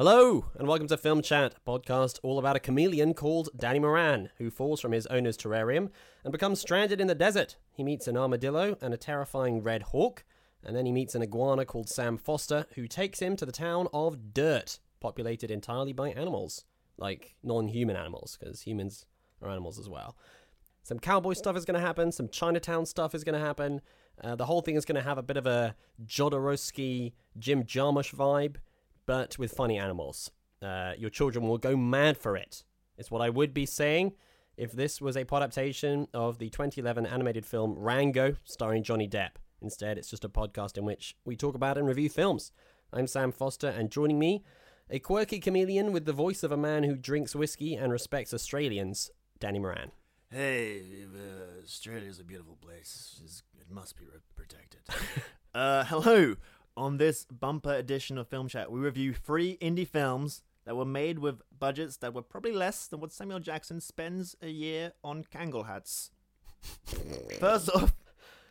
Hello, 0.00 0.46
and 0.58 0.66
welcome 0.66 0.86
to 0.86 0.96
Film 0.96 1.20
Chat, 1.20 1.56
a 1.56 1.70
podcast 1.70 2.20
all 2.22 2.38
about 2.38 2.56
a 2.56 2.58
chameleon 2.58 3.12
called 3.12 3.50
Danny 3.54 3.78
Moran, 3.78 4.30
who 4.38 4.50
falls 4.50 4.80
from 4.80 4.92
his 4.92 5.06
owner's 5.08 5.36
terrarium 5.36 5.90
and 6.24 6.32
becomes 6.32 6.58
stranded 6.58 7.02
in 7.02 7.06
the 7.06 7.14
desert. 7.14 7.58
He 7.70 7.84
meets 7.84 8.08
an 8.08 8.16
armadillo 8.16 8.78
and 8.80 8.94
a 8.94 8.96
terrifying 8.96 9.62
red 9.62 9.82
hawk, 9.82 10.24
and 10.64 10.74
then 10.74 10.86
he 10.86 10.90
meets 10.90 11.14
an 11.14 11.20
iguana 11.20 11.66
called 11.66 11.90
Sam 11.90 12.16
Foster, 12.16 12.64
who 12.76 12.88
takes 12.88 13.20
him 13.20 13.36
to 13.36 13.44
the 13.44 13.52
town 13.52 13.88
of 13.92 14.32
Dirt, 14.32 14.78
populated 15.00 15.50
entirely 15.50 15.92
by 15.92 16.08
animals. 16.12 16.64
Like 16.96 17.36
non 17.42 17.68
human 17.68 17.96
animals, 17.96 18.38
because 18.40 18.62
humans 18.62 19.04
are 19.42 19.50
animals 19.50 19.78
as 19.78 19.90
well. 19.90 20.16
Some 20.82 20.98
cowboy 20.98 21.34
stuff 21.34 21.58
is 21.58 21.66
going 21.66 21.78
to 21.78 21.86
happen, 21.86 22.10
some 22.10 22.30
Chinatown 22.30 22.86
stuff 22.86 23.14
is 23.14 23.22
going 23.22 23.38
to 23.38 23.46
happen. 23.46 23.82
Uh, 24.24 24.34
the 24.34 24.46
whole 24.46 24.62
thing 24.62 24.76
is 24.76 24.86
going 24.86 24.96
to 24.96 25.06
have 25.06 25.18
a 25.18 25.22
bit 25.22 25.36
of 25.36 25.44
a 25.44 25.76
Jodorowsky, 26.06 27.12
Jim 27.38 27.64
Jarmusch 27.64 28.14
vibe, 28.14 28.56
but 29.06 29.38
with 29.38 29.52
funny 29.52 29.78
animals. 29.78 30.30
Uh, 30.62 30.92
your 30.98 31.10
children 31.10 31.48
will 31.48 31.58
go 31.58 31.76
mad 31.76 32.16
for 32.16 32.36
it. 32.36 32.64
It's 32.98 33.10
what 33.10 33.22
I 33.22 33.30
would 33.30 33.54
be 33.54 33.66
saying 33.66 34.12
if 34.56 34.72
this 34.72 35.00
was 35.00 35.16
a 35.16 35.24
pod 35.24 35.42
adaptation 35.42 36.06
of 36.12 36.38
the 36.38 36.50
2011 36.50 37.06
animated 37.06 37.46
film 37.46 37.74
Rango, 37.78 38.36
starring 38.44 38.82
Johnny 38.82 39.08
Depp. 39.08 39.30
Instead, 39.62 39.96
it's 39.96 40.10
just 40.10 40.24
a 40.24 40.28
podcast 40.28 40.76
in 40.76 40.84
which 40.84 41.16
we 41.24 41.34
talk 41.36 41.54
about 41.54 41.78
and 41.78 41.88
review 41.88 42.10
films. 42.10 42.52
I'm 42.92 43.06
Sam 43.06 43.32
Foster, 43.32 43.68
and 43.68 43.90
joining 43.90 44.18
me, 44.18 44.42
a 44.90 44.98
quirky 44.98 45.38
chameleon 45.38 45.92
with 45.92 46.04
the 46.04 46.12
voice 46.12 46.42
of 46.42 46.52
a 46.52 46.56
man 46.56 46.82
who 46.82 46.96
drinks 46.96 47.34
whiskey 47.34 47.74
and 47.74 47.92
respects 47.92 48.34
Australians, 48.34 49.10
Danny 49.38 49.58
Moran. 49.58 49.92
Hey, 50.30 50.82
uh, 51.04 51.62
Australia's 51.62 52.20
a 52.20 52.24
beautiful 52.24 52.56
place. 52.60 53.20
It's, 53.24 53.42
it 53.58 53.70
must 53.70 53.98
be 53.98 54.04
re- 54.04 54.20
protected. 54.36 54.80
uh, 55.54 55.84
hello. 55.84 56.36
On 56.80 56.96
this 56.96 57.26
bumper 57.26 57.74
edition 57.74 58.16
of 58.16 58.28
Film 58.28 58.48
Chat, 58.48 58.72
we 58.72 58.80
review 58.80 59.12
three 59.12 59.58
indie 59.58 59.86
films 59.86 60.42
that 60.64 60.74
were 60.74 60.86
made 60.86 61.18
with 61.18 61.42
budgets 61.58 61.98
that 61.98 62.14
were 62.14 62.22
probably 62.22 62.52
less 62.52 62.86
than 62.86 63.00
what 63.00 63.12
Samuel 63.12 63.38
Jackson 63.38 63.82
spends 63.82 64.34
a 64.40 64.48
year 64.48 64.92
on 65.04 65.24
Kangol 65.24 65.66
hats. 65.66 66.10
First 67.38 67.68
off, 67.68 67.94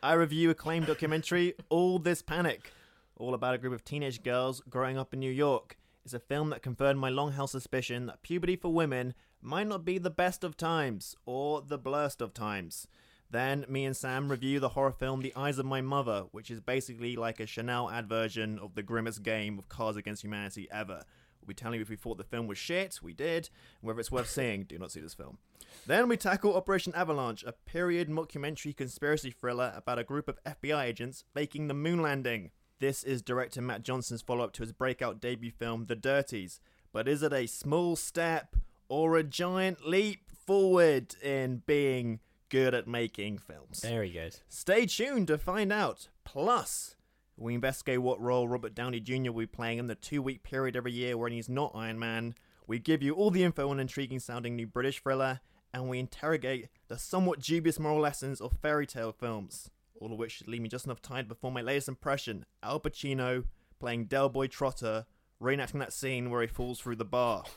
I 0.00 0.12
review 0.12 0.48
acclaimed 0.48 0.86
documentary 0.86 1.54
All 1.70 1.98
This 1.98 2.22
Panic, 2.22 2.70
all 3.16 3.34
about 3.34 3.56
a 3.56 3.58
group 3.58 3.72
of 3.72 3.84
teenage 3.84 4.22
girls 4.22 4.62
growing 4.70 4.96
up 4.96 5.12
in 5.12 5.18
New 5.18 5.32
York. 5.32 5.76
It's 6.04 6.14
a 6.14 6.20
film 6.20 6.50
that 6.50 6.62
confirmed 6.62 7.00
my 7.00 7.10
long 7.10 7.32
held 7.32 7.50
suspicion 7.50 8.06
that 8.06 8.22
puberty 8.22 8.54
for 8.54 8.72
women 8.72 9.12
might 9.42 9.66
not 9.66 9.84
be 9.84 9.98
the 9.98 10.08
best 10.08 10.44
of 10.44 10.56
times 10.56 11.16
or 11.26 11.62
the 11.62 11.78
blurst 11.78 12.20
of 12.22 12.32
times. 12.32 12.86
Then 13.30 13.64
me 13.68 13.84
and 13.84 13.96
Sam 13.96 14.28
review 14.28 14.58
the 14.58 14.70
horror 14.70 14.90
film 14.90 15.22
The 15.22 15.34
Eyes 15.36 15.58
of 15.58 15.66
My 15.66 15.80
Mother, 15.80 16.24
which 16.32 16.50
is 16.50 16.60
basically 16.60 17.14
like 17.14 17.38
a 17.38 17.46
Chanel 17.46 17.88
ad 17.88 18.08
version 18.08 18.58
of 18.58 18.74
the 18.74 18.82
grimmest 18.82 19.22
game 19.22 19.56
of 19.56 19.68
Cards 19.68 19.96
Against 19.96 20.24
Humanity 20.24 20.66
ever. 20.72 21.04
We'll 21.40 21.46
be 21.46 21.54
telling 21.54 21.76
you 21.76 21.82
if 21.82 21.88
we 21.88 21.94
thought 21.94 22.18
the 22.18 22.24
film 22.24 22.48
was 22.48 22.58
shit, 22.58 22.98
we 23.00 23.12
did, 23.14 23.48
and 23.80 23.86
whether 23.86 24.00
it's 24.00 24.10
worth 24.10 24.28
seeing, 24.30 24.64
do 24.64 24.78
not 24.78 24.90
see 24.90 25.00
this 25.00 25.14
film. 25.14 25.38
Then 25.86 26.08
we 26.08 26.16
tackle 26.16 26.56
Operation 26.56 26.92
Avalanche, 26.96 27.44
a 27.44 27.52
period 27.52 28.08
mockumentary 28.08 28.76
conspiracy 28.76 29.30
thriller 29.30 29.72
about 29.76 30.00
a 30.00 30.04
group 30.04 30.26
of 30.26 30.42
FBI 30.42 30.84
agents 30.84 31.22
faking 31.32 31.68
the 31.68 31.74
moon 31.74 32.02
landing. 32.02 32.50
This 32.80 33.04
is 33.04 33.22
director 33.22 33.62
Matt 33.62 33.84
Johnson's 33.84 34.22
follow 34.22 34.42
up 34.42 34.52
to 34.54 34.62
his 34.62 34.72
breakout 34.72 35.20
debut 35.20 35.52
film, 35.52 35.86
The 35.86 35.94
Dirties. 35.94 36.58
But 36.92 37.06
is 37.06 37.22
it 37.22 37.32
a 37.32 37.46
small 37.46 37.94
step 37.94 38.56
or 38.88 39.16
a 39.16 39.22
giant 39.22 39.86
leap 39.86 40.30
forward 40.32 41.14
in 41.22 41.62
being 41.64 42.18
good 42.50 42.74
at 42.74 42.86
making 42.86 43.38
films? 43.38 43.80
Very 43.80 44.10
good. 44.10 44.36
Stay 44.48 44.84
tuned 44.86 45.28
to 45.28 45.38
find 45.38 45.72
out. 45.72 46.08
Plus, 46.24 46.96
we 47.36 47.54
investigate 47.54 48.02
what 48.02 48.20
role 48.20 48.46
Robert 48.46 48.74
Downey 48.74 49.00
Jr. 49.00 49.32
will 49.32 49.40
be 49.40 49.46
playing 49.46 49.78
in 49.78 49.86
the 49.86 49.94
two 49.94 50.20
week 50.20 50.42
period 50.42 50.76
every 50.76 50.92
year 50.92 51.16
when 51.16 51.32
he's 51.32 51.48
not 51.48 51.72
Iron 51.74 51.98
Man. 51.98 52.34
We 52.66 52.78
give 52.78 53.02
you 53.02 53.14
all 53.14 53.30
the 53.30 53.42
info 53.42 53.70
on 53.70 53.80
intriguing 53.80 54.20
sounding 54.20 54.54
new 54.54 54.66
British 54.66 55.02
thriller, 55.02 55.40
and 55.72 55.88
we 55.88 55.98
interrogate 55.98 56.68
the 56.88 56.98
somewhat 56.98 57.40
dubious 57.40 57.78
moral 57.78 58.00
lessons 58.00 58.40
of 58.40 58.52
fairy 58.60 58.86
tale 58.86 59.12
films. 59.12 59.70
All 60.00 60.12
of 60.12 60.18
which 60.18 60.32
should 60.32 60.48
leave 60.48 60.60
me 60.62 60.68
just 60.68 60.84
enough 60.84 61.02
time 61.02 61.26
before 61.26 61.50
my 61.50 61.62
latest 61.62 61.88
impression 61.88 62.44
Al 62.62 62.80
Pacino 62.80 63.44
playing 63.78 64.04
Del 64.04 64.28
Boy 64.28 64.46
Trotter, 64.46 65.06
reenacting 65.42 65.78
that 65.80 65.92
scene 65.92 66.30
where 66.30 66.42
he 66.42 66.46
falls 66.46 66.78
through 66.78 66.96
the 66.96 67.04
bar. 67.04 67.44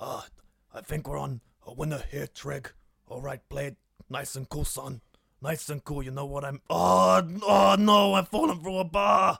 Ah, 0.00 0.26
I 0.74 0.80
think 0.80 1.06
we're 1.06 1.18
on 1.18 1.42
a 1.64 1.72
winner 1.72 2.02
here, 2.10 2.26
Trig. 2.26 2.72
Alright, 3.10 3.48
play 3.48 3.66
it 3.66 3.76
nice 4.08 4.36
and 4.36 4.48
cool, 4.48 4.64
son. 4.64 5.00
Nice 5.40 5.68
and 5.70 5.82
cool, 5.82 6.02
you 6.02 6.10
know 6.10 6.26
what 6.26 6.44
I'm. 6.44 6.60
Oh, 6.70 7.22
oh 7.46 7.76
no, 7.78 8.14
I'm 8.14 8.26
falling 8.26 8.60
through 8.60 8.78
a 8.78 8.84
bar! 8.84 9.38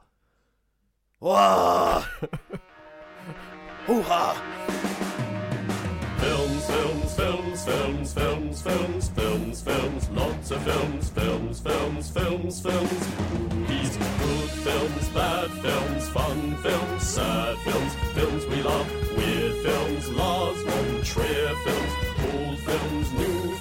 Wah! 1.21 2.05
Hoo 3.87 4.03
ha! 4.03 4.83
Films, 6.19 6.67
films, 6.67 7.15
films, 7.15 7.65
films, 7.65 8.13
films, 8.13 8.63
films, 8.63 9.09
films, 9.09 9.63
films, 9.63 10.11
lots 10.11 10.51
of 10.51 10.63
films, 10.63 11.09
films, 11.11 11.61
films, 11.61 12.11
films, 12.11 12.61
films. 12.61 13.09
Movies, 13.53 13.97
good 13.97 14.51
films, 14.51 15.09
bad 15.11 15.51
films, 15.51 16.09
fun 16.09 16.57
films, 16.57 17.03
sad 17.07 17.57
films, 17.59 17.95
films 18.15 18.47
we 18.47 18.63
love, 18.63 19.17
weird 19.17 19.55
films, 19.65 20.09
Lars 20.11 20.63
von 20.63 21.03
Trier 21.03 21.55
films, 21.65 21.93
old 22.35 22.59
films, 22.59 23.13
new 23.13 23.52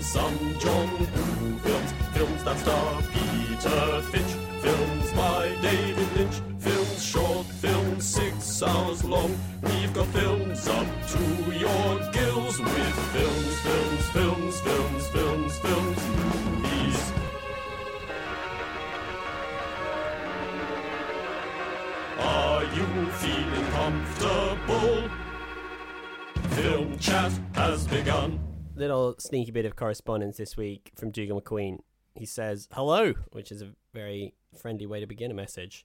films, 0.00 0.06
some 0.06 0.58
John 0.58 0.90
Woo 0.98 1.58
films, 1.58 1.92
films 2.12 2.44
that 2.44 2.58
star 2.58 3.02
Peter 3.12 4.02
Finch, 4.02 4.32
films 4.62 5.12
by 5.12 5.56
David 5.62 6.16
Lynch, 6.16 6.40
films 6.58 7.02
short, 7.02 7.46
films 7.46 8.04
six 8.04 8.62
hours 8.62 9.04
long. 9.04 9.36
We've 9.62 9.92
got 9.92 10.06
films 10.08 10.66
up 10.68 10.86
to 11.08 11.52
your 11.52 12.12
gills 12.12 12.58
with 12.58 12.94
films, 13.12 13.60
films, 13.60 14.10
films, 14.10 14.60
films, 14.60 15.06
films, 15.08 15.58
films, 15.58 15.98
movies. 16.62 17.12
Are 22.18 22.64
you 22.64 23.06
feeling 23.12 23.66
comfortable? 23.72 25.10
Film 26.50 26.98
chat 26.98 27.32
has 27.54 27.86
begun. 27.86 28.49
Little 28.80 29.14
sneaky 29.18 29.50
bit 29.50 29.66
of 29.66 29.76
correspondence 29.76 30.38
this 30.38 30.56
week 30.56 30.90
from 30.96 31.10
Dougal 31.10 31.38
McQueen. 31.38 31.80
He 32.14 32.24
says, 32.24 32.66
Hello, 32.72 33.12
which 33.30 33.52
is 33.52 33.60
a 33.60 33.74
very 33.92 34.32
friendly 34.58 34.86
way 34.86 35.00
to 35.00 35.06
begin 35.06 35.30
a 35.30 35.34
message. 35.34 35.84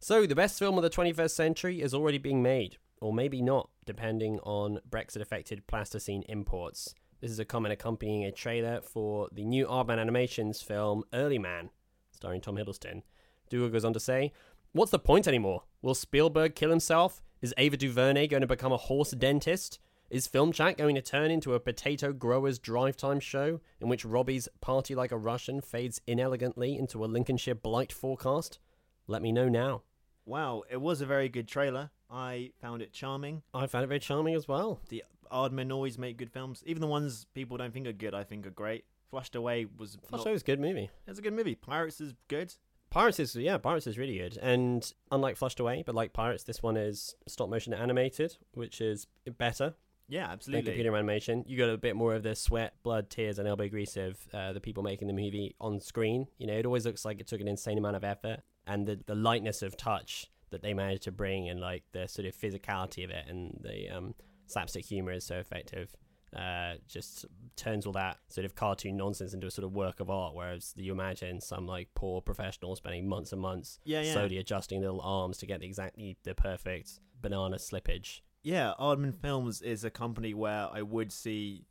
So, 0.00 0.26
the 0.26 0.34
best 0.34 0.58
film 0.58 0.76
of 0.76 0.82
the 0.82 0.90
21st 0.90 1.30
century 1.30 1.80
is 1.80 1.94
already 1.94 2.18
being 2.18 2.42
made, 2.42 2.78
or 3.00 3.12
maybe 3.12 3.40
not, 3.40 3.70
depending 3.86 4.40
on 4.40 4.80
Brexit 4.90 5.20
affected 5.20 5.68
plasticine 5.68 6.24
imports. 6.28 6.96
This 7.20 7.30
is 7.30 7.38
a 7.38 7.44
comment 7.44 7.74
accompanying 7.74 8.24
a 8.24 8.32
trailer 8.32 8.80
for 8.80 9.28
the 9.30 9.44
new 9.44 9.66
Aardman 9.66 10.00
Animations 10.00 10.60
film 10.60 11.04
Early 11.12 11.38
Man, 11.38 11.70
starring 12.10 12.40
Tom 12.40 12.56
Hiddleston. 12.56 13.02
Dougal 13.50 13.68
goes 13.68 13.84
on 13.84 13.92
to 13.92 14.00
say, 14.00 14.32
What's 14.72 14.90
the 14.90 14.98
point 14.98 15.28
anymore? 15.28 15.62
Will 15.80 15.94
Spielberg 15.94 16.56
kill 16.56 16.70
himself? 16.70 17.22
Is 17.40 17.54
Ava 17.56 17.76
DuVernay 17.76 18.26
going 18.26 18.40
to 18.40 18.48
become 18.48 18.72
a 18.72 18.78
horse 18.78 19.12
dentist? 19.12 19.78
Is 20.12 20.26
Film 20.26 20.52
Chat 20.52 20.76
going 20.76 20.94
to 20.94 21.00
turn 21.00 21.30
into 21.30 21.54
a 21.54 21.58
potato 21.58 22.12
grower's 22.12 22.58
drive 22.58 22.98
time 22.98 23.18
show 23.18 23.62
in 23.80 23.88
which 23.88 24.04
Robbie's 24.04 24.46
Party 24.60 24.94
Like 24.94 25.10
a 25.10 25.16
Russian 25.16 25.62
fades 25.62 26.02
inelegantly 26.06 26.76
into 26.76 27.02
a 27.02 27.06
Lincolnshire 27.06 27.54
blight 27.54 27.90
forecast? 27.94 28.58
Let 29.06 29.22
me 29.22 29.32
know 29.32 29.48
now. 29.48 29.84
Wow, 30.26 30.64
it 30.70 30.82
was 30.82 31.00
a 31.00 31.06
very 31.06 31.30
good 31.30 31.48
trailer. 31.48 31.92
I 32.10 32.50
found 32.60 32.82
it 32.82 32.92
charming. 32.92 33.40
I 33.54 33.66
found 33.66 33.84
it 33.84 33.86
very 33.86 34.00
charming 34.00 34.34
as 34.34 34.46
well. 34.46 34.82
The 34.90 35.02
Aardmen 35.32 35.72
always 35.72 35.96
make 35.96 36.18
good 36.18 36.30
films. 36.30 36.62
Even 36.66 36.82
the 36.82 36.86
ones 36.88 37.24
people 37.32 37.56
don't 37.56 37.72
think 37.72 37.86
are 37.86 37.92
good, 37.94 38.12
I 38.12 38.22
think 38.22 38.46
are 38.46 38.50
great. 38.50 38.84
Flushed 39.08 39.34
Away 39.34 39.66
was 39.78 39.96
Flash 40.06 40.18
not, 40.18 40.26
Away 40.26 40.32
was 40.32 40.42
a 40.42 40.44
good 40.44 40.60
movie. 40.60 40.90
it's 41.06 41.20
a 41.20 41.22
good 41.22 41.32
movie. 41.32 41.54
Pirates 41.54 42.02
is 42.02 42.12
good. 42.28 42.52
Pirates 42.90 43.18
is 43.18 43.34
yeah, 43.34 43.56
Pirates 43.56 43.86
is 43.86 43.96
really 43.96 44.18
good, 44.18 44.36
and 44.42 44.92
unlike 45.10 45.36
Flushed 45.36 45.58
Away, 45.58 45.82
but 45.86 45.94
like 45.94 46.12
Pirates, 46.12 46.44
this 46.44 46.62
one 46.62 46.76
is 46.76 47.14
stop 47.26 47.48
motion 47.48 47.72
animated, 47.72 48.36
which 48.52 48.82
is 48.82 49.06
better 49.38 49.72
Yeah, 50.08 50.24
than 50.24 50.32
absolutely. 50.32 50.62
computer 50.72 50.94
animation. 50.94 51.44
You 51.46 51.56
got 51.56 51.70
a 51.70 51.78
bit 51.78 51.96
more 51.96 52.14
of 52.14 52.22
the 52.22 52.34
sweat, 52.34 52.74
blood, 52.82 53.08
tears, 53.10 53.38
and 53.38 53.48
elbow 53.48 53.68
grease 53.68 53.96
of 53.96 54.18
uh, 54.32 54.52
the 54.52 54.60
people 54.60 54.82
making 54.82 55.08
the 55.08 55.14
movie 55.14 55.54
on 55.60 55.80
screen. 55.80 56.26
You 56.38 56.46
know, 56.46 56.54
it 56.54 56.66
always 56.66 56.84
looks 56.84 57.04
like 57.04 57.20
it 57.20 57.26
took 57.26 57.40
an 57.40 57.48
insane 57.48 57.78
amount 57.78 57.96
of 57.96 58.04
effort, 58.04 58.40
and 58.66 58.86
the 58.86 59.00
the 59.06 59.14
lightness 59.14 59.62
of 59.62 59.76
touch 59.76 60.30
that 60.50 60.62
they 60.62 60.74
managed 60.74 61.04
to 61.04 61.12
bring, 61.12 61.48
and 61.48 61.60
like 61.60 61.84
the 61.92 62.06
sort 62.06 62.26
of 62.26 62.36
physicality 62.36 63.04
of 63.04 63.10
it, 63.10 63.24
and 63.28 63.58
the 63.62 63.88
um, 63.88 64.14
slapstick 64.46 64.84
humor 64.84 65.12
is 65.12 65.24
so 65.24 65.36
effective. 65.36 65.94
Uh, 66.36 66.76
just 66.88 67.26
turns 67.56 67.84
all 67.84 67.92
that 67.92 68.16
sort 68.28 68.46
of 68.46 68.54
cartoon 68.54 68.96
nonsense 68.96 69.34
into 69.34 69.46
a 69.46 69.50
sort 69.50 69.66
of 69.66 69.72
work 69.74 70.00
of 70.00 70.08
art. 70.08 70.34
Whereas 70.34 70.72
you 70.76 70.92
imagine 70.92 71.40
some 71.42 71.66
like 71.66 71.88
poor 71.94 72.22
professional 72.22 72.74
spending 72.74 73.06
months 73.06 73.32
and 73.32 73.40
months 73.42 73.78
Yeah, 73.84 74.00
yeah. 74.00 74.14
slowly 74.14 74.38
adjusting 74.38 74.80
little 74.80 75.02
arms 75.02 75.36
to 75.38 75.46
get 75.46 75.60
the 75.60 75.66
exactly 75.66 76.16
the 76.22 76.34
perfect 76.34 77.00
banana 77.20 77.56
slippage. 77.56 78.20
Yeah, 78.42 78.72
Aardman 78.78 79.14
Films 79.14 79.62
is 79.62 79.84
a 79.84 79.90
company 79.90 80.34
where 80.34 80.68
I 80.72 80.82
would 80.82 81.12
see 81.12 81.64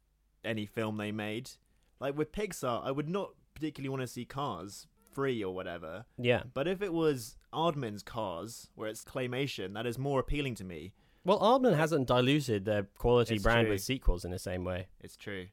any 0.43 0.65
film 0.65 0.97
they 0.97 1.11
made. 1.11 1.51
Like 1.99 2.17
with 2.17 2.31
Pixar, 2.31 2.83
I 2.83 2.91
would 2.91 3.09
not 3.09 3.31
particularly 3.53 3.89
want 3.89 4.01
to 4.01 4.07
see 4.07 4.25
Cars 4.25 4.87
free 5.13 5.43
or 5.43 5.53
whatever. 5.53 6.05
Yeah. 6.17 6.43
But 6.53 6.67
if 6.67 6.81
it 6.81 6.93
was 6.93 7.35
Aardman's 7.53 8.03
Cars, 8.03 8.69
where 8.75 8.89
it's 8.89 9.03
claymation, 9.03 9.73
that 9.73 9.85
is 9.85 9.97
more 9.97 10.19
appealing 10.19 10.55
to 10.55 10.63
me. 10.63 10.93
Well, 11.23 11.39
Aardman 11.39 11.75
hasn't 11.75 12.07
diluted 12.07 12.65
their 12.65 12.83
quality 12.97 13.35
It's 13.35 13.43
brand 13.43 13.65
true. 13.65 13.73
with 13.73 13.81
sequels 13.81 14.25
in 14.25 14.31
the 14.31 14.39
same 14.39 14.63
way. 14.63 14.87
It's 15.01 15.15
true. 15.17 15.47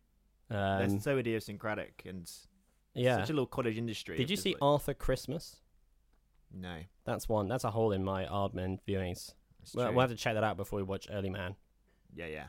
Um, 0.50 0.56
They're 0.88 1.00
so 1.00 1.18
idiosyncratic 1.18 2.04
and 2.06 2.30
yeah. 2.94 3.16
such 3.18 3.28
a 3.30 3.32
little 3.34 3.46
cottage 3.46 3.76
industry. 3.76 4.16
Did 4.16 4.24
of 4.24 4.30
you 4.30 4.36
just 4.36 4.44
see 4.44 4.52
like- 4.52 4.62
Arthur 4.62 4.94
Christmas? 4.94 5.56
No, 6.54 6.78
That's 7.04 7.28
one. 7.28 7.48
That's 7.48 7.64
a 7.64 7.70
hole 7.70 7.92
in 7.92 8.02
my 8.02 8.24
Aardman 8.24 8.78
viewings. 8.88 9.34
Well, 9.74 9.92
we'll 9.92 10.00
have 10.00 10.10
to 10.10 10.16
check 10.16 10.34
that 10.34 10.44
out 10.44 10.56
before 10.56 10.78
we 10.78 10.82
watch 10.82 11.08
Early 11.10 11.30
Man. 11.30 11.56
Yeah, 12.14 12.26
yeah. 12.26 12.44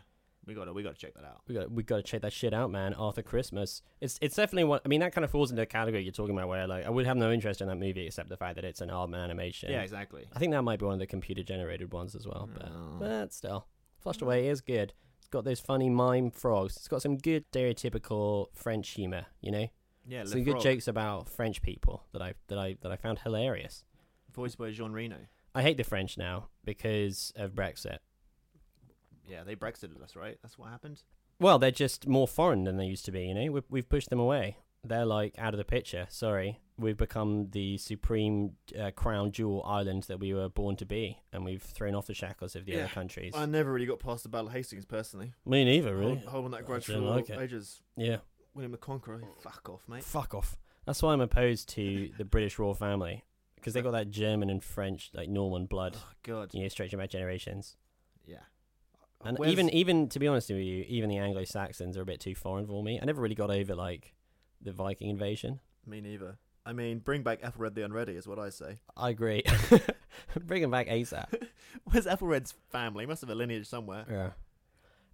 We 0.45 0.55
got 0.55 0.65
to 0.65 0.73
we 0.73 0.81
got 0.81 0.95
to 0.95 0.99
check 0.99 1.13
that 1.13 1.25
out. 1.25 1.41
We 1.47 1.53
got 1.53 1.71
we 1.71 1.83
got 1.83 1.97
to 1.97 2.03
check 2.03 2.21
that 2.21 2.33
shit 2.33 2.53
out, 2.53 2.71
man. 2.71 2.93
Arthur 2.95 3.21
Christmas. 3.21 3.81
It's 4.01 4.17
it's 4.21 4.35
definitely 4.35 4.63
one. 4.63 4.79
I 4.83 4.87
mean, 4.87 5.01
that 5.01 5.13
kind 5.13 5.23
of 5.23 5.29
falls 5.29 5.51
into 5.51 5.61
the 5.61 5.65
category 5.67 6.01
you're 6.01 6.11
talking 6.11 6.35
about, 6.35 6.47
where 6.47 6.65
like 6.65 6.85
I 6.85 6.89
would 6.89 7.05
have 7.05 7.17
no 7.17 7.31
interest 7.31 7.61
in 7.61 7.67
that 7.67 7.75
movie 7.75 8.07
except 8.07 8.29
the 8.29 8.37
fact 8.37 8.55
that 8.55 8.65
it's 8.65 8.81
an 8.81 8.89
Aardman 8.89 9.23
animation. 9.23 9.71
Yeah, 9.71 9.81
exactly. 9.81 10.27
I 10.33 10.39
think 10.39 10.53
that 10.53 10.63
might 10.63 10.79
be 10.79 10.85
one 10.85 10.93
of 10.93 10.99
the 10.99 11.07
computer 11.07 11.43
generated 11.43 11.93
ones 11.93 12.15
as 12.15 12.25
well. 12.25 12.49
But, 12.51 12.71
Oh. 12.71 12.97
but 12.99 13.33
still, 13.33 13.67
Flushed 13.99 14.21
hmm. 14.21 14.25
Away 14.25 14.47
is 14.47 14.61
good. 14.61 14.93
It's 15.19 15.27
got 15.27 15.43
those 15.43 15.59
funny 15.59 15.89
mime 15.89 16.31
frogs. 16.31 16.77
It's 16.77 16.87
got 16.87 17.03
some 17.03 17.17
good 17.17 17.45
stereotypical 17.51 18.47
French 18.53 18.89
humor. 18.89 19.27
You 19.41 19.51
know, 19.51 19.67
Yeah, 20.07 20.23
some 20.23 20.43
good 20.43 20.53
Frog, 20.53 20.63
jokes 20.63 20.87
about 20.87 21.29
French 21.29 21.61
people 21.61 22.05
that 22.13 22.21
I 22.23 22.33
that 22.47 22.57
I 22.57 22.75
that 22.81 22.91
I 22.91 22.95
found 22.95 23.19
hilarious. 23.19 23.83
voiced 24.33 24.57
by 24.57 24.71
Jean 24.71 24.93
Reno. 24.93 25.17
I 25.55 25.61
hate 25.61 25.77
the 25.77 25.83
French 25.83 26.17
now 26.17 26.49
because 26.63 27.33
of 27.35 27.53
Brexit. 27.53 27.97
Yeah, 29.27 29.43
they 29.43 29.55
Brexited 29.55 30.01
us, 30.03 30.15
right? 30.15 30.37
That's 30.41 30.57
what 30.57 30.69
happened. 30.69 31.03
Well, 31.39 31.59
they're 31.59 31.71
just 31.71 32.07
more 32.07 32.27
foreign 32.27 32.63
than 32.63 32.77
they 32.77 32.85
used 32.85 33.05
to 33.05 33.11
be. 33.11 33.23
You 33.27 33.33
know, 33.35 33.51
we've, 33.51 33.63
we've 33.69 33.87
pushed 33.89 34.09
them 34.09 34.19
away. 34.19 34.57
They're 34.83 35.05
like 35.05 35.35
out 35.37 35.53
of 35.53 35.57
the 35.57 35.65
picture. 35.65 36.07
Sorry, 36.09 36.59
we've 36.77 36.97
become 36.97 37.49
the 37.51 37.77
supreme 37.77 38.51
uh, 38.79 38.91
crown 38.91 39.31
jewel 39.31 39.61
island 39.65 40.03
that 40.03 40.19
we 40.19 40.33
were 40.33 40.47
born 40.49 40.77
to 40.77 40.85
be, 40.85 41.19
and 41.33 41.43
we've 41.43 41.61
thrown 41.61 41.95
off 41.95 42.07
the 42.07 42.13
shackles 42.13 42.55
of 42.55 42.65
the 42.65 42.71
Yeah. 42.73 42.79
other 42.79 42.87
countries. 42.87 43.33
I 43.35 43.45
never 43.45 43.71
really 43.73 43.85
got 43.85 43.99
past 43.99 44.23
the 44.23 44.29
Battle 44.29 44.47
of 44.47 44.53
Hastings 44.53 44.85
personally. 44.85 45.33
Me 45.45 45.65
neither, 45.65 45.95
really. 45.95 46.15
Hold, 46.15 46.25
holding 46.29 46.51
that 46.51 46.65
grudge 46.65 46.85
for 46.85 46.97
like 46.97 47.29
ages. 47.29 47.81
Yeah. 47.97 48.17
William 48.53 48.71
the 48.71 48.77
Conqueror, 48.77 49.21
fuck 49.41 49.69
off, 49.69 49.81
mate. 49.87 50.03
Fuck 50.03 50.33
off. 50.33 50.57
That's 50.85 51.03
why 51.03 51.13
I'm 51.13 51.21
opposed 51.21 51.69
to 51.69 52.09
the 52.17 52.25
British 52.25 52.57
royal 52.57 52.73
family 52.73 53.23
because 53.59 53.73
they 53.73 53.81
got 53.81 53.91
that 53.91 54.09
German 54.11 54.49
and 54.49 54.63
French, 54.63 55.11
like 55.13 55.29
Norman 55.29 55.65
blood, 55.65 55.95
Oh, 55.97 56.11
God. 56.23 56.53
you 56.53 56.61
know, 56.61 56.67
stretching 56.69 56.99
back 56.99 57.09
generations. 57.09 57.75
Yeah. 58.25 58.37
And 59.23 59.37
Where's- 59.37 59.51
even, 59.51 59.69
even 59.71 60.07
to 60.09 60.19
be 60.19 60.27
honest 60.27 60.49
with 60.49 60.59
you, 60.59 60.85
even 60.87 61.09
the 61.09 61.17
Anglo 61.17 61.43
Saxons 61.43 61.97
are 61.97 62.01
a 62.01 62.05
bit 62.05 62.19
too 62.19 62.35
foreign 62.35 62.65
for 62.67 62.81
me. 62.83 62.99
I 63.01 63.05
never 63.05 63.21
really 63.21 63.35
got 63.35 63.49
over 63.51 63.75
like 63.75 64.13
the 64.61 64.71
Viking 64.71 65.09
invasion. 65.09 65.59
me 65.85 66.01
neither. 66.01 66.37
I 66.65 66.73
mean, 66.73 66.99
bring 66.99 67.23
back 67.23 67.39
Ethelred 67.41 67.73
the 67.73 67.83
Unready 67.83 68.13
is 68.13 68.27
what 68.27 68.37
I 68.37 68.49
say. 68.49 68.79
I 68.97 69.09
agree. 69.09 69.43
Bring 70.41 70.61
him 70.63 70.69
back 70.71 70.87
ASAP. 70.87 71.47
Where's 71.85 72.05
Ethelred's 72.05 72.53
family? 72.69 73.03
He 73.03 73.07
must 73.07 73.21
have 73.21 73.29
a 73.29 73.35
lineage 73.35 73.67
somewhere. 73.67 74.05
Yeah. 74.09 74.29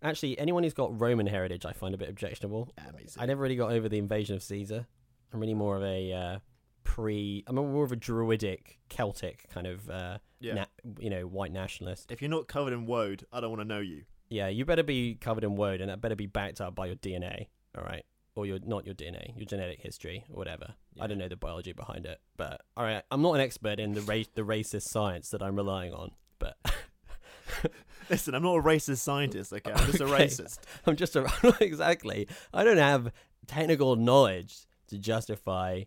Actually, 0.01 0.38
anyone 0.39 0.63
who's 0.63 0.74
got 0.74 1.00
Roman 1.00 1.27
heritage, 1.27 1.65
I 1.65 1.71
find 1.74 1.94
a 1.94 1.97
bit 1.97 2.09
objectionable. 2.09 2.71
Yeah. 2.77 2.92
I 3.18 3.25
never 3.25 3.42
really 3.42 3.56
got 3.56 3.71
over 3.71 3.88
the 3.88 3.97
invasion 3.97 4.36
of 4.36 4.44
Caesar. 4.44 4.86
I'm 5.33 5.39
really 5.39 5.53
more 5.53 5.77
of 5.77 5.83
a 5.83 6.12
uh, 6.13 6.39
pre. 6.85 7.43
I'm 7.47 7.55
more 7.55 7.83
of 7.83 7.91
a 7.91 7.97
druidic 7.97 8.79
Celtic 8.87 9.49
kind 9.49 9.67
of, 9.67 9.89
uh, 9.89 10.19
yeah. 10.39 10.53
na- 10.53 10.65
you 10.99 11.09
know, 11.09 11.23
white 11.23 11.51
nationalist. 11.51 12.11
If 12.11 12.21
you're 12.21 12.31
not 12.31 12.47
covered 12.47 12.71
in 12.71 12.85
woad, 12.85 13.25
I 13.33 13.41
don't 13.41 13.49
want 13.49 13.61
to 13.61 13.67
know 13.67 13.81
you. 13.81 14.03
Yeah, 14.29 14.47
you 14.47 14.63
better 14.63 14.83
be 14.83 15.15
covered 15.15 15.43
in 15.43 15.57
woad, 15.57 15.81
and 15.81 15.89
that 15.89 15.99
better 15.99 16.15
be 16.15 16.27
backed 16.27 16.61
up 16.61 16.75
by 16.75 16.85
your 16.85 16.95
DNA. 16.95 17.47
All 17.77 17.83
right, 17.83 18.05
or 18.35 18.45
your 18.45 18.59
not 18.65 18.85
your 18.85 18.95
DNA, 18.95 19.35
your 19.35 19.45
genetic 19.45 19.81
history, 19.81 20.23
or 20.29 20.37
whatever. 20.37 20.75
I 20.99 21.07
don't 21.07 21.17
know 21.17 21.27
the 21.27 21.35
biology 21.35 21.73
behind 21.73 22.05
it, 22.05 22.21
but 22.37 22.61
all 22.77 22.85
right, 22.85 23.03
I'm 23.11 23.21
not 23.21 23.33
an 23.33 23.41
expert 23.41 23.81
in 23.81 23.93
the 23.93 24.01
race, 24.01 24.29
the 24.33 24.43
racist 24.43 24.83
science 24.83 25.29
that 25.31 25.43
I'm 25.43 25.57
relying 25.57 25.93
on, 25.93 26.11
but 26.39 26.57
Listen, 28.09 28.35
I'm 28.35 28.43
not 28.43 28.57
a 28.57 28.61
racist 28.61 28.99
scientist, 28.99 29.51
okay? 29.51 29.71
I'm 29.71 29.85
just 29.87 30.01
a 30.01 30.05
racist. 30.05 30.59
I'm 30.85 30.95
just 30.95 31.15
a 31.15 31.27
exactly. 31.59 32.27
I 32.53 32.63
don't 32.63 32.77
have 32.77 33.11
technical 33.47 33.95
knowledge 33.95 34.67
to 34.87 34.97
justify. 34.97 35.83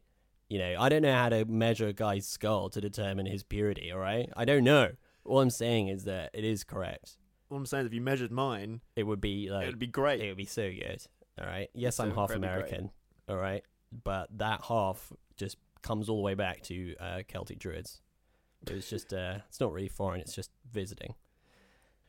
You 0.49 0.59
know, 0.59 0.77
I 0.79 0.89
don't 0.89 1.03
know 1.03 1.15
how 1.15 1.29
to 1.29 1.45
measure 1.45 1.89
a 1.89 1.93
guy's 1.93 2.27
skull 2.27 2.71
to 2.71 2.81
determine 2.81 3.27
his 3.27 3.43
purity. 3.43 3.93
All 3.93 3.99
right, 3.99 4.31
I 4.37 4.45
don't 4.45 4.65
know. 4.65 4.93
All 5.25 5.41
I'm 5.41 5.51
saying 5.51 5.89
is 5.89 6.05
that 6.05 6.31
it 6.33 6.45
is 6.45 6.65
correct. 6.65 7.19
All 7.51 7.59
I'm 7.59 7.67
saying 7.67 7.83
is 7.83 7.87
if 7.89 7.95
you 7.95 8.01
measured 8.01 8.31
mine, 8.33 8.81
It 8.97 9.03
would 9.05 9.21
be 9.21 9.51
like 9.51 9.65
it 9.65 9.71
would 9.71 9.79
be 9.79 9.87
great. 9.87 10.21
it 10.21 10.29
would 10.29 10.37
be 10.39 10.45
so 10.47 10.71
good. 10.71 11.03
All 11.41 11.47
right. 11.47 11.69
Yes, 11.75 12.01
I'm 12.01 12.09
half 12.13 12.31
incredibly 12.31 12.49
great. 12.49 12.57
American. 12.57 12.91
All 13.29 13.37
right, 13.37 13.63
but 14.05 14.29
that 14.39 14.63
half 14.65 15.13
just 15.37 15.57
comes 15.83 16.09
all 16.09 16.17
the 16.17 16.23
way 16.23 16.35
back 16.35 16.63
to 16.63 16.95
uh, 16.99 17.23
Celtic 17.29 17.59
druids. 17.59 18.01
It's 18.67 18.89
just 18.91 19.13
uh, 19.13 19.39
it's 19.49 19.61
not 19.61 19.73
really 19.73 19.89
foreign. 19.89 20.21
It's 20.21 20.35
just 20.35 20.51
visiting. 20.73 21.15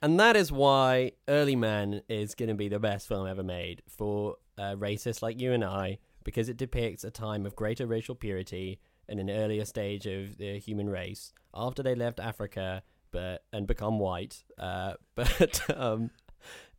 And 0.01 0.17
that 0.19 0.37
is 0.37 0.49
why 0.49 1.11
Early 1.27 1.57
Man 1.57 2.01
is 2.07 2.33
going 2.35 2.47
to 2.49 2.55
be 2.55 2.69
the 2.69 2.79
best 2.79 3.07
film 3.07 3.27
ever 3.27 3.43
made 3.43 3.81
for 3.89 4.37
uh, 4.57 4.75
racists 4.75 5.21
like 5.21 5.41
you 5.41 5.51
and 5.51 5.63
I, 5.63 5.99
because 6.29 6.47
it 6.47 6.57
depicts 6.57 7.03
a 7.03 7.09
time 7.09 7.43
of 7.47 7.55
greater 7.55 7.87
racial 7.87 8.13
purity 8.13 8.79
in 9.07 9.17
an 9.17 9.31
earlier 9.31 9.65
stage 9.65 10.05
of 10.05 10.37
the 10.37 10.59
human 10.59 10.87
race 10.87 11.33
after 11.55 11.81
they 11.81 11.95
left 11.95 12.19
Africa, 12.19 12.83
but 13.09 13.43
and 13.51 13.65
become 13.65 13.97
white, 13.97 14.43
uh, 14.59 14.93
but 15.15 15.59
um, 15.75 16.11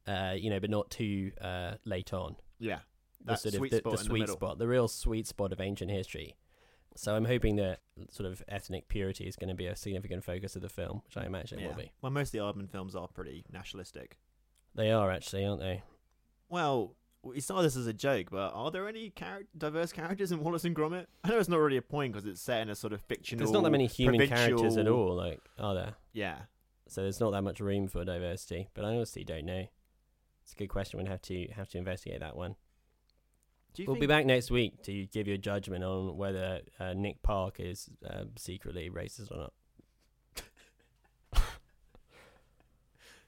uh, 0.06 0.34
you 0.36 0.48
know, 0.50 0.60
but 0.60 0.70
not 0.70 0.88
too 0.88 1.32
uh, 1.40 1.72
late 1.84 2.12
on. 2.12 2.36
yeah. 2.60 2.78
The 3.24 3.32
That 3.32 3.40
sort 3.40 3.54
of 3.54 3.58
sweet 3.58 3.70
the, 3.72 3.78
spot 3.78 3.90
the 3.92 3.98
the 3.98 4.04
sweet 4.04 4.20
middle. 4.20 4.36
spot, 4.36 4.58
the 4.58 4.68
real 4.68 4.86
sweet 4.88 5.26
spot 5.26 5.52
of 5.52 5.60
ancient 5.60 5.90
history. 5.90 6.36
So 6.96 7.14
I'm 7.16 7.24
hoping 7.24 7.56
that 7.56 7.80
sort 8.10 8.30
of 8.30 8.42
ethnic 8.48 8.86
purity 8.88 9.24
is 9.26 9.34
going 9.36 9.48
to 9.48 9.54
be 9.54 9.66
a 9.66 9.74
significant 9.76 10.22
focus 10.24 10.54
of 10.56 10.62
the 10.62 10.68
film, 10.68 11.02
which 11.04 11.16
I 11.16 11.26
imagine 11.26 11.58
it 11.58 11.62
Yeah. 11.62 11.68
will 11.68 11.74
be. 11.74 11.92
Well, 12.00 12.12
most 12.12 12.28
of 12.28 12.32
the 12.32 12.38
Aardman 12.38 12.70
films 12.70 12.94
are 12.94 13.08
pretty 13.08 13.44
nationalistic. 13.52 14.16
They 14.76 14.90
are 14.92 15.10
actually, 15.10 15.44
aren't 15.44 15.60
they? 15.60 15.82
Well, 16.48 16.94
we 17.22 17.40
started 17.40 17.66
this 17.66 17.76
as 17.76 17.86
a 17.86 17.92
joke, 17.92 18.28
but 18.30 18.52
are 18.54 18.70
there 18.70 18.88
any 18.88 19.10
char- 19.10 19.42
diverse 19.56 19.92
characters 19.92 20.32
in 20.32 20.40
Wallace 20.40 20.64
and 20.64 20.74
Gromit? 20.74 21.06
I 21.22 21.28
know 21.28 21.38
it's 21.38 21.48
not 21.48 21.58
really 21.58 21.76
a 21.76 21.82
point 21.82 22.12
because 22.12 22.26
it's 22.26 22.40
set 22.40 22.62
in 22.62 22.70
a 22.70 22.74
sort 22.74 22.92
of 22.92 23.02
fictional. 23.02 23.40
There's 23.40 23.52
not 23.52 23.62
that 23.64 23.70
many 23.70 23.86
human 23.86 24.26
characters 24.26 24.76
at 24.76 24.88
all, 24.88 25.14
like 25.14 25.40
are 25.58 25.74
there? 25.74 25.94
Yeah. 26.12 26.38
So 26.88 27.02
there's 27.02 27.20
not 27.20 27.30
that 27.32 27.42
much 27.42 27.60
room 27.60 27.88
for 27.88 28.04
diversity. 28.04 28.68
But 28.74 28.84
I 28.84 28.88
honestly 28.88 29.22
don't 29.22 29.44
know. 29.44 29.66
It's 30.42 30.52
a 30.52 30.56
good 30.56 30.68
question. 30.68 30.98
We'll 30.98 31.06
have 31.08 31.22
to 31.22 31.46
have 31.54 31.68
to 31.70 31.78
investigate 31.78 32.20
that 32.20 32.36
one. 32.36 32.56
We'll 33.78 33.86
think 33.86 34.00
be 34.00 34.06
back 34.06 34.26
next 34.26 34.50
week 34.50 34.82
to 34.82 35.06
give 35.06 35.28
you 35.28 35.34
a 35.34 35.38
judgment 35.38 35.84
on 35.84 36.16
whether 36.16 36.60
uh, 36.80 36.92
Nick 36.94 37.22
Park 37.22 37.60
is 37.60 37.88
uh, 38.08 38.24
secretly 38.36 38.90
racist 38.90 39.30
or 39.30 39.36
not. 39.36 39.52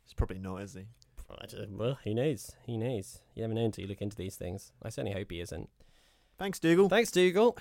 It's 0.04 0.14
probably 0.14 0.40
not, 0.40 0.60
is 0.60 0.74
he? 0.74 0.84
I 1.40 1.46
just- 1.46 1.70
well, 1.70 1.98
who 2.04 2.14
knows? 2.14 2.52
Who 2.66 2.76
knows? 2.78 3.20
You 3.34 3.42
never 3.42 3.54
know 3.54 3.64
until 3.64 3.82
you 3.82 3.88
look 3.88 4.02
into 4.02 4.16
these 4.16 4.36
things. 4.36 4.72
I 4.82 4.88
certainly 4.88 5.16
hope 5.16 5.30
he 5.30 5.40
isn't. 5.40 5.68
Thanks, 6.38 6.58
Dougal. 6.58 6.88
Thanks, 6.88 7.10
Dougal. 7.10 7.56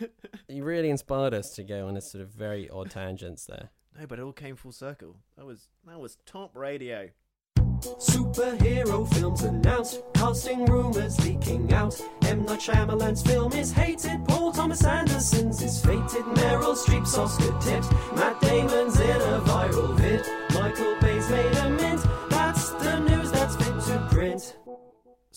you 0.48 0.64
really 0.64 0.88
inspired 0.90 1.34
us 1.34 1.54
to 1.56 1.62
go 1.64 1.86
on 1.88 1.96
a 1.96 2.00
sort 2.00 2.22
of 2.22 2.30
very 2.30 2.68
odd 2.70 2.90
tangents 2.90 3.44
there. 3.46 3.70
no, 3.98 4.06
but 4.06 4.18
it 4.18 4.22
all 4.22 4.32
came 4.32 4.56
full 4.56 4.72
circle. 4.72 5.16
That 5.36 5.44
was 5.44 5.68
that 5.86 5.98
was 6.00 6.16
top 6.24 6.56
radio. 6.56 7.10
Superhero 7.98 9.12
films 9.14 9.42
announced, 9.42 10.02
casting 10.14 10.64
rumors 10.66 11.18
leaking 11.26 11.72
out. 11.72 12.00
M. 12.22 12.44
Night 12.44 12.60
Shyamalan's 12.60 13.22
film 13.22 13.52
is 13.52 13.72
hated, 13.72 14.24
Paul 14.26 14.52
Thomas 14.52 14.84
Anderson's 14.84 15.60
is 15.62 15.84
fated, 15.84 16.24
Meryl 16.36 16.76
Streep's 16.76 17.18
Oscar 17.18 17.52
tipped, 17.60 17.90
Matt 18.14 18.40
Damon's 18.40 18.98
in 19.00 19.10
a 19.20 19.40
viral 19.44 19.96
vid, 19.98 20.24
Michael 20.54 20.96
Bay's 21.00 21.28
made 21.28 21.56
a 21.56 21.70
mint. 21.70 22.00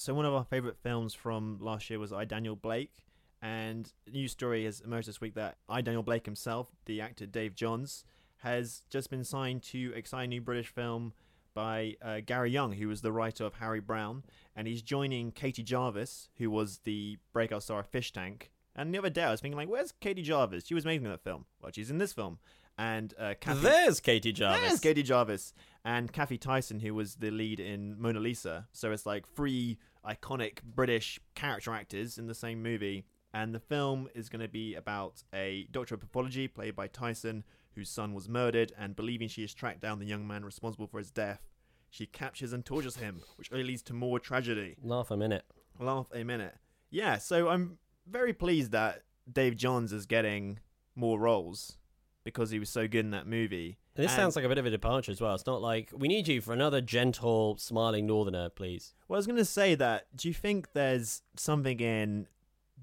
So 0.06 0.14
one 0.14 0.26
of 0.26 0.34
our 0.34 0.44
favorite 0.44 0.78
films 0.78 1.16
from 1.16 1.58
last 1.60 1.90
year 1.90 1.98
was 1.98 2.14
I 2.14 2.26
Daniel 2.26 2.56
Blake, 2.56 3.06
and 3.42 3.92
a 4.06 4.12
news 4.12 4.34
story 4.34 4.66
has 4.66 4.82
emerged 4.82 5.08
this 5.08 5.20
week 5.20 5.34
that 5.34 5.58
I 5.68 5.82
Daniel 5.82 6.04
Blake 6.04 6.26
himself, 6.26 6.68
the 6.86 7.02
actor 7.02 7.26
Dave 7.26 7.56
Johns, 7.56 8.04
has 8.44 8.84
just 8.92 9.10
been 9.10 9.24
signed 9.24 9.64
to 9.64 9.94
exciting 9.96 10.30
new 10.30 10.42
British 10.42 10.68
film 10.68 11.14
by 11.56 11.96
uh, 12.04 12.20
Gary 12.24 12.52
Young, 12.52 12.74
who 12.74 12.88
was 12.88 13.02
the 13.02 13.12
writer 13.12 13.46
of 13.46 13.56
Harry 13.56 13.80
Brown, 13.80 14.24
and 14.56 14.68
he's 14.68 14.84
joining 14.84 15.32
Katie 15.32 15.64
Jarvis, 15.64 16.30
who 16.38 16.52
was 16.52 16.82
the 16.84 17.18
breakout 17.34 17.64
star 17.64 17.80
of 17.80 17.88
Fish 17.88 18.12
Tank. 18.14 18.52
And 18.76 18.94
the 18.94 19.00
other 19.00 19.10
day 19.10 19.24
I 19.24 19.32
was 19.32 19.42
thinking, 19.42 19.58
like, 19.58 19.70
where's 19.70 19.94
Katie 19.94 20.22
Jarvis? 20.22 20.68
She 20.68 20.76
was 20.76 20.86
making 20.86 21.10
that 21.10 21.24
film. 21.24 21.46
Well, 21.62 21.72
she's 21.74 21.90
in 21.90 21.98
this 21.98 22.14
film. 22.14 22.38
And 22.78 23.14
uh, 23.18 23.36
Kathy, 23.40 23.62
There's 23.62 24.00
Katie 24.00 24.34
Jarvis. 24.34 24.62
there's 24.62 24.80
Katie 24.80 25.04
Jarvis 25.04 25.54
and 25.86 26.12
Kathy 26.12 26.38
Tyson, 26.38 26.80
who 26.80 26.94
was 26.94 27.16
the 27.16 27.32
lead 27.32 27.60
in 27.60 28.00
Mona 28.00 28.20
Lisa. 28.20 28.68
So 28.74 28.92
it's 28.92 29.06
like 29.06 29.28
three 29.28 29.78
iconic 30.06 30.62
British 30.64 31.20
character 31.36 31.74
actors 31.74 32.18
in 32.18 32.28
the 32.28 32.36
same 32.36 32.62
movie. 32.62 33.06
And 33.34 33.54
the 33.54 33.60
film 33.60 34.08
is 34.16 34.30
going 34.30 34.42
to 34.42 34.48
be 34.48 34.76
about 34.76 35.24
a 35.34 35.68
doctor 35.72 35.96
of 35.96 36.02
pathology 36.02 36.48
played 36.48 36.76
by 36.76 36.88
Tyson, 36.88 37.44
whose 37.76 37.90
son 37.90 38.14
was 38.14 38.30
murdered, 38.30 38.72
and 38.78 38.96
believing 38.96 39.28
she 39.28 39.42
has 39.42 39.54
tracked 39.54 39.82
down 39.82 40.00
the 40.00 40.06
young 40.06 40.26
man 40.26 40.46
responsible 40.46 40.88
for 40.88 40.98
his 40.98 41.12
death, 41.12 41.42
she 41.90 42.06
captures 42.06 42.54
and 42.54 42.66
tortures 42.66 42.98
him, 42.98 43.22
which 43.38 43.52
only 43.52 43.64
leads 43.66 43.82
to 43.84 43.94
more 43.94 44.20
tragedy. 44.20 44.76
Laugh 44.82 45.12
a 45.12 45.18
minute. 45.18 45.44
Laugh 45.80 46.08
a 46.14 46.24
minute. 46.24 46.56
Yeah, 46.90 47.18
so 47.18 47.50
I'm 47.50 47.78
very 48.08 48.34
pleased 48.34 48.72
that 48.72 49.04
Dave 49.32 49.56
Johns 49.58 49.92
is 49.92 50.06
getting 50.06 50.60
more 50.96 51.20
roles 51.20 51.78
because 52.26 52.50
he 52.50 52.60
was 52.60 52.70
so 52.70 52.88
good 52.88 53.06
in 53.06 53.12
that 53.12 53.28
movie. 53.28 53.78
This 53.94 54.12
And- 54.12 54.16
sounds 54.18 54.36
like 54.36 54.44
a 54.44 54.50
bit 54.50 54.58
of 54.58 54.66
a 54.66 54.70
departure 54.70 55.12
as 55.14 55.22
well. 55.22 55.34
It's 55.36 55.46
not 55.46 55.62
like 55.62 55.92
we 55.94 56.10
need 56.10 56.28
you 56.28 56.42
for 56.42 56.52
another 56.52 56.82
gentle, 56.82 57.56
smiling 57.58 58.06
northerner, 58.08 58.50
please. 58.50 58.94
Well, 59.08 59.16
I 59.16 59.20
was 59.20 59.28
going 59.28 59.38
to 59.38 59.46
say 59.46 59.76
that. 59.76 60.08
Do 60.18 60.28
you 60.28 60.34
think 60.34 60.74
there's 60.74 61.22
something 61.38 61.80
in 61.80 62.28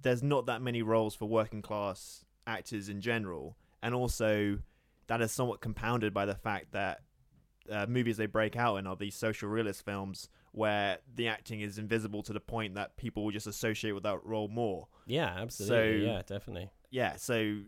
there's 0.01 0.23
not 0.23 0.47
that 0.47 0.63
many 0.63 0.81
roles 0.81 1.15
for 1.15 1.27
working 1.27 1.61
class 1.61 2.25
actors 2.47 2.89
in 2.89 3.01
general, 3.03 3.57
and 3.83 3.95
also 3.95 4.59
that 5.09 5.21
is 5.21 5.31
somewhat 5.33 5.61
compounded 5.61 6.15
by 6.15 6.25
the 6.25 6.35
fact 6.35 6.73
that 6.73 7.03
uh, 7.71 7.87
movies 7.87 8.17
they 8.17 8.27
break 8.27 8.57
out 8.57 8.77
in 8.77 8.87
are 8.87 8.97
these 8.97 9.15
social 9.15 9.49
realist 9.49 9.85
films 9.85 10.29
where 10.53 10.99
the 11.15 11.29
acting 11.29 11.61
is 11.61 11.79
invisible 11.79 12.23
to 12.23 12.33
the 12.33 12.41
point 12.41 12.75
that 12.75 12.97
people 12.97 13.25
will 13.25 13.31
just 13.31 13.47
associate 13.47 13.93
with 13.93 14.03
that 14.03 14.19
role 14.25 14.49
more. 14.49 14.89
Yeah, 15.07 15.27
absolutely. 15.37 16.01
So- 16.01 16.07
yeah, 16.07 16.23
definitely. 16.27 16.71
Yeah, 16.91 17.17
so 17.17 17.61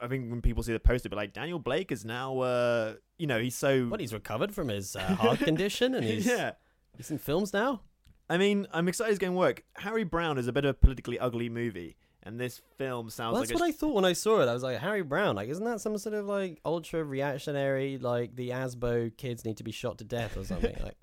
I 0.00 0.08
think 0.08 0.30
when 0.30 0.42
people 0.42 0.62
see 0.62 0.72
the 0.72 0.80
poster, 0.80 1.08
be 1.08 1.16
like 1.16 1.32
Daniel 1.32 1.58
Blake 1.58 1.92
is 1.92 2.04
now, 2.04 2.40
uh, 2.40 2.94
you 3.18 3.26
know, 3.26 3.40
he's 3.40 3.54
so 3.56 3.86
What, 3.86 4.00
he's 4.00 4.12
recovered 4.12 4.54
from 4.54 4.68
his 4.68 4.96
uh, 4.96 5.00
heart 5.16 5.38
condition 5.38 5.94
and 5.94 6.04
he's, 6.04 6.26
yeah. 6.26 6.52
he's 6.96 7.10
in 7.10 7.18
films 7.18 7.52
now? 7.52 7.82
I 8.28 8.38
mean, 8.38 8.66
I'm 8.72 8.88
excited 8.88 9.10
it's 9.10 9.18
going 9.18 9.32
to 9.32 9.38
work. 9.38 9.64
Harry 9.76 10.04
Brown 10.04 10.38
is 10.38 10.48
a 10.48 10.52
bit 10.52 10.64
of 10.64 10.70
a 10.70 10.74
politically 10.74 11.18
ugly 11.18 11.48
movie, 11.50 11.96
and 12.22 12.40
this 12.40 12.62
film 12.78 13.10
sounds 13.10 13.32
Well, 13.32 13.42
like 13.42 13.48
that's 13.48 13.60
a 13.60 13.62
what 13.62 13.68
I 13.68 13.72
thought 13.72 13.94
when 13.94 14.04
I 14.06 14.14
saw 14.14 14.40
it. 14.40 14.48
I 14.48 14.54
was 14.54 14.62
like, 14.62 14.78
Harry 14.78 15.02
Brown, 15.02 15.36
like, 15.36 15.50
isn't 15.50 15.64
that 15.64 15.80
some 15.80 15.96
sort 15.98 16.14
of 16.14 16.26
like 16.26 16.58
ultra 16.64 17.04
reactionary, 17.04 17.98
like 17.98 18.34
the 18.34 18.50
Asbo 18.50 19.14
kids 19.16 19.44
need 19.44 19.58
to 19.58 19.64
be 19.64 19.72
shot 19.72 19.98
to 19.98 20.04
death 20.04 20.36
or 20.38 20.44
something? 20.44 20.74
like, 20.82 20.96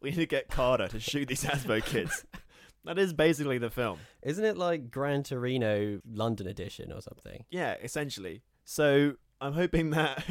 we 0.00 0.10
need 0.10 0.16
to 0.16 0.26
get 0.26 0.48
Carter 0.48 0.88
to 0.88 0.98
shoot 0.98 1.28
these 1.28 1.44
Asbo 1.44 1.84
kids. 1.84 2.24
That 2.84 2.98
is 2.98 3.12
basically 3.12 3.58
the 3.58 3.70
film. 3.70 3.98
isn't 4.22 4.44
it 4.44 4.56
like 4.56 4.90
Gran 4.90 5.22
Torino 5.22 6.00
London 6.10 6.46
edition 6.48 6.92
or 6.92 7.00
something? 7.00 7.44
Yeah, 7.50 7.76
essentially. 7.82 8.42
So 8.64 9.14
I'm 9.40 9.52
hoping 9.52 9.90
that. 9.90 10.24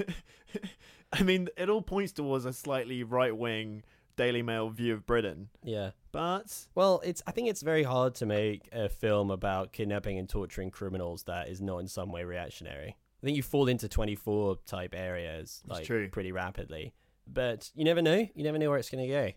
I 1.13 1.23
mean, 1.23 1.49
it 1.57 1.69
all 1.69 1.81
points 1.81 2.11
towards 2.13 2.45
a 2.45 2.53
slightly 2.53 3.03
right 3.03 3.35
wing 3.35 3.83
Daily 4.17 4.41
Mail 4.41 4.69
view 4.69 4.93
of 4.93 5.05
Britain, 5.05 5.49
Yeah. 5.63 5.91
but 6.11 6.67
Well, 6.75 7.01
it's. 7.03 7.21
I 7.25 7.31
think 7.31 7.49
it's 7.49 7.61
very 7.61 7.83
hard 7.83 8.15
to 8.15 8.25
make 8.25 8.67
a 8.71 8.87
film 8.89 9.31
about 9.31 9.71
kidnapping 9.73 10.17
and 10.19 10.27
torturing 10.29 10.69
criminals 10.71 11.23
that 11.23 11.47
is 11.49 11.61
not 11.61 11.79
in 11.79 11.87
some 11.87 12.11
way 12.11 12.23
reactionary. 12.23 12.97
I 13.23 13.25
think 13.25 13.37
you 13.37 13.43
fall 13.43 13.67
into 13.67 13.87
24 13.87 14.57
type 14.65 14.93
areas 14.95 15.61
like 15.67 15.85
true. 15.85 16.09
pretty 16.09 16.31
rapidly, 16.31 16.93
but 17.27 17.71
you 17.75 17.83
never 17.85 18.01
know. 18.01 18.27
You 18.35 18.43
never 18.43 18.57
know 18.57 18.69
where 18.69 18.79
it's 18.79 18.89
going 18.89 19.07
to 19.07 19.09
go. 19.13 19.31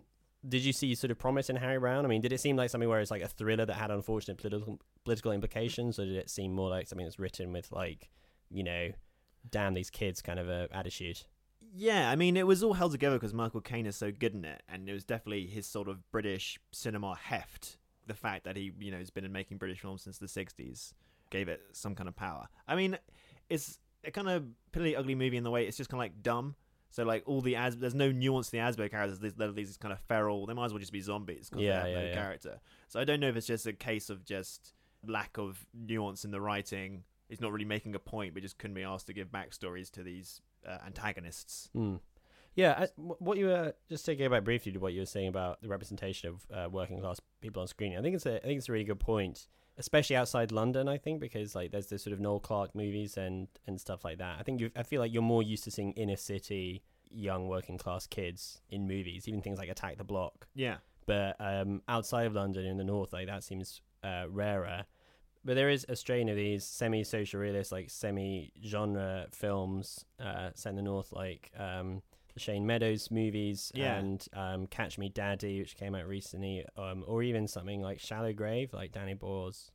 Did 0.47 0.63
you 0.63 0.73
see 0.73 0.95
sort 0.95 1.11
of 1.11 1.19
promise 1.19 1.49
in 1.49 1.57
Harry 1.57 1.79
Brown? 1.79 2.05
I 2.05 2.09
mean, 2.09 2.21
did 2.21 2.33
it 2.33 2.41
seem 2.41 2.57
like 2.57 2.71
something 2.71 2.89
where 2.89 3.01
it's 3.01 3.11
like 3.11 3.23
a 3.23 3.29
thriller 3.29 3.65
that 3.67 3.77
had 3.77 3.91
unfortunate 3.91 4.39
political 4.39 4.79
political 5.05 5.33
implications, 5.33 5.99
or 5.99 6.05
did 6.05 6.17
it 6.17 6.31
seem 6.31 6.53
more 6.53 6.71
like 6.71 6.87
something 6.87 7.07
that's 7.07 7.19
written 7.19 7.53
with 7.53 7.73
like, 7.73 8.11
you 8.51 8.63
know, 8.63 8.91
damn 9.51 9.75
these 9.75 9.91
kids 9.91 10.21
kind 10.23 10.39
of 10.39 10.49
a 10.49 10.69
attitude? 10.73 11.23
yeah, 11.77 12.11
I 12.11 12.17
mean, 12.17 12.37
it 12.37 12.47
was 12.47 12.63
all 12.63 12.75
held 12.75 12.93
together 12.93 13.17
because 13.17 13.35
Michael 13.35 13.61
Caine 13.61 13.87
is 13.87 13.97
so 13.97 14.13
good 14.13 14.35
in 14.35 14.45
it, 14.45 14.63
and 14.69 14.89
it 14.89 14.93
was 14.93 15.05
definitely 15.05 15.47
his 15.47 15.67
sort 15.67 15.89
of 15.89 16.09
British 16.13 16.59
cinema 16.73 17.17
heft. 17.17 17.79
The 18.07 18.15
fact 18.15 18.45
that 18.45 18.57
he, 18.57 18.71
you 18.79 18.91
know, 18.91 18.99
has 18.99 19.11
been 19.11 19.25
in 19.25 19.33
making 19.33 19.57
British 19.57 19.81
films 19.81 20.03
since 20.03 20.19
the 20.19 20.27
'60s 20.27 20.93
gave 21.31 21.49
it 21.49 21.63
some 21.73 21.95
kind 21.95 22.09
of 22.09 22.15
power. 22.15 22.49
I 22.69 22.77
mean, 22.77 22.99
it's 23.49 23.79
a 24.05 24.11
kind 24.11 24.29
of 24.29 24.45
pretty 24.73 24.95
ugly 24.95 25.15
movie 25.15 25.37
in 25.37 25.43
the 25.43 25.51
way 25.51 25.67
it's 25.67 25.77
just 25.77 25.91
kind 25.91 25.99
of 25.99 26.05
like 26.05 26.23
dumb. 26.23 26.55
So 26.95 27.03
like 27.03 27.25
all 27.27 27.41
the 27.41 27.57
as 27.57 27.77
there's 27.77 27.93
no 27.95 28.13
nuance 28.13 28.47
to 28.47 28.53
the 28.53 28.59
Asbo 28.59 28.89
characters. 28.89 29.19
There's, 29.19 29.55
these 29.57 29.77
kind 29.77 29.91
of 29.91 29.99
feral. 29.99 30.47
They 30.47 30.55
might 30.55 30.67
as 30.67 30.73
well 30.73 30.79
just 30.79 30.93
be 30.93 31.01
zombies 31.01 31.51
because 31.51 31.65
Yeah, 31.65 31.73
they 31.73 31.79
have 31.81 31.89
yeah, 31.91 31.99
no 32.05 32.07
yeah. 32.07 32.15
character. 32.15 32.61
So 32.87 33.01
I 33.01 33.05
don't 33.05 33.19
know 33.19 33.29
if 33.29 33.35
it's 33.35 33.49
just 33.49 33.67
a 33.67 33.73
case 33.73 34.11
of 34.11 34.25
just 34.25 34.75
lack 35.05 35.37
of 35.37 35.67
nuance 35.75 36.25
in 36.25 36.31
the 36.31 36.41
writing. 36.41 37.03
It's 37.29 37.41
not 37.41 37.51
really 37.51 37.65
making 37.65 37.97
a 37.97 37.99
point, 37.99 38.33
but 38.33 38.45
just 38.45 38.59
couldn't 38.59 38.75
be 38.75 38.85
asked 38.85 39.09
to 39.09 39.13
give 39.13 39.27
backstories 39.33 39.91
to 39.91 40.05
these 40.05 40.41
uh, 40.65 40.79
antagonists. 40.87 41.69
Mm. 41.77 41.99
Yeah, 42.55 42.75
I, 42.79 42.89
what 42.97 43.39
you 43.39 43.47
were 43.47 43.75
just 43.89 44.07
taking 44.07 44.25
about 44.27 44.45
briefly 44.45 44.71
to 44.71 44.79
what 44.79 44.93
you 44.93 45.01
were 45.01 45.07
saying 45.07 45.27
about 45.27 45.61
the 45.63 45.69
representation 45.69 46.29
of 46.29 46.47
uh, 46.57 46.69
working 46.71 47.01
class 47.01 47.21
people 47.41 47.61
on 47.61 47.67
screen. 47.67 47.99
I 47.99 48.03
think 48.03 48.15
it's 48.15 48.27
a 48.27 48.37
I 48.37 48.47
think 48.47 48.59
it's 48.59 48.69
a 48.69 48.73
really 48.73 48.85
good 48.85 49.01
point, 49.01 49.49
especially 49.79 50.17
outside 50.17 50.53
London. 50.53 50.89
I 50.89 50.99
think 50.99 51.21
because 51.21 51.55
like 51.55 51.71
there's 51.71 51.87
this 51.87 52.03
sort 52.03 52.13
of 52.13 52.21
Noel 52.21 52.41
Clarke 52.41 52.75
movies 52.75 53.17
and 53.17 53.49
and 53.67 53.81
stuff 53.81 54.05
like 54.05 54.19
that. 54.19 54.39
I 54.39 54.43
think 54.43 54.61
you 54.61 54.71
I 54.77 54.83
feel 54.83 55.01
like 55.01 55.13
you're 55.13 55.23
more 55.23 55.43
used 55.43 55.65
to 55.65 55.71
seeing 55.71 55.93
inner 55.93 56.17
city 56.17 56.83
young 57.11 57.49
working 57.49 57.79
class 57.79 58.07
kids 58.07 58.61
in 58.71 58.89
movies, 58.89 59.29
even 59.29 59.41
things 59.41 59.59
like 59.59 59.69
Attack 59.69 59.99
the 59.99 60.05
Block. 60.05 60.47
Yeah, 60.55 60.79
But 61.07 61.37
um, 61.39 61.83
outside 61.89 62.27
of 62.27 62.35
London 62.35 62.65
in 62.65 62.77
the 62.77 62.85
north, 62.85 63.13
like 63.13 63.27
that 63.27 63.45
seems 63.45 63.81
uh, 64.03 64.25
rarer. 64.29 64.85
But 65.45 65.57
there 65.57 65.69
is 65.69 65.85
a 65.89 65.97
strain 65.97 66.31
of 66.31 66.37
these 66.37 66.65
semi-social 66.65 67.39
realist, 67.39 67.71
like 67.71 67.91
semi-genre 67.91 69.27
films 69.31 70.05
uh, 70.19 70.51
set 70.55 70.71
in 70.71 70.77
the 70.77 70.83
north, 70.83 71.13
like 71.13 71.51
um, 71.59 72.01
the 72.13 72.14
Shane 72.37 72.67
Meadows 72.67 73.11
movies 73.11 73.71
Yeah. 73.75 73.97
and 73.99 74.27
um, 74.33 74.67
Catch 74.67 74.99
Me 74.99 75.09
Daddy, 75.09 75.61
which 75.61 75.77
came 75.77 75.95
out 75.95 76.07
recently, 76.07 76.65
um, 76.77 77.05
or 77.07 77.23
even 77.23 77.47
something 77.49 77.81
like 77.83 78.01
Shallow 78.01 78.33
Grave, 78.33 78.73
like 78.73 78.93
Danny 78.93 79.15
Boyle's 79.15 79.71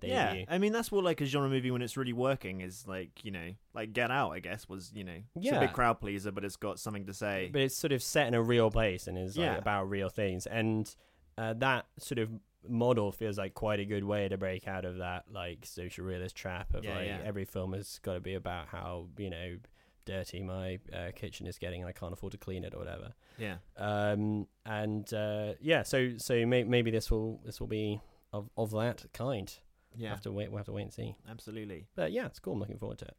debut. 0.00 0.14
yeah. 0.16 0.44
I 0.48 0.58
mean, 0.58 0.72
that's 0.72 0.90
what 0.90 1.04
like 1.04 1.20
a 1.20 1.24
genre 1.26 1.48
movie 1.48 1.70
when 1.70 1.80
it's 1.82 1.96
really 1.96 2.12
working 2.12 2.60
is 2.60 2.86
like 2.88 3.24
you 3.24 3.30
know, 3.30 3.50
like 3.74 3.92
Get 3.92 4.10
Out. 4.10 4.32
I 4.32 4.40
guess 4.40 4.68
was 4.68 4.90
you 4.94 5.04
know, 5.04 5.18
it's 5.36 5.52
a 5.56 5.60
big 5.60 5.72
crowd 5.72 6.00
pleaser, 6.00 6.32
but 6.32 6.44
it's 6.44 6.56
got 6.56 6.78
something 6.80 7.06
to 7.06 7.14
say. 7.14 7.50
but 7.52 7.62
it's 7.62 7.76
sort 7.76 7.92
of 7.92 8.02
set 8.02 8.26
in 8.26 8.34
a 8.34 8.42
real 8.42 8.70
place 8.70 9.06
and 9.06 9.16
is 9.16 9.36
like 9.36 9.44
Yeah. 9.46 9.56
about 9.58 9.88
real 9.88 10.08
things 10.08 10.46
and 10.46 10.94
uh, 11.38 11.54
that 11.54 11.86
sort 11.98 12.18
of 12.18 12.30
model 12.68 13.10
feels 13.10 13.38
like 13.38 13.54
quite 13.54 13.80
a 13.80 13.84
good 13.84 14.04
way 14.04 14.28
to 14.28 14.36
break 14.36 14.68
out 14.68 14.84
of 14.84 14.98
that 14.98 15.24
like 15.32 15.64
social 15.64 16.04
realist 16.04 16.36
trap 16.36 16.74
of 16.74 16.84
Yeah, 16.84 16.94
like 16.96 17.06
yeah. 17.06 17.18
every 17.24 17.44
film 17.44 17.72
has 17.72 17.98
got 18.02 18.14
to 18.14 18.20
be 18.20 18.34
about 18.34 18.68
how 18.68 19.06
you 19.18 19.30
know 19.30 19.56
dirty 20.04 20.42
my 20.42 20.78
uh, 20.92 21.10
kitchen 21.14 21.46
is 21.46 21.58
getting 21.58 21.80
and 21.80 21.88
I 21.88 21.92
can't 21.92 22.12
afford 22.12 22.32
to 22.32 22.38
clean 22.38 22.64
it 22.64 22.74
or 22.74 22.78
whatever. 22.78 23.12
Yeah, 23.38 23.56
um 23.76 24.46
and 24.66 25.12
uh 25.12 25.54
yeah 25.60 25.82
so 25.82 26.16
so 26.18 26.44
may- 26.46 26.64
maybe 26.64 26.90
this 26.90 27.10
will 27.10 27.40
this 27.44 27.60
will 27.60 27.66
be 27.68 28.00
of 28.32 28.48
of 28.56 28.70
that 28.72 29.04
kind. 29.12 29.52
We'll 29.94 30.04
yeah, 30.04 30.10
have 30.10 30.22
to 30.22 30.32
wait 30.32 30.50
we'll 30.50 30.58
have 30.58 30.66
to 30.66 30.72
wait 30.72 30.82
and 30.82 30.92
see. 30.92 31.16
Absolutely. 31.30 31.86
but 31.94 32.12
yeah 32.12 32.26
it's 32.26 32.38
cool. 32.38 32.54
I'm 32.54 32.60
looking 32.60 32.78
forward 32.78 32.98
to 32.98 33.06
it. 33.06 33.16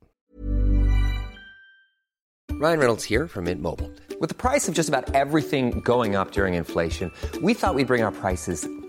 Ryan 2.51 2.79
Reynolds 2.79 3.03
here 3.03 3.27
from 3.27 3.45
Mint 3.45 3.61
Mobile. 3.61 3.91
With 4.19 4.29
the 4.29 4.35
price 4.35 4.67
of 4.69 4.75
just 4.75 4.87
about 4.87 5.13
everything 5.15 5.81
going 5.81 6.15
up 6.15 6.31
during 6.31 6.53
inflation, 6.53 7.11
we 7.41 7.53
thought 7.53 7.75
we'd 7.75 7.87
bring 7.87 8.03
our 8.03 8.11
prices 8.11 8.67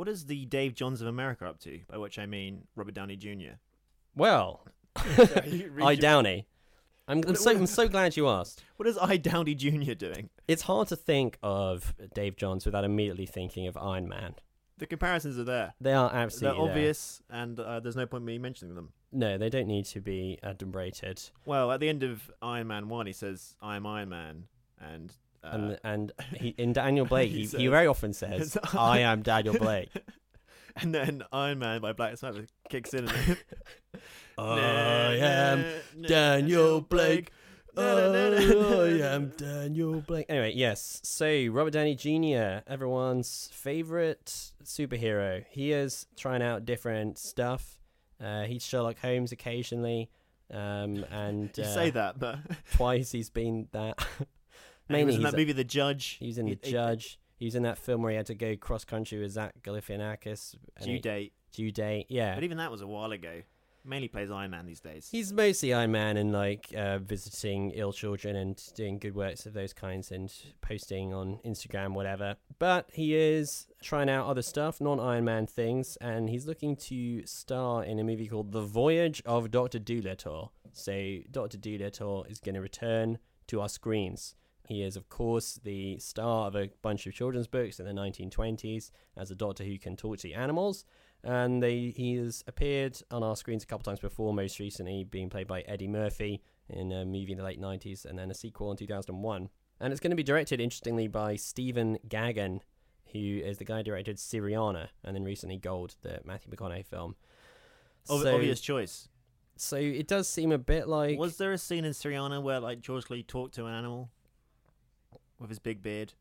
What 0.00 0.08
is 0.08 0.24
the 0.24 0.46
Dave 0.46 0.74
Johns 0.74 1.02
of 1.02 1.08
America 1.08 1.44
up 1.44 1.60
to? 1.60 1.80
By 1.86 1.98
which 1.98 2.18
I 2.18 2.24
mean 2.24 2.62
Robert 2.74 2.94
Downey 2.94 3.16
Jr. 3.16 3.58
Well, 4.16 4.66
I 4.96 5.94
Downey. 5.94 6.46
I'm, 7.06 7.22
I'm 7.28 7.34
so 7.34 7.50
I'm 7.50 7.66
so 7.66 7.86
glad 7.86 8.16
you 8.16 8.26
asked. 8.26 8.64
What 8.78 8.88
is 8.88 8.96
I 8.96 9.18
Downey 9.18 9.54
Jr. 9.54 9.92
doing? 9.92 10.30
It's 10.48 10.62
hard 10.62 10.88
to 10.88 10.96
think 10.96 11.36
of 11.42 11.92
Dave 12.14 12.36
Johns 12.36 12.64
without 12.64 12.82
immediately 12.82 13.26
thinking 13.26 13.66
of 13.66 13.76
Iron 13.76 14.08
Man. 14.08 14.36
The 14.78 14.86
comparisons 14.86 15.38
are 15.38 15.44
there. 15.44 15.74
They 15.82 15.92
are 15.92 16.10
absolutely 16.10 16.56
They're 16.56 16.64
there. 16.64 16.70
obvious, 16.70 17.22
and 17.28 17.60
uh, 17.60 17.80
there's 17.80 17.94
no 17.94 18.06
point 18.06 18.24
me 18.24 18.38
mentioning 18.38 18.76
them. 18.76 18.94
No, 19.12 19.36
they 19.36 19.50
don't 19.50 19.68
need 19.68 19.84
to 19.84 20.00
be 20.00 20.38
adumbrated. 20.42 21.30
Well, 21.44 21.70
at 21.72 21.80
the 21.80 21.90
end 21.90 22.04
of 22.04 22.30
Iron 22.40 22.68
Man 22.68 22.88
one, 22.88 23.04
he 23.04 23.12
says, 23.12 23.54
"I'm 23.60 23.84
Iron 23.84 24.08
Man," 24.08 24.44
and 24.80 25.12
and 25.42 25.78
and 25.84 26.12
he, 26.34 26.54
in 26.58 26.72
Daniel 26.72 27.06
Blake, 27.12 27.30
he 27.30 27.46
he, 27.46 27.58
he 27.58 27.66
very 27.68 27.86
often 27.86 28.12
says, 28.12 28.56
"I 28.76 29.00
am 29.00 29.22
Daniel 29.22 29.58
Blake." 29.58 29.90
and 30.76 30.94
then 30.94 31.22
Iron 31.32 31.58
Man 31.58 31.80
by 31.80 31.92
Black 31.92 32.16
Sabbath 32.16 32.52
kicks 32.68 32.94
in. 32.94 33.08
And 33.08 33.36
I 34.38 35.16
am 35.16 35.64
Daniel 36.06 36.80
Blake. 36.80 37.32
I 37.76 38.98
am 39.02 39.32
Daniel 39.36 40.00
Blake. 40.00 40.26
Anyway, 40.28 40.52
yes. 40.54 41.00
So 41.04 41.46
Robert 41.50 41.72
Downey 41.72 41.94
Jr., 41.94 42.62
everyone's 42.66 43.48
favorite 43.52 44.52
superhero. 44.64 45.44
He 45.50 45.72
is 45.72 46.06
trying 46.16 46.42
out 46.42 46.64
different 46.64 47.18
stuff. 47.18 47.78
Uh, 48.22 48.42
he's 48.44 48.64
Sherlock 48.64 48.98
Holmes 48.98 49.32
occasionally, 49.32 50.10
um, 50.52 51.04
and 51.10 51.50
You 51.56 51.64
uh, 51.64 51.74
say 51.74 51.90
that, 51.90 52.18
but 52.18 52.38
twice 52.74 53.12
he's 53.12 53.30
been 53.30 53.68
that. 53.72 53.98
He 54.90 54.96
Mainly, 54.96 55.06
was 55.06 55.16
in 55.16 55.22
that 55.22 55.36
movie, 55.36 55.52
The 55.52 55.64
Judge. 55.64 56.16
He 56.18 56.26
was 56.26 56.38
in 56.38 56.46
The 56.46 56.58
he- 56.62 56.70
Judge. 56.70 57.18
He 57.36 57.44
was 57.46 57.54
in 57.54 57.62
that 57.62 57.78
film 57.78 58.02
where 58.02 58.10
he 58.10 58.16
had 58.16 58.26
to 58.26 58.34
go 58.34 58.56
cross 58.56 58.84
country 58.84 59.18
with 59.18 59.30
Zach 59.32 59.54
Galifianakis. 59.62 60.56
Due 60.82 60.92
he- 60.94 60.98
date. 60.98 61.32
Due 61.52 61.72
date, 61.72 62.06
yeah. 62.08 62.34
But 62.34 62.44
even 62.44 62.58
that 62.58 62.70
was 62.70 62.80
a 62.80 62.86
while 62.86 63.10
ago. 63.12 63.42
Mainly 63.84 64.08
plays 64.08 64.30
Iron 64.30 64.50
Man 64.50 64.66
these 64.66 64.80
days. 64.80 65.08
He's 65.10 65.32
mostly 65.32 65.72
Iron 65.72 65.90
Man 65.92 66.16
and 66.18 66.32
like 66.32 66.66
uh, 66.76 66.98
visiting 66.98 67.70
ill 67.70 67.92
children 67.94 68.36
and 68.36 68.62
doing 68.74 68.98
good 68.98 69.14
works 69.14 69.46
of 69.46 69.54
those 69.54 69.72
kinds 69.72 70.10
and 70.12 70.30
posting 70.60 71.14
on 71.14 71.38
Instagram, 71.46 71.94
whatever. 71.94 72.36
But 72.58 72.90
he 72.92 73.14
is 73.16 73.66
trying 73.82 74.10
out 74.10 74.26
other 74.26 74.42
stuff, 74.42 74.80
non 74.82 75.00
Iron 75.00 75.24
Man 75.24 75.46
things, 75.46 75.96
and 75.96 76.28
he's 76.28 76.46
looking 76.46 76.76
to 76.76 77.24
star 77.26 77.82
in 77.82 77.98
a 77.98 78.04
movie 78.04 78.26
called 78.28 78.52
The 78.52 78.60
Voyage 78.62 79.22
of 79.24 79.50
Doctor 79.50 79.78
Dolittle. 79.78 80.52
So 80.72 81.18
Doctor 81.30 81.56
Dolittle 81.56 82.24
is 82.24 82.38
going 82.38 82.54
to 82.56 82.60
return 82.60 83.18
to 83.48 83.60
our 83.62 83.68
screens. 83.68 84.36
He 84.70 84.84
is, 84.84 84.94
of 84.94 85.08
course, 85.08 85.58
the 85.64 85.98
star 85.98 86.46
of 86.46 86.54
a 86.54 86.70
bunch 86.80 87.04
of 87.08 87.12
children's 87.12 87.48
books 87.48 87.80
in 87.80 87.86
the 87.86 87.92
1920s 87.92 88.92
as 89.16 89.28
a 89.32 89.34
doctor 89.34 89.64
who 89.64 89.76
can 89.80 89.96
talk 89.96 90.18
to 90.18 90.32
animals. 90.32 90.84
And 91.24 91.60
they, 91.60 91.92
he 91.96 92.14
has 92.14 92.44
appeared 92.46 92.96
on 93.10 93.24
our 93.24 93.34
screens 93.34 93.64
a 93.64 93.66
couple 93.66 93.82
times 93.82 93.98
before, 93.98 94.32
most 94.32 94.60
recently 94.60 95.02
being 95.02 95.28
played 95.28 95.48
by 95.48 95.62
Eddie 95.62 95.88
Murphy 95.88 96.40
in 96.68 96.92
a 96.92 97.04
movie 97.04 97.32
in 97.32 97.38
the 97.38 97.42
late 97.42 97.60
90s 97.60 98.04
and 98.04 98.16
then 98.16 98.30
a 98.30 98.34
sequel 98.34 98.70
in 98.70 98.76
2001. 98.76 99.48
And 99.80 99.92
it's 99.92 99.98
going 99.98 100.10
to 100.12 100.16
be 100.16 100.22
directed, 100.22 100.60
interestingly, 100.60 101.08
by 101.08 101.34
Stephen 101.34 101.98
Gaghan, 102.06 102.60
who 103.12 103.18
is 103.18 103.58
the 103.58 103.64
guy 103.64 103.78
who 103.78 103.82
directed 103.82 104.18
Syriana 104.18 104.86
and 105.02 105.16
then 105.16 105.24
recently 105.24 105.56
Gold, 105.58 105.96
the 106.02 106.20
Matthew 106.24 106.52
McConaughey 106.52 106.86
film. 106.86 107.16
Ob- 108.08 108.22
So- 108.22 108.34
obvious 108.36 108.60
choice. 108.60 109.08
So 109.56 109.76
it 109.78 110.06
does 110.06 110.28
seem 110.28 110.52
a 110.52 110.58
bit 110.58 110.86
like. 110.86 111.18
Was 111.18 111.38
there 111.38 111.50
a 111.52 111.58
scene 111.58 111.84
in 111.84 111.92
Syriana 111.92 112.40
where 112.40 112.60
like 112.60 112.80
George 112.80 113.10
Lee 113.10 113.24
talked 113.24 113.56
to 113.56 113.66
an 113.66 113.74
animal 113.74 114.10
with 115.40 115.50
his 115.50 115.58
big 115.58 115.82
beard? 115.82 116.12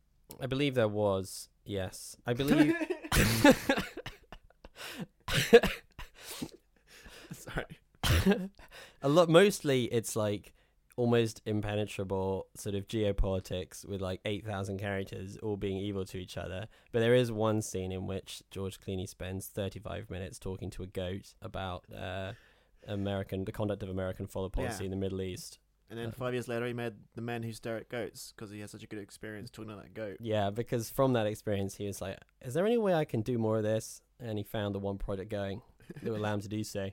I 0.42 0.48
believe 0.48 0.74
there 0.76 0.88
was. 0.88 1.50
Yes, 1.66 2.16
I 2.26 2.34
believe. 2.34 2.74
Sorry. 7.32 7.66
a 9.02 9.10
lot. 9.10 9.30
Mostly, 9.30 9.86
it's 9.86 10.16
like 10.16 10.54
almost 10.96 11.42
impenetrable 11.46 12.48
sort 12.56 12.76
of 12.76 12.88
geopolitics 12.88 13.88
with 13.88 14.02
like 14.02 14.20
eight 14.26 14.46
thousand 14.46 14.80
characters 14.80 15.38
all 15.38 15.58
being 15.58 15.78
evil 15.78 16.06
to 16.06 16.18
each 16.18 16.38
other. 16.38 16.68
But 16.92 17.00
there 17.00 17.16
is 17.16 17.32
one 17.32 17.62
scene 17.62 17.92
in 17.92 18.08
which 18.08 18.42
George 18.52 18.80
Clooney 18.80 19.08
spends 19.08 19.48
thirty-five 19.48 20.10
minutes 20.10 20.40
talking 20.40 20.70
to 20.72 20.84
a 20.84 20.88
goat 20.88 21.34
about 21.42 21.86
uh, 21.96 22.34
American 22.88 23.46
the 23.46 23.52
conduct 23.52 23.84
of 23.84 23.90
American 23.90 24.28
foreign 24.28 24.52
policy 24.52 24.84
Yeah. 24.84 24.86
in 24.86 24.92
the 24.92 24.98
Middle 24.98 25.22
East. 25.22 25.60
And 25.90 25.98
then 25.98 26.12
five 26.12 26.34
years 26.34 26.48
later, 26.48 26.68
he 26.68 26.74
made 26.74 26.94
The 27.16 27.22
Men 27.22 27.42
Who 27.42 27.52
Stare 27.52 27.78
at 27.78 27.90
Goats 27.90 28.32
because 28.36 28.52
he 28.52 28.60
had 28.60 28.70
such 28.70 28.84
a 28.84 28.88
good 28.88 29.00
experience 29.00 29.50
talking 29.50 29.70
to 29.70 29.76
that 29.78 29.94
goat. 29.94 30.18
Yeah, 30.20 30.52
because 30.52 30.90
from 30.90 31.14
that 31.14 31.26
experience, 31.26 31.76
he 31.76 31.88
was 31.88 32.00
like, 32.00 32.18
"Is 32.44 32.54
there 32.54 32.66
any 32.66 32.78
way 32.78 32.94
I 32.94 33.06
can 33.06 33.22
do 33.22 33.38
more 33.40 33.58
of 33.58 33.64
this?" 33.64 34.02
And 34.20 34.38
he 34.38 34.44
found 34.44 34.76
the 34.76 34.80
one 34.80 34.98
project 34.98 35.32
going 35.32 35.62
that 35.96 36.04
would 36.04 36.20
allow 36.20 36.36
him 36.36 36.42
to 36.42 36.48
do 36.48 36.64
so. 36.64 36.92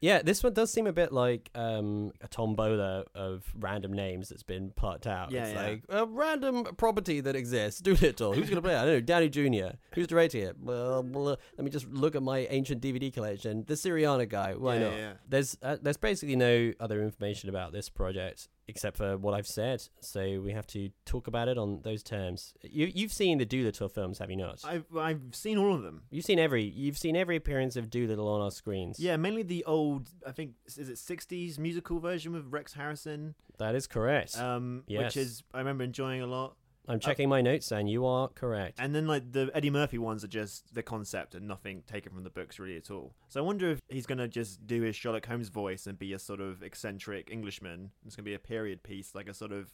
Yeah, 0.00 0.22
this 0.22 0.44
one 0.44 0.52
does 0.52 0.70
seem 0.72 0.86
a 0.86 0.92
bit 0.92 1.12
like 1.12 1.50
um, 1.54 2.12
a 2.20 2.28
tombola 2.28 3.04
of 3.14 3.44
random 3.58 3.92
names 3.92 4.28
that's 4.28 4.44
been 4.44 4.70
plucked 4.70 5.06
out. 5.06 5.32
Yeah, 5.32 5.44
it's 5.44 5.54
yeah. 5.54 5.66
like 5.66 5.82
a 5.88 6.06
random 6.06 6.64
property 6.76 7.20
that 7.20 7.34
exists. 7.34 7.80
Dolittle. 7.80 8.32
Who's 8.32 8.48
going 8.48 8.56
to 8.56 8.62
play 8.62 8.74
it? 8.74 8.78
I 8.78 8.84
don't 8.84 8.94
know. 8.94 9.00
Downey 9.00 9.28
Jr. 9.28 9.76
Who's 9.94 10.06
directing 10.06 10.42
it? 10.42 10.56
Blah, 10.56 11.02
blah. 11.02 11.34
Let 11.56 11.64
me 11.64 11.70
just 11.70 11.88
look 11.88 12.14
at 12.14 12.22
my 12.22 12.40
ancient 12.50 12.80
DVD 12.80 13.12
collection. 13.12 13.64
The 13.66 13.74
Syriana 13.74 14.28
guy. 14.28 14.54
Why 14.54 14.76
Yeah, 14.76 14.80
not? 14.84 14.96
yeah. 14.96 15.12
There's 15.28 15.58
uh, 15.62 15.76
there's 15.82 15.96
basically 15.96 16.36
no 16.36 16.72
other 16.78 17.02
information 17.02 17.48
about 17.48 17.72
this 17.72 17.88
project 17.88 18.48
except 18.68 18.96
for 18.98 19.16
what 19.16 19.34
I've 19.34 19.46
said. 19.46 19.82
So 20.00 20.40
we 20.40 20.52
have 20.52 20.66
to 20.68 20.90
talk 21.06 21.26
about 21.26 21.48
it 21.48 21.58
on 21.58 21.80
those 21.82 22.02
terms. 22.02 22.52
You 22.62 22.86
you've 22.94 23.12
seen 23.12 23.38
the 23.38 23.46
Dolittle 23.46 23.88
films, 23.88 24.18
have 24.18 24.30
you 24.30 24.36
not? 24.36 24.60
I've 24.64 24.84
I've 24.96 25.22
seen 25.32 25.58
all 25.58 25.74
of 25.74 25.82
them. 25.82 26.02
You've 26.10 26.24
seen 26.24 26.38
every 26.38 26.62
you've 26.64 26.98
seen 26.98 27.16
every 27.16 27.36
appearance 27.36 27.74
of 27.76 27.90
Dolittle 27.90 28.28
on 28.28 28.40
our 28.42 28.50
screens. 28.50 29.00
Yeah, 29.00 29.16
mainly 29.16 29.42
the 29.42 29.64
old. 29.64 30.10
I 30.26 30.32
think 30.32 30.52
is 30.66 30.78
it 30.88 30.96
'60s 30.98 31.58
musical 31.58 31.98
version 31.98 32.32
with 32.32 32.46
Rex 32.50 32.74
Harrison. 32.74 33.34
that 33.58 33.74
is 33.74 33.86
correct. 33.88 34.38
Um, 34.38 34.84
Yes. 34.86 35.02
which 35.02 35.16
is 35.16 35.42
I 35.52 35.58
remember 35.58 35.82
enjoying 35.84 36.20
a 36.22 36.26
lot. 36.26 36.56
I'm 36.88 37.00
checking 37.00 37.28
my 37.28 37.42
notes, 37.42 37.70
and 37.70 37.88
you 37.88 38.06
are 38.06 38.28
correct. 38.28 38.78
And 38.80 38.94
then 38.94 39.06
like 39.06 39.30
the 39.32 39.50
Eddie 39.54 39.70
Murphy 39.70 39.98
ones 39.98 40.24
are 40.24 40.28
just 40.28 40.74
the 40.74 40.82
concept 40.82 41.34
and 41.34 41.46
nothing 41.46 41.82
taken 41.86 42.12
from 42.12 42.24
the 42.24 42.30
books 42.30 42.58
really 42.58 42.76
at 42.76 42.90
all. 42.90 43.12
So 43.28 43.40
I 43.40 43.44
wonder 43.44 43.70
if 43.70 43.80
he's 43.88 44.06
gonna 44.06 44.28
just 44.28 44.66
do 44.66 44.82
his 44.82 44.96
Sherlock 44.96 45.26
Holmes 45.26 45.48
voice 45.48 45.86
and 45.86 45.98
be 45.98 46.12
a 46.14 46.18
sort 46.18 46.40
of 46.40 46.62
eccentric 46.62 47.30
Englishman. 47.30 47.90
It's 48.06 48.16
gonna 48.16 48.24
be 48.24 48.34
a 48.34 48.38
period 48.38 48.82
piece, 48.82 49.14
like 49.14 49.28
a 49.28 49.34
sort 49.34 49.52
of 49.52 49.70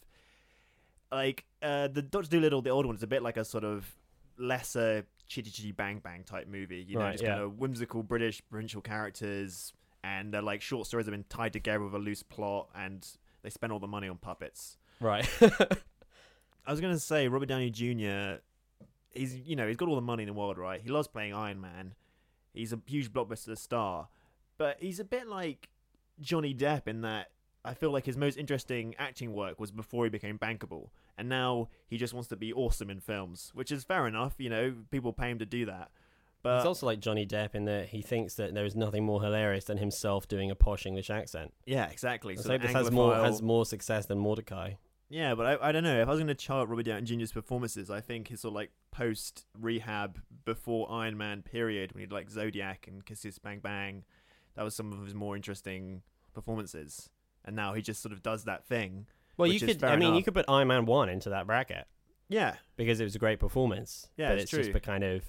like 1.11 1.45
uh 1.61 1.87
the 1.87 2.01
Doctor 2.01 2.29
Dolittle, 2.29 2.61
the 2.61 2.69
old 2.69 2.85
one, 2.85 2.95
is 2.95 3.03
a 3.03 3.07
bit 3.07 3.23
like 3.23 3.37
a 3.37 3.45
sort 3.45 3.63
of 3.63 3.95
lesser 4.37 5.05
chitty 5.27 5.49
chitty 5.49 5.71
bang 5.71 5.99
bang 5.99 6.23
type 6.23 6.47
movie. 6.47 6.85
You 6.87 6.95
know, 6.95 7.01
Right, 7.05 7.11
just 7.13 7.23
yeah. 7.23 7.31
kind 7.31 7.43
of 7.43 7.57
whimsical 7.59 8.03
British 8.03 8.41
provincial 8.49 8.81
characters, 8.81 9.73
and 10.03 10.33
they're 10.33 10.41
like 10.41 10.61
short 10.61 10.87
stories 10.87 11.05
have 11.05 11.13
been 11.13 11.25
tied 11.29 11.53
together 11.53 11.83
with 11.83 11.93
a 11.93 11.99
loose 11.99 12.23
plot, 12.23 12.69
and 12.75 13.07
they 13.41 13.49
spend 13.49 13.71
all 13.71 13.79
the 13.79 13.87
money 13.87 14.09
on 14.09 14.17
puppets. 14.17 14.77
right. 14.99 15.27
I 16.67 16.71
was 16.71 16.81
gonna 16.81 16.99
say 16.99 17.27
Robert 17.27 17.47
Downey 17.47 17.69
Jr. 17.69 18.41
He's 19.11 19.35
you 19.35 19.55
know 19.55 19.67
he's 19.67 19.77
got 19.77 19.87
all 19.89 19.95
the 19.95 20.01
money 20.01 20.23
in 20.23 20.27
the 20.27 20.33
world, 20.33 20.57
right? 20.57 20.81
He 20.81 20.89
loves 20.89 21.07
playing 21.07 21.33
Iron 21.33 21.61
Man. 21.61 21.93
He's 22.53 22.73
a 22.73 22.79
huge 22.85 23.11
blockbuster 23.11 23.57
star, 23.57 24.07
but 24.57 24.77
he's 24.79 24.99
a 24.99 25.03
bit 25.03 25.27
like 25.27 25.69
Johnny 26.19 26.53
Depp 26.53 26.87
in 26.87 27.01
that 27.01 27.31
I 27.63 27.73
feel 27.73 27.91
like 27.91 28.05
his 28.05 28.17
most 28.17 28.37
interesting 28.37 28.95
acting 28.97 29.33
work 29.33 29.59
was 29.59 29.71
before 29.71 30.05
he 30.05 30.09
became 30.09 30.37
bankable, 30.37 30.89
and 31.17 31.27
now 31.29 31.69
he 31.87 31.97
just 31.97 32.13
wants 32.13 32.29
to 32.29 32.35
be 32.35 32.53
awesome 32.53 32.89
in 32.89 32.99
films, 32.99 33.51
which 33.53 33.71
is 33.71 33.83
fair 33.83 34.07
enough. 34.07 34.35
You 34.37 34.49
know, 34.49 34.73
people 34.91 35.13
pay 35.13 35.29
him 35.31 35.39
to 35.39 35.45
do 35.45 35.65
that. 35.65 35.91
But 36.43 36.57
It's 36.57 36.65
also 36.67 36.85
like 36.85 36.99
Johnny 36.99 37.25
Depp 37.25 37.55
in 37.55 37.65
that 37.65 37.89
he 37.89 38.03
thinks 38.03 38.35
that 38.35 38.53
there 38.53 38.65
is 38.65 38.75
nothing 38.75 39.03
more 39.03 39.19
hilarious 39.19 39.65
than 39.65 39.79
himself 39.79 40.27
doing 40.27 40.51
a 40.51 40.55
posh 40.55 40.85
English 40.85 41.09
accent. 41.09 41.53
yeah, 41.65 41.87
exactly. 41.89 42.35
So 42.35 42.49
hope 42.49 42.61
this 42.61 42.71
has 42.71 42.91
more 42.91 43.15
has 43.15 43.41
more 43.41 43.65
success 43.65 44.05
than 44.05 44.19
Mortdecai. 44.19 44.77
Yeah, 45.15 45.33
but 45.33 45.45
I, 45.45 45.69
I 45.69 45.71
don't 45.71 45.85
know. 45.85 46.01
If 46.01 46.09
I 46.09 46.11
was 46.11 46.19
going 46.19 46.27
to 46.27 46.35
chart 46.35 46.67
Robert 46.67 46.83
Downey 46.83 47.03
Jr.'s 47.03 47.31
performances, 47.31 47.89
I 47.89 48.01
think 48.01 48.27
his 48.27 48.41
sort 48.41 48.51
of 48.51 48.55
like 48.55 48.71
post 48.91 49.45
rehab 49.57 50.19
before 50.43 50.91
Iron 50.91 51.17
Man 51.17 51.41
period, 51.41 51.93
when 51.93 52.01
he 52.01 52.05
did 52.05 52.11
like 52.11 52.29
Zodiac 52.29 52.85
and 52.85 53.05
Kiss 53.05 53.21
Kiss 53.21 53.39
Bang 53.39 53.59
Bang, 53.59 54.03
that 54.55 54.63
was 54.63 54.75
some 54.75 54.91
of 54.91 55.05
his 55.05 55.15
more 55.15 55.37
interesting 55.37 56.01
performances. 56.33 57.09
And 57.45 57.55
now 57.55 57.73
he 57.73 57.81
just 57.81 58.01
sort 58.01 58.11
of 58.11 58.23
does 58.23 58.43
that 58.43 58.65
thing. 58.65 59.05
Well, 59.37 59.47
you 59.47 59.57
could. 59.57 59.81
I 59.85 59.95
mean, 59.95 60.15
you 60.15 60.23
could 60.23 60.33
put 60.33 60.49
Iron 60.49 60.67
Man 60.67 60.85
one 60.85 61.07
into 61.07 61.29
that 61.29 61.47
bracket 61.47 61.87
Yeah, 62.27 62.55
because 62.75 62.99
it 62.99 63.05
was 63.05 63.15
a 63.15 63.19
great 63.19 63.39
performance. 63.39 64.09
Yeah, 64.17 64.31
but 64.31 64.39
it's 64.39 64.53
it's, 64.53 64.67
just 64.67 64.83
kind 64.83 65.05
of 65.05 65.23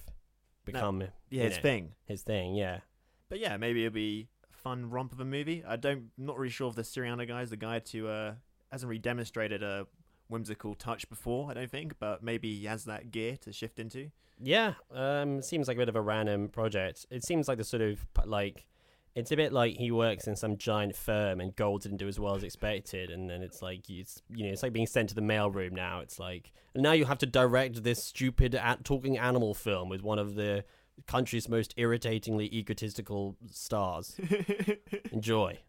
become 0.64 1.04
yeah, 1.30 1.44
his 1.44 1.58
know, 1.58 1.62
thing. 1.62 1.92
His 2.06 2.22
thing, 2.22 2.56
yeah. 2.56 2.80
But 3.28 3.38
yeah, 3.38 3.56
maybe 3.56 3.84
it'll 3.84 3.94
be 3.94 4.26
a 4.52 4.56
fun 4.56 4.90
romp 4.90 5.12
of 5.12 5.20
a 5.20 5.24
movie. 5.24 5.62
I 5.64 5.76
don't, 5.76 6.06
not 6.18 6.38
really 6.38 6.50
sure 6.50 6.70
if 6.70 6.74
the 6.74 6.82
Syriana 6.82 7.28
guy 7.28 7.42
is 7.42 7.50
the 7.50 7.56
guy 7.56 7.78
to 7.78 8.08
uh 8.08 8.34
hasn't 8.70 8.88
really 8.88 8.98
demonstrated 8.98 9.62
a 9.62 9.86
whimsical 10.28 10.74
touch 10.74 11.08
before. 11.08 11.50
I 11.50 11.54
don't 11.54 11.70
think, 11.70 11.98
but 11.98 12.22
maybe 12.22 12.54
he 12.54 12.66
has 12.66 12.84
that 12.84 13.10
gear 13.10 13.36
to 13.42 13.52
shift 13.52 13.78
into. 13.78 14.10
Yeah, 14.38 14.74
um, 14.92 15.42
seems 15.42 15.68
like 15.68 15.76
a 15.76 15.80
bit 15.80 15.88
of 15.88 15.96
a 15.96 16.02
random 16.02 16.48
project. 16.48 17.06
It 17.10 17.24
seems 17.24 17.48
like 17.48 17.58
the 17.58 17.64
sort 17.64 17.82
of 17.82 18.06
like 18.24 18.66
it's 19.14 19.32
a 19.32 19.36
bit 19.36 19.50
like 19.50 19.76
he 19.76 19.90
works 19.90 20.26
in 20.26 20.36
some 20.36 20.58
giant 20.58 20.94
firm 20.94 21.40
and 21.40 21.56
gold 21.56 21.82
didn't 21.82 21.96
do 21.96 22.06
as 22.06 22.20
well 22.20 22.34
as 22.34 22.42
expected, 22.42 23.10
and 23.10 23.30
then 23.30 23.42
it's 23.42 23.62
like 23.62 23.88
it's 23.88 24.20
you 24.28 24.44
know 24.44 24.52
it's 24.52 24.62
like 24.62 24.74
being 24.74 24.86
sent 24.86 25.08
to 25.08 25.14
the 25.14 25.22
mailroom 25.22 25.72
now. 25.72 26.00
It's 26.00 26.18
like 26.18 26.52
now 26.74 26.92
you 26.92 27.06
have 27.06 27.18
to 27.18 27.26
direct 27.26 27.82
this 27.82 28.04
stupid 28.04 28.54
at 28.54 28.84
talking 28.84 29.16
animal 29.16 29.54
film 29.54 29.88
with 29.88 30.02
one 30.02 30.18
of 30.18 30.34
the 30.34 30.64
country's 31.06 31.48
most 31.48 31.72
irritatingly 31.78 32.46
egotistical 32.54 33.36
stars. 33.50 34.20
Enjoy. 35.12 35.60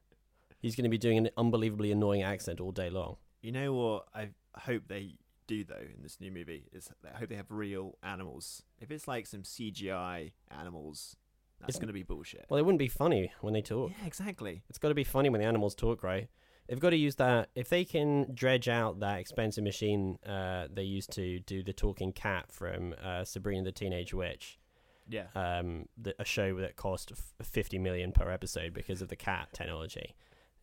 He's 0.60 0.76
going 0.76 0.84
to 0.84 0.90
be 0.90 0.98
doing 0.98 1.18
an 1.18 1.30
unbelievably 1.38 1.92
annoying 1.92 2.24
accent 2.24 2.60
all 2.60 2.72
day 2.72 2.90
long. 2.90 3.18
You 3.42 3.52
know 3.52 3.74
what 3.74 4.06
I 4.16 4.30
hope 4.56 4.84
they 4.88 5.16
do 5.46 5.64
though 5.64 5.76
in 5.96 6.02
this 6.04 6.20
new 6.20 6.32
movie 6.32 6.66
is 6.74 6.90
I 7.14 7.18
hope 7.18 7.30
they 7.30 7.36
have 7.36 7.52
real 7.52 7.98
animals. 8.04 8.64
If 8.80 8.92
it's 8.92 9.08
like 9.08 9.26
some 9.26 9.44
CGI 9.44 10.32
animals, 10.52 11.16
that's 11.60 11.70
It's- 11.70 11.80
going 11.80 11.88
to 11.88 11.94
be 11.94 12.04
bullshit. 12.04 12.46
Well, 12.50 12.60
it 12.60 12.64
wouldn't 12.66 12.80
be 12.80 12.88
funny 12.90 13.32
when 13.42 13.54
they 13.54 13.62
talk. 13.62 13.92
yeah, 14.00 14.06
exactly. 14.08 14.64
It's 14.70 14.78
got 14.78 14.90
to 14.90 14.96
be 14.96 15.04
funny 15.04 15.30
when 15.30 15.42
the 15.42 15.48
animals 15.48 15.74
talk, 15.76 16.04
right? 16.04 16.28
They've 16.68 16.80
got 16.80 16.90
to 16.90 16.98
use 16.98 17.16
that. 17.16 17.50
If 17.56 17.70
they 17.70 17.86
can 17.86 18.34
dredge 18.34 18.68
out 18.68 19.00
that 19.00 19.20
expensive 19.20 19.64
machine 19.64 20.20
uh, 20.26 20.68
they 20.72 20.84
used 20.84 21.12
to 21.14 21.40
do 21.40 21.64
the 21.64 21.72
talking 21.72 22.12
cat 22.12 22.52
from 22.52 22.94
uh, 23.02 23.24
Sabrina 23.24 23.64
the 23.64 23.72
Teenage 23.72 24.14
Witch, 24.14 24.60
Yeah. 25.08 25.28
um, 25.34 25.88
the, 25.98 26.14
a 26.20 26.26
show 26.26 26.56
that 26.60 26.76
cost 26.76 27.14
f- 27.14 27.48
50 27.48 27.80
million 27.80 28.12
per 28.12 28.30
episode 28.30 28.74
because 28.74 29.02
of 29.02 29.08
the 29.08 29.16
cat 29.16 29.48
technology, 29.54 30.14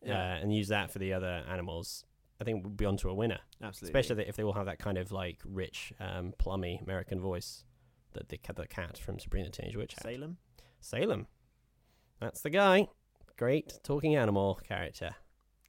Yeah. 0.03 0.13
uh, 0.17 0.39
and 0.41 0.53
use 0.53 0.67
that 0.69 0.91
for 0.91 0.99
the 0.99 1.13
other 1.13 1.43
animals, 1.49 2.05
I 2.39 2.43
think 2.43 2.63
we'll 2.63 2.73
be 2.73 2.85
onto 2.85 3.09
a 3.09 3.13
winner. 3.13 3.39
Absolutely. 3.61 3.99
Especially 3.99 4.27
if 4.27 4.35
they 4.35 4.43
all 4.43 4.53
have 4.53 4.65
that 4.65 4.79
kind 4.79 4.97
of 4.97 5.11
like 5.11 5.39
rich, 5.45 5.93
um, 5.99 6.33
plummy 6.37 6.79
American 6.83 7.19
voice 7.19 7.63
that 8.13 8.29
the, 8.29 8.37
cat- 8.37 8.55
the 8.55 8.67
cat 8.67 8.97
from 8.97 9.19
Sabrina 9.19 9.49
the 9.49 9.51
Teenage 9.51 9.75
Witch 9.75 9.93
had. 9.93 10.03
Salem. 10.03 10.37
Salem. 10.79 11.27
That's 12.19 12.41
the 12.41 12.49
guy. 12.49 12.87
Great 13.37 13.79
talking 13.83 14.15
animal 14.15 14.59
character. 14.67 15.15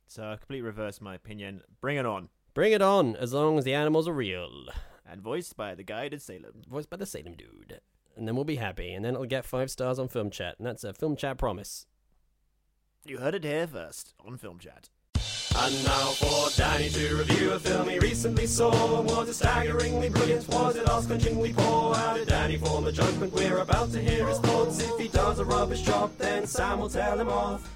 So 0.07 0.25
I 0.25 0.37
completely 0.37 0.63
reverse 0.63 1.01
my 1.01 1.15
opinion. 1.15 1.63
Bring 1.81 1.97
it 1.97 2.07
on. 2.07 2.29
Bring 2.55 2.73
it 2.73 2.83
on, 2.83 3.17
as 3.17 3.33
long 3.33 3.59
as 3.59 3.65
the 3.65 3.75
animals 3.75 4.07
are 4.07 4.13
real. 4.13 4.67
And 5.05 5.21
voiced 5.21 5.57
by 5.57 5.75
the 5.75 5.83
guy 5.83 6.05
in 6.05 6.19
Salem. 6.21 6.63
Voiced 6.69 6.91
by 6.91 6.97
the 6.97 7.07
Salem 7.07 7.35
dude. 7.35 7.81
And 8.17 8.27
then 8.27 8.35
we'll 8.35 8.45
be 8.45 8.57
happy, 8.57 8.93
and 8.93 9.05
then 9.05 9.15
it'll 9.15 9.27
get 9.27 9.45
five 9.45 9.71
stars 9.71 9.99
on 9.99 10.09
Film 10.09 10.31
Chat, 10.31 10.55
and 10.59 10.67
that's 10.67 10.85
a 10.85 10.95
Film 10.95 11.17
Chat 11.17 11.37
promise. 11.37 11.87
You 13.09 13.19
heard 13.19 13.37
it 13.37 13.45
here 13.45 13.69
first 13.69 14.15
on 14.27 14.37
Film 14.37 14.59
Chat. 14.59 14.89
And 15.15 15.85
now 15.85 16.11
for 16.11 16.51
Danny 16.57 16.89
to 16.89 17.17
review 17.17 17.53
a 17.53 17.59
film 17.59 17.89
he 17.89 18.01
recently 18.01 18.49
saw. 18.49 19.01
Was 19.03 19.29
it 19.29 19.35
staggeringly 19.35 20.09
brilliant? 20.09 20.49
Was 20.49 20.75
it 20.75 20.89
ass-clenchingly 20.89 21.55
poor? 21.55 21.95
How 21.95 22.15
did 22.15 22.27
Danny 22.27 22.57
form 22.57 22.85
a 22.85 22.91
judgment? 22.91 23.33
We're 23.33 23.59
about 23.59 23.93
to 23.93 24.01
hear 24.01 24.27
his 24.27 24.39
thoughts. 24.41 24.81
If 24.81 24.99
he 24.99 25.07
does 25.07 25.39
a 25.39 25.45
rubbish 25.45 25.83
job, 25.83 26.17
then 26.19 26.49
Sam 26.49 26.81
will 26.81 26.89
tell 26.89 27.21
him 27.21 27.29
off. 27.29 27.73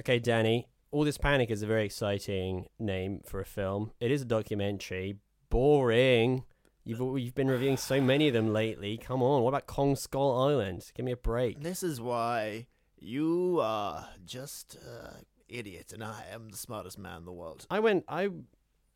Okay, 0.00 0.18
Danny, 0.18 0.66
All 0.90 1.04
This 1.04 1.18
Panic 1.18 1.48
is 1.48 1.62
a 1.62 1.66
very 1.66 1.84
exciting 1.84 2.66
name 2.80 3.20
for 3.24 3.38
a 3.38 3.46
film. 3.46 3.92
It 4.00 4.10
is 4.10 4.22
a 4.22 4.26
documentary. 4.26 5.18
Boring. 5.50 6.42
You've, 6.84 6.98
you've 7.20 7.34
been 7.36 7.50
reviewing 7.50 7.76
so 7.76 8.00
many 8.00 8.26
of 8.26 8.34
them 8.34 8.52
lately. 8.52 8.96
Come 8.98 9.22
on, 9.22 9.42
what 9.42 9.50
about 9.50 9.68
Kong 9.68 9.94
Skull 9.94 10.48
Island? 10.48 10.90
Give 10.96 11.04
me 11.04 11.12
a 11.12 11.16
break. 11.16 11.62
This 11.62 11.84
is 11.84 12.00
why 12.00 12.66
you 13.00 13.58
are 13.62 14.08
just 14.24 14.76
uh, 14.86 15.10
idiot, 15.48 15.92
and 15.92 16.04
I 16.04 16.24
am 16.32 16.50
the 16.50 16.56
smartest 16.56 16.98
man 16.98 17.18
in 17.18 17.24
the 17.24 17.32
world. 17.32 17.66
I 17.70 17.80
went. 17.80 18.04
I. 18.08 18.30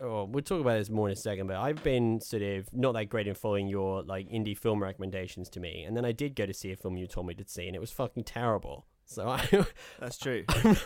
Oh, 0.00 0.24
we'll 0.24 0.42
talk 0.42 0.60
about 0.60 0.78
this 0.78 0.90
more 0.90 1.08
in 1.08 1.12
a 1.12 1.16
second. 1.16 1.46
But 1.46 1.56
I've 1.56 1.82
been 1.82 2.20
sort 2.20 2.42
of 2.42 2.72
not 2.72 2.92
that 2.92 3.06
great 3.06 3.26
in 3.26 3.34
following 3.34 3.68
your 3.68 4.02
like 4.02 4.28
indie 4.28 4.56
film 4.56 4.82
recommendations 4.82 5.48
to 5.50 5.60
me, 5.60 5.84
and 5.84 5.96
then 5.96 6.04
I 6.04 6.12
did 6.12 6.34
go 6.34 6.46
to 6.46 6.54
see 6.54 6.72
a 6.72 6.76
film 6.76 6.96
you 6.96 7.06
told 7.06 7.26
me 7.26 7.34
to 7.34 7.44
see, 7.46 7.66
and 7.66 7.76
it 7.76 7.80
was 7.80 7.90
fucking 7.90 8.24
terrible. 8.24 8.86
So 9.06 9.28
I, 9.28 9.46
That's 10.00 10.18
true. 10.18 10.44
I 10.48 10.76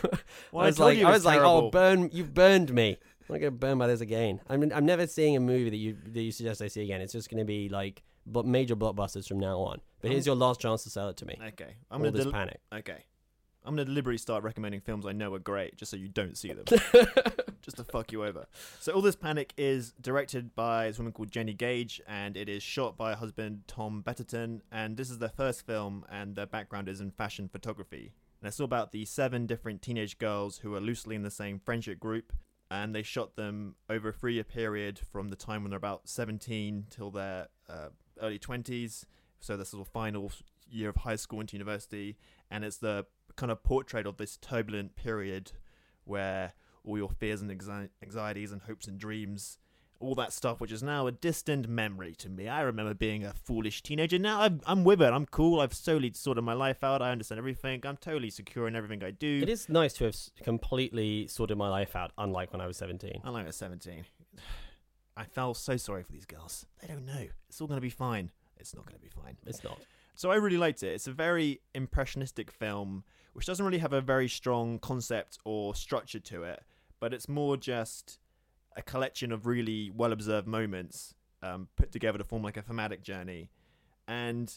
Well, 0.51 0.63
I 0.63 0.67
was 0.67 0.77
told 0.77 0.97
like, 0.97 1.03
I 1.03 1.11
was 1.11 1.25
like, 1.25 1.39
oh, 1.41 1.69
burn! 1.69 2.09
You've 2.11 2.33
burned 2.33 2.73
me. 2.73 2.97
I'm 3.29 3.35
not 3.35 3.39
gonna 3.39 3.51
burn 3.51 3.77
by 3.77 3.87
this 3.87 4.01
again. 4.01 4.41
I'm 4.47 4.71
I'm 4.73 4.85
never 4.85 5.05
seeing 5.07 5.35
a 5.35 5.39
movie 5.39 5.69
that 5.69 5.77
you 5.77 5.97
that 6.13 6.21
you 6.21 6.31
suggest 6.31 6.61
I 6.61 6.67
see 6.67 6.81
again. 6.81 7.01
It's 7.01 7.13
just 7.13 7.29
gonna 7.29 7.45
be 7.45 7.69
like 7.69 8.03
but 8.25 8.45
major 8.45 8.75
blockbusters 8.75 9.27
from 9.27 9.39
now 9.39 9.59
on. 9.59 9.81
But 10.01 10.11
here's 10.11 10.25
your 10.25 10.35
last 10.35 10.61
chance 10.61 10.83
to 10.83 10.89
sell 10.89 11.09
it 11.09 11.17
to 11.17 11.25
me. 11.25 11.37
Okay, 11.49 11.75
I'm 11.91 12.01
All 12.01 12.07
gonna 12.07 12.11
this 12.11 12.23
del- 12.23 12.31
panic. 12.31 12.59
Okay, 12.73 13.05
I'm 13.65 13.75
gonna 13.75 13.85
deliberately 13.85 14.17
start 14.17 14.43
recommending 14.43 14.81
films 14.81 15.05
I 15.05 15.11
know 15.11 15.33
are 15.33 15.39
great, 15.39 15.75
just 15.75 15.91
so 15.91 15.97
you 15.97 16.07
don't 16.07 16.37
see 16.37 16.53
them, 16.53 16.65
just 17.61 17.77
to 17.77 17.83
fuck 17.83 18.11
you 18.11 18.23
over. 18.23 18.45
So, 18.79 18.93
all 18.93 19.01
this 19.01 19.15
panic 19.15 19.53
is 19.57 19.93
directed 20.01 20.55
by 20.55 20.87
this 20.87 20.97
woman 20.97 21.11
called 21.13 21.31
Jenny 21.31 21.53
Gage, 21.53 22.01
and 22.07 22.37
it 22.37 22.47
is 22.47 22.63
shot 22.63 22.97
by 22.97 23.11
her 23.11 23.17
husband 23.17 23.63
Tom 23.67 24.01
Betterton. 24.01 24.61
And 24.71 24.95
this 24.95 25.09
is 25.09 25.17
their 25.17 25.29
first 25.29 25.65
film, 25.65 26.05
and 26.09 26.35
their 26.35 26.47
background 26.47 26.87
is 26.87 27.01
in 27.01 27.11
fashion 27.11 27.49
photography. 27.49 28.13
And 28.41 28.47
it's 28.47 28.59
all 28.59 28.65
about 28.65 28.93
the 28.93 29.03
seven 29.03 29.45
different 29.45 29.81
teenage 29.81 30.17
girls 30.17 30.59
who 30.59 30.73
are 30.75 30.79
loosely 30.79 31.15
in 31.15 31.23
the 31.23 31.31
same 31.31 31.59
friendship 31.59 31.99
group, 31.99 32.31
and 32.71 32.95
they 32.95 33.03
shot 33.03 33.35
them 33.35 33.75
over 33.89 34.09
a 34.09 34.13
three-year 34.13 34.45
period 34.45 34.97
from 35.11 35.27
the 35.27 35.35
time 35.35 35.63
when 35.63 35.71
they're 35.71 35.77
about 35.77 36.07
17 36.07 36.85
till 36.89 37.11
their 37.11 37.47
uh, 37.67 37.89
early 38.21 38.39
20s. 38.39 39.03
So 39.39 39.57
this 39.57 39.73
is 39.73 39.79
the 39.79 39.85
final 39.85 40.31
year 40.69 40.89
of 40.89 40.97
high 40.97 41.15
school 41.15 41.39
into 41.41 41.55
university, 41.55 42.17
and 42.49 42.63
it's 42.63 42.77
the 42.77 43.05
kind 43.35 43.51
of 43.51 43.63
portrait 43.63 44.05
of 44.05 44.17
this 44.17 44.37
turbulent 44.37 44.95
period 44.95 45.51
where 46.03 46.53
all 46.83 46.97
your 46.97 47.09
fears 47.09 47.41
and 47.41 47.49
anxi- 47.51 47.89
anxieties 48.03 48.51
and 48.51 48.61
hopes 48.63 48.87
and 48.87 48.99
dreams, 48.99 49.57
all 49.99 50.15
that 50.15 50.33
stuff, 50.33 50.59
which 50.59 50.71
is 50.71 50.81
now 50.81 51.07
a 51.07 51.11
distant 51.11 51.67
memory 51.67 52.15
to 52.15 52.29
me. 52.29 52.47
I 52.47 52.61
remember 52.61 52.93
being 52.93 53.23
a 53.25 53.33
foolish 53.33 53.83
teenager. 53.83 54.17
Now 54.17 54.41
I'm, 54.41 54.61
I'm 54.65 54.83
with 54.83 55.01
it. 55.01 55.11
I'm 55.11 55.25
cool. 55.25 55.59
I've 55.59 55.73
slowly 55.73 56.11
sorted 56.13 56.43
my 56.43 56.53
life 56.53 56.83
out. 56.83 57.01
I 57.01 57.11
understand 57.11 57.39
everything. 57.39 57.81
I'm 57.85 57.97
totally 57.97 58.29
secure 58.29 58.67
in 58.67 58.75
everything 58.75 59.03
I 59.03 59.11
do. 59.11 59.39
It 59.43 59.49
is 59.49 59.67
nice 59.69 59.93
to 59.95 60.05
have 60.05 60.15
completely 60.43 61.27
sorted 61.27 61.57
my 61.57 61.69
life 61.69 61.95
out, 61.95 62.11
unlike 62.17 62.53
when 62.53 62.61
I 62.61 62.67
was 62.67 62.77
17. 62.77 63.21
I'm 63.23 63.35
at 63.35 63.53
17. 63.53 64.05
I 65.17 65.25
felt 65.25 65.57
so 65.57 65.75
sorry 65.75 66.03
for 66.03 66.13
these 66.13 66.25
girls. 66.25 66.65
They 66.81 66.87
don't 66.87 67.05
know. 67.05 67.27
It's 67.49 67.59
all 67.59 67.67
going 67.67 67.77
to 67.77 67.81
be 67.81 67.89
fine. 67.89 68.31
It's 68.59 68.75
not 68.75 68.85
going 68.85 68.95
to 68.95 69.01
be 69.01 69.09
fine. 69.09 69.37
It's 69.45 69.63
not. 69.63 69.79
So 70.15 70.31
I 70.31 70.35
really 70.35 70.57
liked 70.57 70.83
it. 70.83 70.93
It's 70.93 71.07
a 71.07 71.13
very 71.13 71.61
impressionistic 71.73 72.51
film, 72.51 73.03
which 73.33 73.45
doesn't 73.45 73.65
really 73.65 73.77
have 73.77 73.93
a 73.93 74.01
very 74.01 74.27
strong 74.27 74.79
concept 74.79 75.39
or 75.45 75.73
structure 75.75 76.19
to 76.19 76.43
it, 76.43 76.63
but 76.99 77.13
it's 77.13 77.29
more 77.29 77.55
just 77.55 78.19
a 78.75 78.81
collection 78.81 79.31
of 79.31 79.45
really 79.45 79.91
well 79.95 80.11
observed 80.11 80.47
moments 80.47 81.15
um, 81.41 81.69
put 81.75 81.91
together 81.91 82.17
to 82.17 82.23
form 82.23 82.43
like 82.43 82.57
a 82.57 82.61
thematic 82.61 83.01
journey. 83.01 83.49
And 84.07 84.53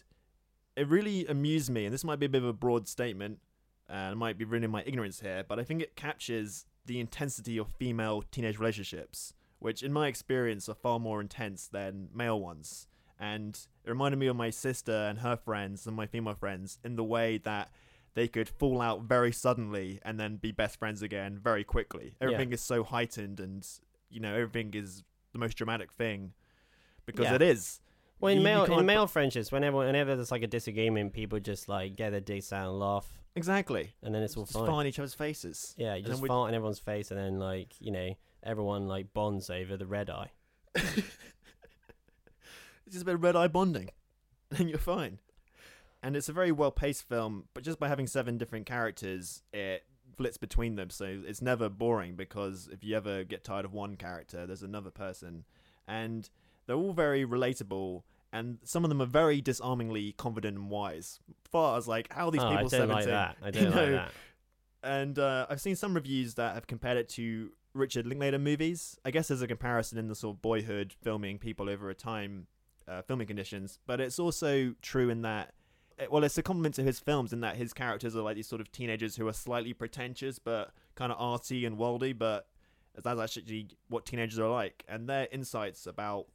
it 0.76 0.88
really 0.88 1.26
amused 1.26 1.70
me, 1.70 1.84
and 1.84 1.94
this 1.94 2.04
might 2.04 2.18
be 2.18 2.26
a 2.26 2.28
bit 2.28 2.42
of 2.42 2.48
a 2.48 2.52
broad 2.52 2.88
statement, 2.88 3.38
and 3.88 4.18
might 4.18 4.38
be 4.38 4.44
ruining 4.44 4.70
my 4.70 4.82
ignorance 4.86 5.20
here, 5.20 5.44
but 5.46 5.58
I 5.58 5.64
think 5.64 5.82
it 5.82 5.96
captures 5.96 6.64
the 6.86 6.98
intensity 6.98 7.58
of 7.58 7.68
female 7.68 8.24
teenage 8.30 8.58
relationships, 8.58 9.34
which 9.58 9.82
in 9.82 9.92
my 9.92 10.08
experience 10.08 10.68
are 10.68 10.74
far 10.74 10.98
more 10.98 11.20
intense 11.20 11.68
than 11.68 12.08
male 12.14 12.40
ones. 12.40 12.88
And 13.22 13.56
it 13.84 13.90
reminded 13.90 14.18
me 14.18 14.26
of 14.26 14.34
my 14.36 14.50
sister 14.50 14.92
and 14.92 15.20
her 15.20 15.36
friends 15.36 15.86
and 15.86 15.94
my 15.94 16.06
female 16.06 16.34
friends 16.34 16.78
in 16.84 16.96
the 16.96 17.04
way 17.04 17.38
that 17.38 17.70
they 18.14 18.26
could 18.26 18.48
fall 18.48 18.80
out 18.80 19.02
very 19.02 19.30
suddenly 19.30 20.00
and 20.04 20.18
then 20.18 20.36
be 20.38 20.50
best 20.50 20.76
friends 20.78 21.02
again 21.02 21.38
very 21.38 21.62
quickly. 21.62 22.14
Everything 22.20 22.52
is 22.52 22.60
so 22.60 22.82
heightened 22.82 23.38
and, 23.38 23.64
you 24.10 24.18
know, 24.18 24.34
everything 24.34 24.74
is 24.74 25.04
the 25.32 25.38
most 25.38 25.54
dramatic 25.54 25.92
thing 25.92 26.32
because 27.06 27.26
Yeah. 27.26 27.36
it 27.36 27.42
is. 27.42 27.80
Well, 28.18 28.30
in 28.32 28.38
You- 28.38 28.40
you 28.42 28.44
male 28.66 28.78
in 28.80 28.86
male 28.86 29.06
friendships, 29.06 29.52
whenever 29.52 29.76
whenever 29.78 30.16
there's 30.16 30.30
like 30.32 30.42
a 30.42 30.46
disagreement, 30.48 31.12
people 31.12 31.38
just 31.40 31.68
like 31.68 31.94
get 31.96 32.10
their 32.10 32.20
dicks 32.20 32.52
out 32.52 32.68
and 32.70 32.78
laugh, 32.80 33.20
Exactly. 33.36 33.94
and 34.02 34.12
then 34.14 34.22
it's 34.24 34.36
all 34.36 34.44
Just 34.44 34.54
fine. 34.54 34.66
fart 34.66 34.80
on 34.80 34.86
each 34.88 34.98
other's 34.98 35.14
faces. 35.14 35.74
Yeah, 35.78 35.94
you 35.94 36.04
And 36.04 36.06
just 36.12 36.26
fart 36.26 36.48
in 36.48 36.54
everyone's 36.56 36.78
face, 36.80 37.10
and 37.12 37.18
then 37.18 37.38
like 37.38 37.80
you 37.80 37.90
know 37.92 38.14
everyone 38.42 38.88
like 38.88 39.12
bonds 39.14 39.48
over 39.48 39.76
the 39.76 39.86
red 39.86 40.10
eye. 40.10 40.30
It's 42.92 42.98
just 42.98 43.04
a 43.04 43.06
bit 43.06 43.14
of 43.14 43.22
red 43.22 43.36
eye 43.36 43.48
bonding, 43.48 43.88
and 44.58 44.68
you're 44.68 44.78
fine. 44.78 45.18
And 46.02 46.14
it's 46.14 46.28
a 46.28 46.32
very 46.34 46.52
well 46.52 46.70
paced 46.70 47.08
film, 47.08 47.44
but 47.54 47.62
just 47.62 47.80
by 47.80 47.88
having 47.88 48.06
seven 48.06 48.36
different 48.36 48.66
characters, 48.66 49.42
it 49.50 49.84
flits 50.14 50.36
between 50.36 50.74
them, 50.76 50.90
so 50.90 51.22
it's 51.26 51.40
never 51.40 51.70
boring 51.70 52.16
because 52.16 52.68
if 52.70 52.84
you 52.84 52.94
ever 52.94 53.24
get 53.24 53.44
tired 53.44 53.64
of 53.64 53.72
one 53.72 53.96
character, 53.96 54.46
there's 54.46 54.62
another 54.62 54.90
person, 54.90 55.46
and 55.88 56.28
they're 56.66 56.76
all 56.76 56.92
very 56.92 57.24
relatable. 57.24 58.02
And 58.30 58.58
some 58.62 58.84
of 58.84 58.90
them 58.90 59.00
are 59.00 59.06
very 59.06 59.40
disarmingly 59.40 60.12
confident 60.12 60.58
and 60.58 60.68
wise. 60.68 61.18
Far 61.50 61.78
as 61.78 61.88
like 61.88 62.12
how 62.12 62.26
are 62.26 62.30
these 62.30 62.42
oh, 62.42 62.50
people 62.50 62.66
I 62.66 62.78
don't 62.78 62.88
like 62.90 63.06
that. 63.06 63.36
I 63.42 63.50
don't 63.52 63.64
like 63.64 63.74
know, 63.74 63.92
that. 63.92 64.12
and 64.82 65.18
uh, 65.18 65.46
I've 65.48 65.62
seen 65.62 65.76
some 65.76 65.94
reviews 65.94 66.34
that 66.34 66.56
have 66.56 66.66
compared 66.66 66.98
it 66.98 67.08
to 67.10 67.52
Richard 67.72 68.06
Linklater 68.06 68.38
movies. 68.38 68.98
I 69.02 69.12
guess 69.12 69.28
there's 69.28 69.40
a 69.40 69.46
comparison 69.46 69.96
in 69.96 70.08
the 70.08 70.14
sort 70.14 70.36
of 70.36 70.42
boyhood 70.42 70.94
filming 71.02 71.38
people 71.38 71.70
over 71.70 71.88
a 71.88 71.94
time, 71.94 72.48
uh, 72.88 73.02
filming 73.02 73.26
conditions, 73.26 73.78
but 73.86 74.00
it's 74.00 74.18
also 74.18 74.74
true 74.82 75.08
in 75.10 75.22
that. 75.22 75.54
eh, 75.98 76.06
Well, 76.10 76.24
it's 76.24 76.38
a 76.38 76.42
compliment 76.42 76.74
to 76.76 76.82
his 76.82 76.98
films 77.00 77.32
in 77.32 77.40
that 77.40 77.56
his 77.56 77.72
characters 77.72 78.14
are 78.16 78.22
like 78.22 78.36
these 78.36 78.48
sort 78.48 78.60
of 78.60 78.70
teenagers 78.72 79.16
who 79.16 79.26
are 79.28 79.32
slightly 79.32 79.72
pretentious 79.72 80.38
but 80.38 80.72
kind 80.94 81.12
of 81.12 81.18
arty 81.20 81.64
and 81.64 81.78
worldy, 81.78 82.16
but 82.16 82.48
that's 83.02 83.20
actually 83.20 83.68
what 83.88 84.04
teenagers 84.06 84.38
are 84.38 84.48
like, 84.50 84.84
and 84.88 85.08
their 85.08 85.28
insights 85.32 85.86
about 85.86 86.26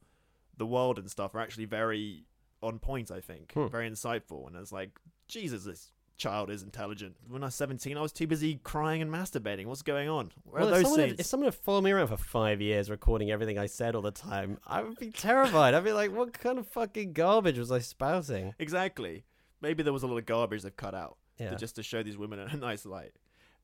the 0.58 0.66
world 0.66 0.98
and 0.98 1.10
stuff 1.12 1.36
are 1.36 1.40
actually 1.40 1.66
very 1.66 2.26
on 2.64 2.80
point. 2.80 3.12
I 3.12 3.22
think 3.22 3.52
Hmm. 3.54 3.68
very 3.68 3.90
insightful, 3.90 4.48
and 4.48 4.56
it's 4.56 4.72
like 4.72 5.00
Jesus, 5.28 5.66
this 5.66 5.92
child 6.18 6.50
is 6.50 6.64
intelligent. 6.64 7.16
When 7.28 7.44
I 7.44 7.48
was 7.48 7.56
17, 7.56 7.98
I 7.98 8.02
was 8.02 8.12
too 8.12 8.28
busy 8.28 8.56
crying 8.64 9.02
and 9.02 9.12
masturbating. 9.12 9.66
What's 9.68 9.82
going 9.84 10.10
on? 10.10 10.32
Where 10.44 10.64
Well, 10.64 10.74
are 10.74 10.78
if 10.78 10.84
those 10.84 10.92
someone, 10.92 11.10
had, 11.10 11.20
if 11.20 11.26
someone 11.26 11.46
had 11.48 11.56
followed 11.56 11.84
me 11.84 11.92
around 11.92 12.08
for 12.08 12.18
five 12.18 12.60
years 12.62 12.90
recording 12.90 13.30
everything 13.32 13.58
I 13.60 13.68
said 13.68 13.96
all 13.96 14.02
the 14.02 14.12
time, 14.12 14.58
I 14.66 14.82
would 14.82 14.98
be 14.98 15.12
terrified. 15.12 15.74
I'd 15.74 15.84
be 15.84 15.92
like, 15.94 16.12
what 16.12 16.34
kind 16.34 16.58
of 16.60 16.68
fucking 16.68 17.14
garbage 17.14 17.58
was 17.60 17.72
I 17.72 17.80
spouting? 17.80 18.54
Exactly. 18.60 19.24
Maybe 19.62 19.84
there 19.84 19.94
was 19.94 20.04
a 20.04 20.08
lot 20.08 20.18
of 20.18 20.26
garbage 20.26 20.64
they've 20.64 20.76
cut 20.76 20.96
out 20.96 21.18
Yeah. 21.40 21.52
to, 21.52 21.56
just 21.56 21.76
to 21.76 21.84
show 21.84 22.02
these 22.04 22.18
women 22.18 22.40
in 22.40 22.48
a 22.50 22.58
nice 22.58 22.86
light. 22.86 23.14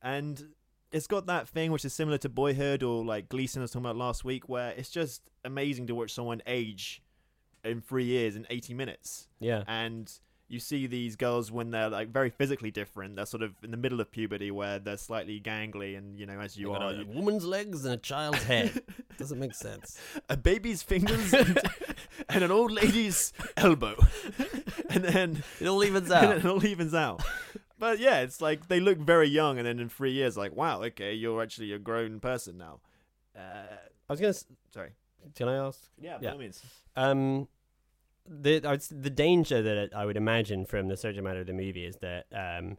And 0.01 0.49
it's 0.91 1.07
got 1.07 1.25
that 1.25 1.47
thing 1.47 1.71
which 1.71 1.85
is 1.85 1.93
similar 1.93 2.19
to 2.19 2.29
Boyhood 2.29 2.83
or 2.83 3.03
like 3.03 3.29
Gleason 3.29 3.61
I 3.61 3.63
was 3.63 3.71
talking 3.71 3.85
about 3.85 3.97
last 3.97 4.23
week, 4.23 4.47
where 4.47 4.71
it's 4.71 4.91
just 4.91 5.23
amazing 5.43 5.87
to 5.87 5.95
watch 5.95 6.13
someone 6.13 6.41
age 6.45 7.01
in 7.63 7.81
three 7.81 8.03
years 8.05 8.35
in 8.35 8.45
80 8.49 8.73
minutes. 8.75 9.27
Yeah. 9.39 9.63
And 9.67 10.11
you 10.53 10.59
see 10.59 10.87
these 10.87 11.15
girls 11.15 11.51
when 11.51 11.71
they're 11.71 11.89
like 11.89 12.09
very 12.09 12.29
physically 12.29 12.71
different. 12.71 13.15
They're 13.17 13.25
sort 13.25 13.43
of 13.43 13.51
in 13.63 13.71
the 13.71 13.77
middle 13.77 13.99
of 13.99 14.11
puberty 14.11 14.51
where 14.51 14.79
they're 14.79 14.97
slightly 14.97 15.41
gangly 15.41 15.97
and, 15.97 16.17
you 16.19 16.25
know, 16.25 16.39
as 16.39 16.55
you 16.55 16.71
are. 16.73 16.91
a 16.91 16.97
you- 16.99 17.05
woman's 17.07 17.43
legs 17.45 17.83
and 17.85 17.93
a 17.93 17.97
child's 17.97 18.43
head. 18.43 18.81
Doesn't 19.17 19.39
make 19.39 19.53
sense. 19.55 19.97
a 20.29 20.37
baby's 20.37 20.81
fingers 20.83 21.33
and, 21.33 21.59
and 22.29 22.43
an 22.43 22.51
old 22.51 22.71
lady's 22.71 23.33
elbow. 23.57 23.95
and 24.89 25.03
then 25.03 25.43
It 25.59 25.67
all 25.67 25.83
evens 25.83 26.11
out. 26.11 26.37
it 26.37 26.45
all 26.45 26.63
evens 26.65 26.93
out. 26.93 27.21
But 27.79 27.99
yeah, 27.99 28.19
it's 28.21 28.39
like 28.39 28.67
they 28.69 28.79
look 28.79 28.97
very 28.97 29.27
young, 29.27 29.57
and 29.57 29.67
then 29.67 29.79
in 29.79 29.89
three 29.89 30.13
years, 30.13 30.37
like 30.37 30.55
wow, 30.55 30.81
okay, 30.83 31.13
you're 31.13 31.41
actually 31.43 31.73
a 31.73 31.79
grown 31.79 32.19
person 32.21 32.57
now. 32.57 32.79
Uh, 33.37 33.65
I 34.07 34.13
was 34.13 34.19
gonna. 34.21 34.29
s- 34.29 34.45
sorry. 34.73 34.91
Can 35.35 35.49
I 35.49 35.55
ask? 35.55 35.81
Yeah, 35.99 36.17
by 36.17 36.23
Yeah. 36.23 36.31
all 36.31 36.37
means. 36.37 36.61
Um, 36.95 37.47
the 38.27 38.61
I 38.65 38.71
would, 38.71 38.79
s- 38.79 38.87
the 38.95 39.09
danger 39.09 39.61
that 39.61 39.95
I 39.95 40.05
would 40.05 40.17
imagine 40.17 40.65
from 40.65 40.87
the 40.87 40.97
subject 40.97 41.23
matter 41.23 41.41
of 41.41 41.47
the 41.47 41.53
movie 41.53 41.85
is 41.85 41.97
that 41.97 42.25
um, 42.33 42.77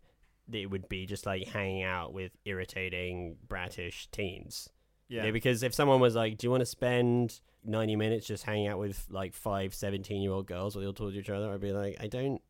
it 0.53 0.71
would 0.71 0.89
be 0.89 1.07
just 1.07 1.27
like 1.27 1.47
hanging 1.49 1.83
out 1.83 2.13
with 2.13 2.33
irritating, 2.45 3.37
bratish 3.47 4.09
teens. 4.11 4.69
You 5.09 5.19
Yeah. 5.19 5.25
know, 5.27 5.33
because 5.33 5.63
if 5.63 5.75
someone 5.75 6.01
was 6.01 6.15
like, 6.15 6.39
"Do 6.39 6.47
you 6.47 6.51
want 6.51 6.63
to 6.63 6.67
spend 6.67 7.41
90 7.65 7.97
minutes 7.97 8.27
just 8.27 8.45
hanging 8.45 8.69
out 8.69 8.79
with 8.79 9.07
like 9.11 9.35
five 9.35 9.75
17 9.75 10.23
year 10.23 10.33
old 10.33 10.47
girls 10.47 10.75
while 10.75 10.81
they 10.83 10.87
all 10.87 10.93
talk 10.95 11.13
to 11.13 11.19
each 11.19 11.31
other?" 11.31 11.53
I'd 11.53 11.61
be 11.61 11.73
like, 11.73 11.97
"I 12.01 12.07
don't." 12.09 12.41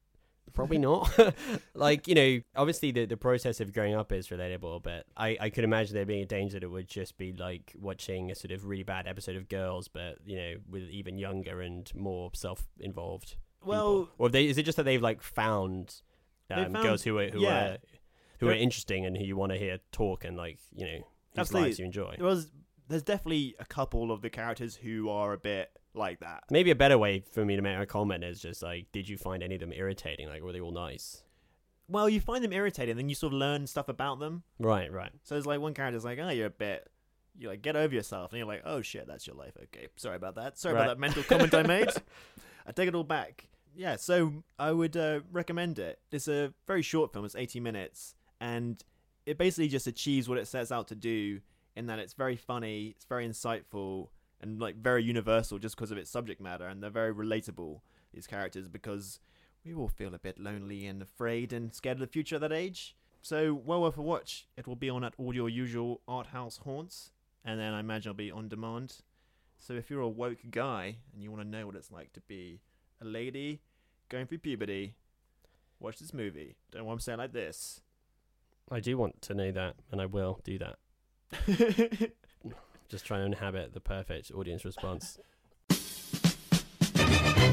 Probably 0.53 0.79
not. 0.79 1.11
like 1.75 2.07
you 2.07 2.15
know, 2.15 2.41
obviously 2.55 2.93
the 2.93 3.07
the 3.07 3.17
process 3.17 3.61
of 3.61 3.73
growing 3.73 3.95
up 3.95 4.13
is 4.13 4.29
relatable, 4.29 4.83
but 4.83 5.07
I 5.17 5.37
I 5.41 5.51
could 5.51 5.65
imagine 5.65 5.95
there 5.95 6.07
being 6.07 6.23
a 6.23 6.27
danger 6.27 6.61
that 6.61 6.65
it 6.65 6.71
would 6.71 6.89
just 6.89 7.19
be 7.19 7.33
like 7.33 7.73
watching 7.81 8.31
a 8.31 8.35
sort 8.35 8.53
of 8.53 8.65
really 8.65 8.85
bad 8.85 9.07
episode 9.07 9.37
of 9.37 9.49
Girls, 9.49 9.89
but 9.89 10.19
you 10.25 10.37
know, 10.37 10.55
with 10.71 10.85
even 10.91 11.19
younger 11.19 11.61
and 11.61 11.91
more 11.95 12.31
self 12.35 12.67
involved. 12.79 13.37
Well, 13.65 14.11
or 14.19 14.29
they 14.29 14.47
is 14.47 14.59
it 14.59 14.65
just 14.65 14.77
that 14.77 14.85
they've 14.85 15.03
like 15.03 15.23
found, 15.23 16.03
um, 16.51 16.73
found- 16.73 16.85
girls 16.85 17.03
who 17.03 17.19
are 17.19 17.29
who 17.29 17.41
yeah. 17.41 17.65
are 17.65 17.79
who 18.39 18.49
are 18.49 18.55
interesting 18.55 19.07
and 19.07 19.17
who 19.17 19.25
you 19.25 19.37
want 19.37 19.53
to 19.53 19.59
hear 19.59 19.79
talk 19.91 20.25
and 20.25 20.37
like 20.37 20.59
you 20.75 20.85
know 20.85 20.99
whose 21.31 21.39
Absolutely. 21.39 21.69
lives 21.69 21.79
you 21.79 21.85
enjoy. 21.85 22.15
there 22.17 22.27
was 22.27 22.51
there's 22.89 23.03
definitely 23.03 23.57
a 23.59 23.65
couple 23.65 24.13
of 24.13 24.23
the 24.23 24.31
characters 24.31 24.77
who 24.77 25.09
are 25.09 25.33
a 25.33 25.39
bit 25.39 25.71
like 25.95 26.21
that. 26.21 26.45
Maybe 26.51 26.71
a 26.71 26.75
better 26.75 26.99
way 26.99 27.21
for 27.33 27.45
me 27.45 27.57
to 27.57 27.63
make 27.63 27.79
a 27.79 27.87
comment 27.87 28.25
is 28.25 28.41
just 28.41 28.63
like, 28.63 28.87
did 28.93 29.09
you 29.09 29.17
find 29.17 29.43
any 29.43 29.55
of 29.55 29.61
them 29.61 29.73
irritating? 29.73 30.29
Like, 30.29 30.43
were 30.43 30.53
they 30.53 30.61
all 30.61 30.73
nice? 30.73 31.23
Well, 31.89 32.09
you 32.09 32.21
find 32.21 32.43
them 32.43 32.53
irritating, 32.53 32.97
then 32.97 33.09
you 33.09 33.15
sort 33.15 33.33
of 33.33 33.39
learn 33.39 33.67
stuff 33.67 33.89
about 33.89 34.19
them. 34.19 34.43
Right, 34.59 34.91
right. 34.91 35.13
So 35.23 35.35
there's 35.35 35.47
like 35.47 35.61
one 35.61 35.75
character's 35.75 36.05
like, 36.05 36.19
oh, 36.19 36.31
you're 36.31 36.47
a 36.47 36.51
bit. 36.51 36.89
You 37.39 37.49
like 37.49 37.63
get 37.63 37.77
over 37.77 37.93
yourself, 37.95 38.33
and 38.33 38.39
you're 38.39 38.47
like, 38.47 38.63
oh 38.65 38.81
shit, 38.81 39.07
that's 39.07 39.27
your 39.27 39.37
life. 39.37 39.53
Okay, 39.65 39.89
sorry 39.97 40.17
about 40.17 40.37
that. 40.37 40.57
Sorry 40.57 40.75
Right. 40.75 40.83
about 40.85 40.95
that 40.95 41.01
mental 41.01 41.23
comment 41.25 41.53
I 41.53 41.63
made. 41.67 41.89
I 42.67 42.73
take 42.73 42.89
it 42.89 42.95
all 42.95 43.05
back. 43.05 43.49
Yeah, 43.77 43.97
so 43.97 44.45
I 44.59 44.71
would 44.71 44.97
uh, 44.97 45.21
recommend 45.33 45.79
it. 45.81 45.99
It's 46.13 46.29
a 46.29 46.55
very 46.67 46.83
short 46.83 47.13
film. 47.13 47.25
It's 47.25 47.35
80 47.35 47.59
minutes, 47.61 48.15
and 48.41 48.81
it 49.27 49.37
basically 49.37 49.69
just 49.69 49.87
achieves 49.89 50.29
what 50.29 50.39
it 50.39 50.47
sets 50.47 50.71
out 50.73 50.89
to 50.89 50.95
do. 50.95 51.41
In 51.77 51.87
that 51.87 51.99
it's 51.99 52.13
very 52.15 52.37
funny, 52.37 52.95
it's 52.95 53.05
very 53.05 53.29
insightful, 53.29 54.09
and 54.45 54.61
like 54.61 54.77
very 54.77 55.03
universal, 55.03 55.59
just 55.59 55.75
because 55.75 55.91
of 55.91 55.99
its 55.99 56.11
subject 56.11 56.41
matter, 56.41 56.67
and 56.67 56.83
they're 56.83 56.91
very 56.91 57.15
relatable. 57.15 57.81
These 58.13 58.27
characters, 58.27 58.69
because 58.69 59.19
we 59.65 59.75
all 59.75 59.89
feel 59.89 60.15
a 60.15 60.19
bit 60.19 60.39
lonely 60.39 60.87
and 60.87 61.03
afraid 61.03 61.53
and 61.53 61.75
scared 61.75 61.97
of 61.97 62.01
the 62.01 62.07
future 62.07 62.37
at 62.37 62.43
that 62.43 62.53
age. 62.53 62.95
So 63.23 63.55
well 63.55 63.81
worth 63.81 63.97
a 63.97 64.03
watch. 64.03 64.47
It 64.57 64.67
will 64.67 64.77
be 64.77 64.91
on 64.91 65.03
at 65.03 65.15
all 65.17 65.35
your 65.35 65.49
usual 65.49 66.03
art 66.07 66.29
house 66.29 66.59
haunts, 66.59 67.11
and 67.45 67.59
then 67.59 67.73
I 67.73 67.81
imagine 67.81 68.11
it'll 68.11 68.19
be 68.19 68.31
on 68.31 68.49
demand. 68.49 68.99
So 69.59 69.73
if 69.73 69.89
you're 69.89 70.03
a 70.03 70.09
woke 70.09 70.51
guy 70.51 70.99
and 71.13 71.23
you 71.23 71.31
want 71.31 71.43
to 71.43 71.49
know 71.49 71.67
what 71.67 71.75
it's 71.75 71.91
like 71.91 72.13
to 72.13 72.21
be 72.21 72.61
a 73.01 73.05
lady 73.07 73.63
going 74.11 74.27
through 74.27 74.39
puberty, 74.39 74.95
watch 75.81 75.99
this 75.99 76.13
movie. 76.13 76.55
Don't 76.71 76.87
I'm 76.87 77.01
saying 77.01 77.19
it 77.19 77.23
like 77.23 77.33
this. 77.33 77.81
I 78.71 78.81
do 78.81 78.99
want 78.99 79.23
to 79.23 79.35
know 79.35 79.51
that, 79.53 79.77
and 79.91 80.03
I 80.03 80.07
will 80.07 80.41
do 80.45 80.59
that. 80.59 82.11
Just 82.89 83.05
trying 83.05 83.21
to 83.21 83.27
inhabit 83.27 83.73
the 83.73 83.81
perfect 83.81 84.31
audience 84.33 84.65
response. 84.65 85.19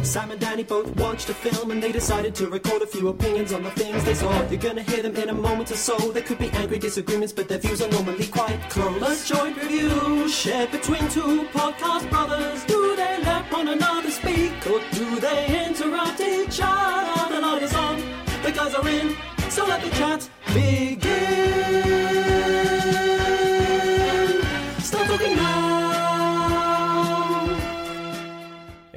Sam 0.03 0.31
and 0.31 0.39
Danny 0.39 0.63
both 0.63 0.95
watched 0.97 1.27
the 1.27 1.33
film 1.33 1.71
and 1.71 1.81
they 1.81 1.91
decided 1.91 2.33
to 2.35 2.47
record 2.49 2.81
a 2.81 2.87
few 2.87 3.09
opinions 3.09 3.53
on 3.53 3.63
the 3.63 3.71
things 3.71 4.03
they 4.03 4.13
saw. 4.13 4.31
You're 4.49 4.59
gonna 4.59 4.81
hear 4.81 5.03
them 5.03 5.15
in 5.15 5.29
a 5.29 5.33
moment 5.33 5.71
or 5.71 5.75
so. 5.75 5.95
There 6.11 6.23
could 6.23 6.39
be 6.39 6.49
angry 6.49 6.79
disagreements, 6.79 7.31
but 7.31 7.47
their 7.47 7.59
views 7.59 7.81
are 7.81 7.89
normally 7.89 8.27
quite 8.27 8.59
close. 8.69 9.31
A 9.31 9.33
joint 9.33 9.57
review 9.57 10.27
shared 10.27 10.71
between 10.71 11.07
two 11.09 11.47
podcast 11.53 12.09
brothers. 12.09 12.65
Do 12.65 12.95
they 12.95 13.19
let 13.23 13.51
one 13.51 13.67
another 13.67 14.09
speak 14.09 14.53
or 14.67 14.81
do 14.91 15.19
they 15.19 15.67
interrupt 15.67 16.19
each 16.19 16.59
other? 16.61 17.35
The 17.35 17.41
light 17.41 17.61
is 17.61 17.73
on, 17.75 17.97
the 18.43 18.51
guys 18.51 18.73
are 18.73 18.87
in, 18.87 19.15
so 19.49 19.65
let 19.65 19.83
the 19.83 19.89
chat 19.91 20.29
begin. 20.53 22.20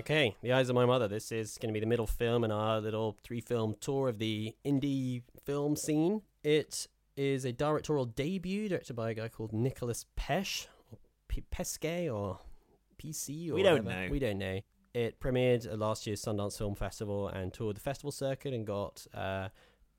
Okay, 0.04 0.36
The 0.42 0.52
Eyes 0.52 0.68
of 0.68 0.74
My 0.74 0.84
Mother. 0.84 1.08
This 1.08 1.32
is 1.32 1.56
going 1.56 1.70
to 1.70 1.72
be 1.72 1.80
the 1.80 1.86
middle 1.86 2.06
film 2.06 2.44
in 2.44 2.50
our 2.52 2.78
little 2.78 3.16
three 3.22 3.40
film 3.40 3.74
tour 3.80 4.10
of 4.10 4.18
the 4.18 4.54
indie 4.62 5.22
film 5.46 5.76
scene. 5.76 6.20
It 6.42 6.88
is 7.16 7.46
a 7.46 7.52
directorial 7.52 8.04
debut 8.04 8.68
directed 8.68 8.96
by 8.96 9.12
a 9.12 9.14
guy 9.14 9.28
called 9.28 9.54
Nicholas 9.54 10.04
Pesh, 10.14 10.66
or 10.92 10.98
P- 11.28 11.42
or 12.10 12.38
PC, 13.02 13.50
or 13.50 13.54
We 13.54 13.62
don't 13.62 13.82
whatever. 13.84 14.04
know. 14.04 14.10
We 14.10 14.18
don't 14.18 14.36
know. 14.38 14.60
It 14.92 15.18
premiered 15.20 15.66
at 15.66 15.78
last 15.78 16.06
year's 16.06 16.22
Sundance 16.22 16.58
Film 16.58 16.74
Festival 16.74 17.28
and 17.28 17.54
toured 17.54 17.76
the 17.76 17.80
festival 17.80 18.12
circuit 18.12 18.52
and 18.52 18.66
got, 18.66 19.06
uh, 19.14 19.48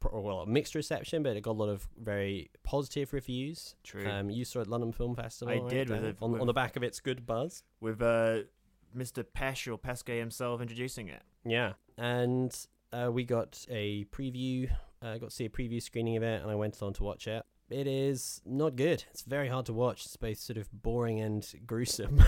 well, 0.04 0.42
a 0.42 0.46
mixed 0.46 0.76
reception, 0.76 1.24
but 1.24 1.36
it 1.36 1.42
got 1.42 1.52
a 1.52 1.60
lot 1.60 1.70
of 1.70 1.88
very 2.00 2.52
positive 2.64 3.12
reviews. 3.12 3.76
True. 3.84 4.08
Um, 4.08 4.30
you 4.30 4.46
saw 4.46 4.60
it 4.60 4.64
at 4.64 4.68
London 4.68 4.92
Film 4.94 5.16
Festival. 5.16 5.52
I 5.52 5.58
right, 5.62 5.68
did, 5.70 5.90
with 5.90 6.04
a- 6.06 6.16
on, 6.22 6.32
with- 6.34 6.42
on 6.42 6.48
the 6.48 6.54
back 6.54 6.76
of 6.76 6.84
its 6.84 7.00
good 7.00 7.26
buzz. 7.26 7.64
With 7.82 8.04
uh, 8.04 8.44
Mr. 8.96 9.24
Pesh 9.24 9.72
or 9.72 9.78
Pesque 9.78 10.18
himself 10.18 10.62
introducing 10.62 11.08
it. 11.10 11.22
Yeah, 11.46 11.74
and 11.98 12.56
uh, 12.94 13.10
we 13.12 13.24
got 13.26 13.66
a 13.70 14.06
preview. 14.06 14.70
uh, 15.02 15.18
got 15.18 15.30
to 15.30 15.36
see 15.36 15.46
a 15.46 15.50
preview 15.50 15.82
screening 15.82 16.18
of 16.18 16.24
it, 16.24 16.42
and 16.42 16.50
I 16.50 16.56
went 16.56 16.82
on 16.82 16.94
to 16.94 17.04
watch 17.04 17.28
it. 17.28 17.44
It 17.70 17.88
is 17.88 18.42
not 18.46 18.76
good. 18.76 19.04
It's 19.12 19.24
very 19.24 19.50
hard 19.50 19.66
to 19.68 19.74
watch. 19.74 20.06
It's 20.06 20.16
both 20.18 20.38
sort 20.38 20.58
of 20.58 20.70
boring 20.72 21.20
and 21.20 21.46
gruesome. 21.66 22.24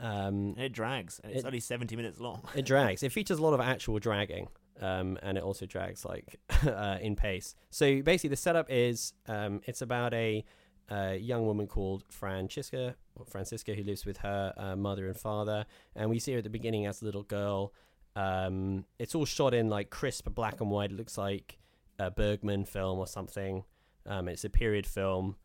um, 0.00 0.54
it 0.58 0.72
drags, 0.72 1.20
and 1.24 1.32
it's 1.32 1.42
It- 1.44 1.46
only 1.46 1.60
70 1.60 1.96
minutes 1.96 2.20
long. 2.20 2.46
it 2.54 2.64
drags. 2.66 3.02
It 3.02 3.12
features 3.12 3.38
a 3.38 3.42
lot 3.42 3.54
of 3.54 3.60
actual 3.60 3.98
dragging, 3.98 4.48
um, 4.80 5.18
and 5.22 5.38
it 5.38 5.44
also 5.44 5.64
drags 5.66 6.04
like 6.04 6.38
uh, 6.66 6.98
in 7.00 7.16
pace. 7.16 7.54
So 7.70 8.02
basically, 8.02 8.30
the 8.30 8.36
setup 8.36 8.66
is 8.70 9.12
um, 9.26 9.60
it's 9.64 9.82
about 9.82 10.12
a 10.14 10.44
uh, 10.90 11.14
young 11.18 11.46
woman 11.46 11.66
called 11.66 12.04
Francisca, 12.10 12.94
or 13.16 13.24
Francisca, 13.24 13.74
who 13.74 13.82
lives 13.82 14.04
with 14.04 14.18
her 14.18 14.52
uh, 14.56 14.76
mother 14.76 15.06
and 15.06 15.16
father, 15.16 15.66
and 15.94 16.10
we 16.10 16.18
see 16.18 16.32
her 16.32 16.38
at 16.38 16.44
the 16.44 16.50
beginning 16.50 16.86
as 16.86 17.02
a 17.02 17.04
little 17.04 17.22
girl. 17.22 17.72
Um, 18.14 18.84
it's 18.98 19.14
all 19.14 19.26
shot 19.26 19.52
in 19.52 19.68
like 19.68 19.90
crisp 19.90 20.28
black 20.34 20.60
and 20.60 20.70
white. 20.70 20.90
It 20.90 20.96
looks 20.96 21.18
like 21.18 21.58
a 21.98 22.10
Bergman 22.10 22.64
film 22.64 22.98
or 22.98 23.06
something. 23.06 23.64
Um, 24.06 24.28
it's 24.28 24.44
a 24.44 24.50
period 24.50 24.86
film, 24.86 25.36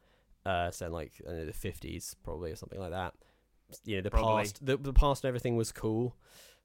uh, 0.45 0.71
set 0.71 0.88
in 0.88 0.93
like 0.93 1.13
I 1.27 1.32
know, 1.32 1.45
the 1.45 1.54
fifties 1.54 2.15
probably 2.23 2.51
or 2.51 2.56
something 2.56 2.80
like 2.80 2.91
that. 2.91 3.13
You 3.86 3.97
know, 3.97 4.01
the 4.01 4.12
Probably. 4.12 4.43
past, 4.43 4.65
the, 4.65 4.77
the 4.77 4.93
past 4.93 5.23
and 5.23 5.30
everything 5.30 5.56
was 5.56 5.71
cool, 5.71 6.15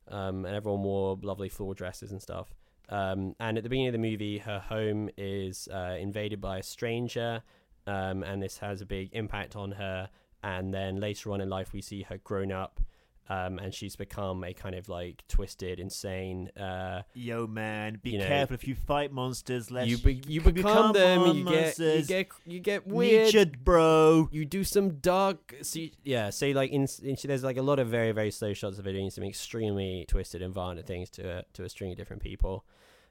um, 0.08 0.44
and 0.44 0.54
everyone 0.54 0.82
wore 0.82 1.16
lovely 1.22 1.48
floor 1.48 1.72
dresses 1.74 2.10
and 2.10 2.20
stuff. 2.20 2.52
Um, 2.88 3.34
and 3.40 3.56
at 3.56 3.64
the 3.64 3.70
beginning 3.70 3.88
of 3.88 3.92
the 3.92 3.98
movie, 3.98 4.38
her 4.38 4.58
home 4.58 5.10
is 5.16 5.68
uh, 5.72 5.96
invaded 5.98 6.40
by 6.40 6.58
a 6.58 6.62
stranger, 6.62 7.42
um, 7.86 8.22
and 8.22 8.42
this 8.42 8.58
has 8.58 8.80
a 8.80 8.86
big 8.86 9.10
impact 9.12 9.56
on 9.56 9.72
her. 9.72 10.08
And 10.42 10.72
then 10.72 10.96
later 11.00 11.32
on 11.32 11.40
in 11.40 11.48
life, 11.48 11.72
we 11.72 11.80
see 11.82 12.02
her 12.02 12.18
grown 12.18 12.52
up, 12.52 12.80
um, 13.28 13.58
and 13.58 13.74
she's 13.74 13.96
become 13.96 14.44
a 14.44 14.52
kind 14.54 14.76
of 14.76 14.88
like 14.88 15.24
twisted, 15.26 15.80
insane. 15.80 16.50
Uh, 16.56 17.02
Yo, 17.14 17.48
man, 17.48 17.98
be 18.00 18.10
You 18.10 18.18
know, 18.18 18.26
careful 18.28 18.54
if 18.54 18.68
you 18.68 18.76
fight 18.76 19.10
monsters. 19.12 19.72
Lest 19.72 19.88
you 19.88 19.98
be- 19.98 20.22
you 20.28 20.40
c- 20.44 20.52
become, 20.52 20.92
them, 20.92 21.26
you 21.34 21.44
get 21.44 21.78
you 21.78 22.02
get 22.04 22.28
you 22.44 22.60
get 22.60 22.86
weird. 22.86 23.34
Nietzsche, 23.34 23.56
bro. 23.64 24.28
you 24.30 24.44
do 24.44 24.62
some 24.62 24.98
dark 25.00 25.56
see 25.62 25.92
yeah 26.04 26.30
say 26.30 26.52
like 26.54 26.70
in, 26.70 26.86
in 27.02 27.16
there's 27.24 27.42
like 27.42 27.56
a 27.56 27.62
lot 27.62 27.80
of 27.80 27.88
very 27.88 28.12
very 28.12 28.30
slow 28.30 28.52
shots 28.52 28.78
of 28.78 28.84
her 28.84 28.92
doing 28.92 29.10
some 29.10 29.24
extremely 29.24 30.04
twisted 30.06 30.42
and 30.42 30.54
violent 30.54 30.86
things 30.86 31.10
to 31.10 31.38
a, 31.38 31.44
to 31.54 31.64
a 31.64 31.68
string 31.68 31.90
of 31.90 31.96
different 31.96 32.22
people 32.22 32.64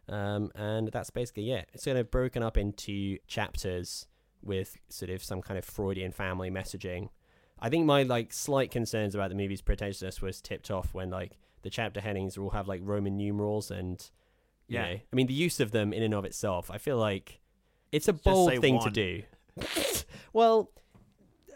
Um, 0.08 0.52
and 0.56 0.90
that's 0.92 1.10
basically 1.10 1.52
it. 1.52 1.68
It's 1.74 1.84
kind 1.84 1.98
of 1.98 2.10
broken 2.12 2.44
up 2.44 2.56
into 2.58 3.18
chapters 3.28 4.08
with 4.46 4.78
sort 4.90 5.10
of 5.12 5.24
some 5.24 5.42
kind 5.42 5.58
of 5.58 5.66
Freudian 5.66 6.12
family 6.12 6.50
messaging. 6.50 7.10
I 7.60 7.70
think 7.70 7.86
my 7.86 8.04
like 8.04 8.34
slight 8.34 8.70
concerns 8.72 9.16
about 9.16 9.30
the 9.30 9.36
movie's 9.36 9.62
pretentiousness 9.62 10.22
was 10.22 10.42
tipped 10.42 10.70
off 10.70 10.94
when 10.94 11.10
like 11.10 11.38
the 11.62 11.70
chapter 11.70 12.02
headings 12.02 12.38
will 12.38 12.52
have 12.52 12.68
like 12.68 12.82
Roman 12.84 13.18
numerals 13.18 13.72
and 13.72 14.00
you 14.68 14.76
Yeah. 14.76 14.82
know, 14.84 14.94
I 15.12 15.16
mean 15.16 15.28
the 15.28 15.34
use 15.34 15.60
of 15.60 15.72
them 15.72 15.94
in 15.94 16.04
and 16.04 16.14
of 16.14 16.26
itself. 16.26 16.70
I 16.70 16.78
feel 16.78 16.98
like 16.98 17.40
it's 17.92 18.08
a 18.08 18.14
bold 18.14 18.60
thing 18.60 18.80
to 18.82 18.90
do. 18.90 19.24
well, 20.34 20.72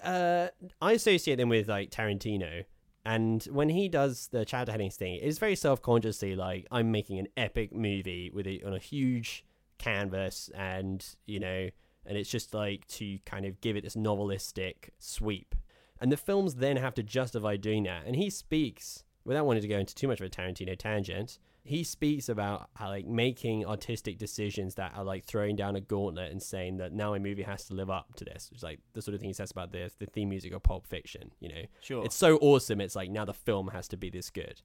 uh, 0.04 0.48
I 0.82 0.94
associate 0.94 1.36
them 1.36 1.50
with 1.50 1.68
like 1.68 1.92
Tarantino, 1.92 2.64
and 3.06 3.44
when 3.52 3.70
he 3.70 3.90
does 3.90 4.28
the 4.32 4.46
chapter 4.46 4.72
headings 4.72 4.96
thing, 4.96 5.20
it's 5.22 5.38
very 5.38 5.56
self-consciously 5.56 6.36
like 6.36 6.66
I'm 6.72 6.92
making 6.92 7.20
an 7.20 7.28
epic 7.36 7.74
movie 7.74 8.32
with 8.34 8.48
it 8.48 8.64
on 8.64 8.74
a 8.74 8.80
huge 8.80 9.44
canvas, 9.78 10.50
and 10.56 11.06
you 11.26 11.40
know, 11.42 11.70
and 12.06 12.18
it's 12.18 12.30
just 12.30 12.54
like 12.54 12.88
to 12.88 13.20
kind 13.26 13.46
of 13.46 13.60
give 13.62 13.76
it 13.76 13.84
this 13.84 13.96
novelistic 13.96 14.90
sweep, 15.00 15.56
and 16.00 16.12
the 16.12 16.18
films 16.18 16.56
then 16.56 16.78
have 16.78 16.94
to 16.96 17.04
justify 17.04 17.56
doing 17.58 17.84
that, 17.84 18.06
and 18.06 18.16
he 18.16 18.30
speaks 18.30 19.04
without 19.26 19.46
wanting 19.46 19.62
to 19.62 19.68
go 19.68 19.78
into 19.78 19.94
too 19.94 20.08
much 20.08 20.20
of 20.20 20.26
a 20.26 20.30
Tarantino 20.30 20.78
tangent. 20.78 21.38
He 21.62 21.84
speaks 21.84 22.30
about 22.30 22.70
how 22.76 22.88
like 22.88 23.06
making 23.06 23.66
artistic 23.66 24.18
decisions 24.18 24.76
that 24.76 24.94
are 24.96 25.04
like 25.04 25.26
throwing 25.26 25.56
down 25.56 25.76
a 25.76 25.82
gauntlet 25.82 26.32
and 26.32 26.42
saying 26.42 26.78
that 26.78 26.94
now 26.94 27.14
a 27.14 27.20
movie 27.20 27.44
has 27.44 27.66
to 27.66 27.76
live 27.76 27.92
up 27.92 28.16
to 28.16 28.26
this. 28.26 28.50
It's 28.54 28.64
like 28.64 28.80
the 28.94 29.02
sort 29.04 29.14
of 29.14 29.20
thing 29.20 29.30
he 29.30 29.34
says 29.34 29.52
about 29.52 29.72
this, 29.72 29.94
the 30.00 30.08
theme 30.08 30.30
music 30.30 30.54
of 30.54 30.64
Pulp 30.64 30.88
Fiction. 30.88 31.32
You 31.42 31.50
know, 31.50 31.62
Sure. 31.82 32.04
it's 32.06 32.16
so 32.16 32.38
awesome. 32.38 32.82
It's 32.82 32.96
like 32.96 33.12
now 33.12 33.26
the 33.26 33.34
film 33.34 33.68
has 33.68 33.88
to 33.90 33.98
be 33.98 34.10
this 34.10 34.32
good. 34.32 34.62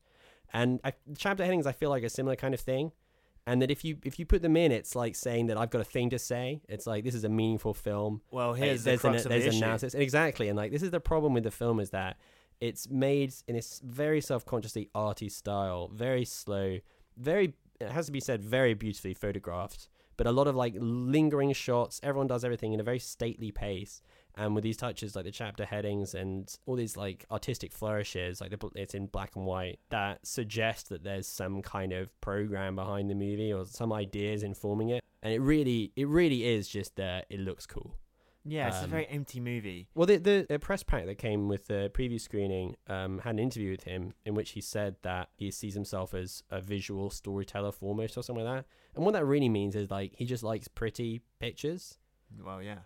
And 0.53 0.81
I, 0.85 0.93
chapter 1.19 1.45
headings, 1.45 1.67
I 1.67 1.73
feel 1.73 1.91
like 1.91 2.05
a 2.05 2.09
similar 2.09 2.37
kind 2.37 2.55
of 2.55 2.61
thing. 2.61 2.93
And 3.47 3.61
that 3.61 3.71
if 3.71 3.85
you 3.85 3.99
if 4.05 4.19
you 4.19 4.25
put 4.25 4.41
them 4.41 4.57
in, 4.57 4.73
it's 4.73 4.95
like 4.95 5.15
saying 5.15 5.49
that 5.49 5.59
I've 5.59 5.69
got 5.69 5.83
a 5.83 5.85
thing 5.85 6.09
to 6.11 6.19
say. 6.19 6.63
It's 6.67 6.87
like 6.87 7.05
this 7.05 7.15
is 7.15 7.25
a 7.25 7.29
meaningful 7.29 7.75
film. 7.75 8.23
Well, 8.31 8.55
here's 8.55 8.85
the 8.85 8.91
there's 8.91 9.01
crux 9.03 9.21
an, 9.21 9.27
of 9.27 9.29
there's 9.31 9.43
the 9.45 9.49
issue. 9.51 9.59
analysis 9.59 9.95
exactly, 9.95 10.49
and 10.49 10.57
like 10.57 10.73
this 10.73 10.83
is 10.83 10.91
the 10.91 11.01
problem 11.01 11.35
with 11.35 11.45
the 11.45 11.51
film 11.51 11.79
is 11.79 11.91
that 11.91 12.17
it's 12.61 12.89
made 12.89 13.35
in 13.47 13.55
this 13.57 13.83
very 13.85 14.23
self-consciously 14.23 14.89
arty 14.95 15.29
style, 15.29 15.91
very 15.93 16.25
slow, 16.25 16.79
very 17.19 17.53
it 17.81 17.91
has 17.91 18.07
to 18.07 18.13
be 18.13 18.21
said 18.21 18.43
very 18.43 18.73
beautifully 18.73 19.13
photographed, 19.13 19.89
but 20.17 20.27
a 20.27 20.33
lot 20.33 20.47
of 20.47 20.57
like 20.57 20.75
lingering 20.79 21.53
shots. 21.53 22.01
Everyone 22.03 22.27
does 22.27 22.45
everything 22.45 22.73
in 22.73 22.81
a 22.81 22.85
very 22.85 22.99
stately 22.99 23.51
pace, 23.51 24.01
and 24.37 24.55
with 24.55 24.65
these 24.65 24.77
touches 24.77 25.15
like 25.15 25.25
the 25.25 25.31
chapter 25.31 25.65
headings 25.65 26.15
and 26.15 26.55
all 26.67 26.77
these 26.77 26.97
like 26.97 27.25
artistic 27.31 27.73
flourishes, 27.73 28.41
like 28.41 28.51
the, 28.51 28.71
it's 28.75 28.95
in 28.95 29.07
black 29.07 29.37
and 29.37 29.47
white 29.47 29.79
that 29.91 30.27
suggest 30.27 30.89
that 30.89 31.05
there's 31.05 31.27
some 31.27 31.63
kind 31.63 31.93
of 31.93 32.19
program 32.21 32.75
behind 32.77 33.09
the 33.11 33.15
movie 33.15 33.53
or 33.53 33.65
some 33.65 33.93
ideas 33.93 34.43
informing 34.43 34.89
it, 34.91 35.05
and 35.23 35.33
it 35.33 35.41
really 35.41 35.93
it 35.97 36.09
really 36.09 36.45
is 36.45 36.69
just 36.69 36.97
that 36.97 37.27
it 37.31 37.41
looks 37.41 37.67
cool. 37.67 37.95
Yeah, 38.47 38.69
it's 38.69 38.77
a 38.81 38.85
Um, 38.85 38.91
very 38.91 39.07
empty 39.07 39.41
movie. 39.41 39.89
Well, 39.95 40.07
the, 40.07 40.19
the 40.19 40.45
the 40.47 40.59
press 40.59 40.83
pack 40.83 41.07
that 41.07 41.17
came 41.17 41.49
with 41.49 41.67
the 41.67 41.91
preview 41.95 42.21
screening 42.21 42.77
um, 42.89 43.21
had 43.21 43.31
an 43.31 43.39
interview 43.39 43.71
with 43.71 43.85
him 43.85 44.13
in 44.27 44.35
which 44.35 44.51
he 44.51 44.61
said 44.61 44.97
that 45.01 45.31
he 45.35 45.51
sees 45.51 45.73
himself 45.73 46.13
as 46.13 46.43
a 46.51 46.61
visual 46.61 47.09
storyteller 47.09 47.73
foremost 47.73 48.19
or 48.19 48.23
something 48.23 48.45
like 48.45 48.57
that. 48.59 48.67
And 48.95 49.05
what 49.05 49.13
that 49.15 49.25
really 49.25 49.49
means 49.49 49.75
is 49.75 49.91
like 49.91 50.13
he 50.17 50.27
just 50.27 50.43
likes 50.43 50.69
pretty 50.69 51.23
pictures, 51.41 51.97
Well, 52.45 52.63
yeah. 52.63 52.81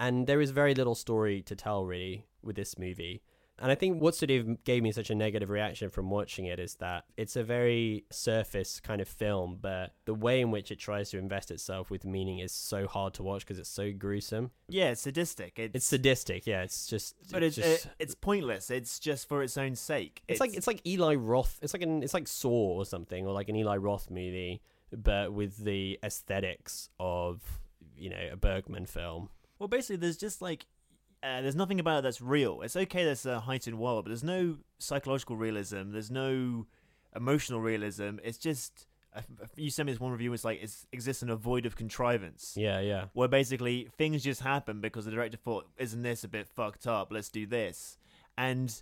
And 0.00 0.26
there 0.26 0.40
is 0.40 0.50
very 0.50 0.74
little 0.74 0.96
story 0.96 1.42
to 1.42 1.54
tell 1.54 1.84
really 1.84 2.24
with 2.42 2.56
this 2.56 2.76
movie. 2.78 3.22
And 3.62 3.70
I 3.70 3.74
think 3.74 4.00
what 4.00 4.14
sort 4.14 4.30
of 4.30 4.64
gave 4.64 4.82
me 4.82 4.90
such 4.90 5.10
a 5.10 5.14
negative 5.14 5.50
reaction 5.50 5.90
from 5.90 6.08
watching 6.08 6.46
it 6.46 6.58
is 6.58 6.76
that 6.76 7.04
it's 7.18 7.36
a 7.36 7.44
very 7.44 8.06
surface 8.10 8.80
kind 8.80 9.02
of 9.02 9.08
film, 9.08 9.58
but 9.60 9.92
the 10.06 10.14
way 10.14 10.40
in 10.40 10.50
which 10.50 10.70
it 10.70 10.78
tries 10.78 11.10
to 11.10 11.18
invest 11.18 11.50
itself 11.50 11.90
with 11.90 12.06
meaning 12.06 12.38
is 12.38 12.52
so 12.52 12.86
hard 12.86 13.12
to 13.14 13.22
watch 13.22 13.42
because 13.42 13.58
it's 13.58 13.68
so 13.68 13.92
gruesome. 13.92 14.52
Yeah, 14.70 14.92
it's 14.92 15.02
sadistic. 15.02 15.58
It's, 15.58 15.74
It's 15.74 15.84
sadistic, 15.84 16.46
yeah. 16.46 16.62
It's 16.62 16.86
just, 16.86 17.14
but 17.30 17.42
it's 17.42 17.56
just, 17.56 17.84
it, 17.84 17.92
it's 17.98 18.14
pointless. 18.14 18.70
It's 18.70 18.98
just 18.98 19.28
for 19.28 19.42
its 19.42 19.58
own 19.58 19.76
sake. 19.76 20.22
It's, 20.26 20.40
like 20.40 20.56
it's 20.56 20.66
like 20.66 20.80
Eli 20.86 21.16
Roth. 21.16 21.58
It's 21.60 21.74
like 21.74 21.82
an 21.82 22.02
it's 22.02 22.14
like 22.14 22.28
Saw 22.28 22.78
or 22.78 22.86
something, 22.86 23.26
or 23.26 23.34
like 23.34 23.50
an 23.50 23.56
Eli 23.56 23.76
Roth 23.76 24.10
movie, 24.10 24.62
but 24.90 25.34
with 25.34 25.58
the 25.58 25.98
aesthetics 26.02 26.88
of 26.98 27.42
you 27.94 28.08
know 28.08 28.30
a 28.32 28.36
Bergman 28.36 28.86
film. 28.86 29.28
Well, 29.60 29.68
basically, 29.68 29.96
there's 29.96 30.16
just 30.16 30.42
like 30.42 30.66
uh, 31.22 31.42
there's 31.42 31.54
nothing 31.54 31.78
about 31.78 31.98
it 31.98 32.02
that's 32.02 32.20
real. 32.20 32.62
It's 32.62 32.74
okay 32.74 33.04
there's 33.04 33.26
a 33.26 33.40
heightened 33.40 33.78
world, 33.78 34.04
but 34.04 34.08
there's 34.08 34.24
no 34.24 34.56
psychological 34.78 35.36
realism. 35.36 35.92
There's 35.92 36.10
no 36.10 36.66
emotional 37.14 37.60
realism. 37.60 38.16
It's 38.24 38.38
just 38.38 38.86
uh, 39.14 39.20
you 39.56 39.70
sent 39.70 39.86
me 39.86 39.92
this 39.92 40.00
one 40.00 40.12
review. 40.12 40.32
It's 40.32 40.44
like 40.44 40.62
it 40.62 40.74
exists 40.92 41.22
in 41.22 41.28
a 41.28 41.36
void 41.36 41.66
of 41.66 41.76
contrivance. 41.76 42.54
Yeah, 42.56 42.80
yeah, 42.80 43.04
where 43.12 43.28
basically 43.28 43.88
things 43.98 44.24
just 44.24 44.40
happen 44.40 44.80
because 44.80 45.04
the 45.04 45.10
director 45.10 45.36
thought, 45.36 45.68
"Isn't 45.76 46.02
this 46.02 46.24
a 46.24 46.28
bit 46.28 46.48
fucked 46.48 46.86
up? 46.86 47.12
Let's 47.12 47.28
do 47.28 47.46
this." 47.46 47.98
And 48.38 48.74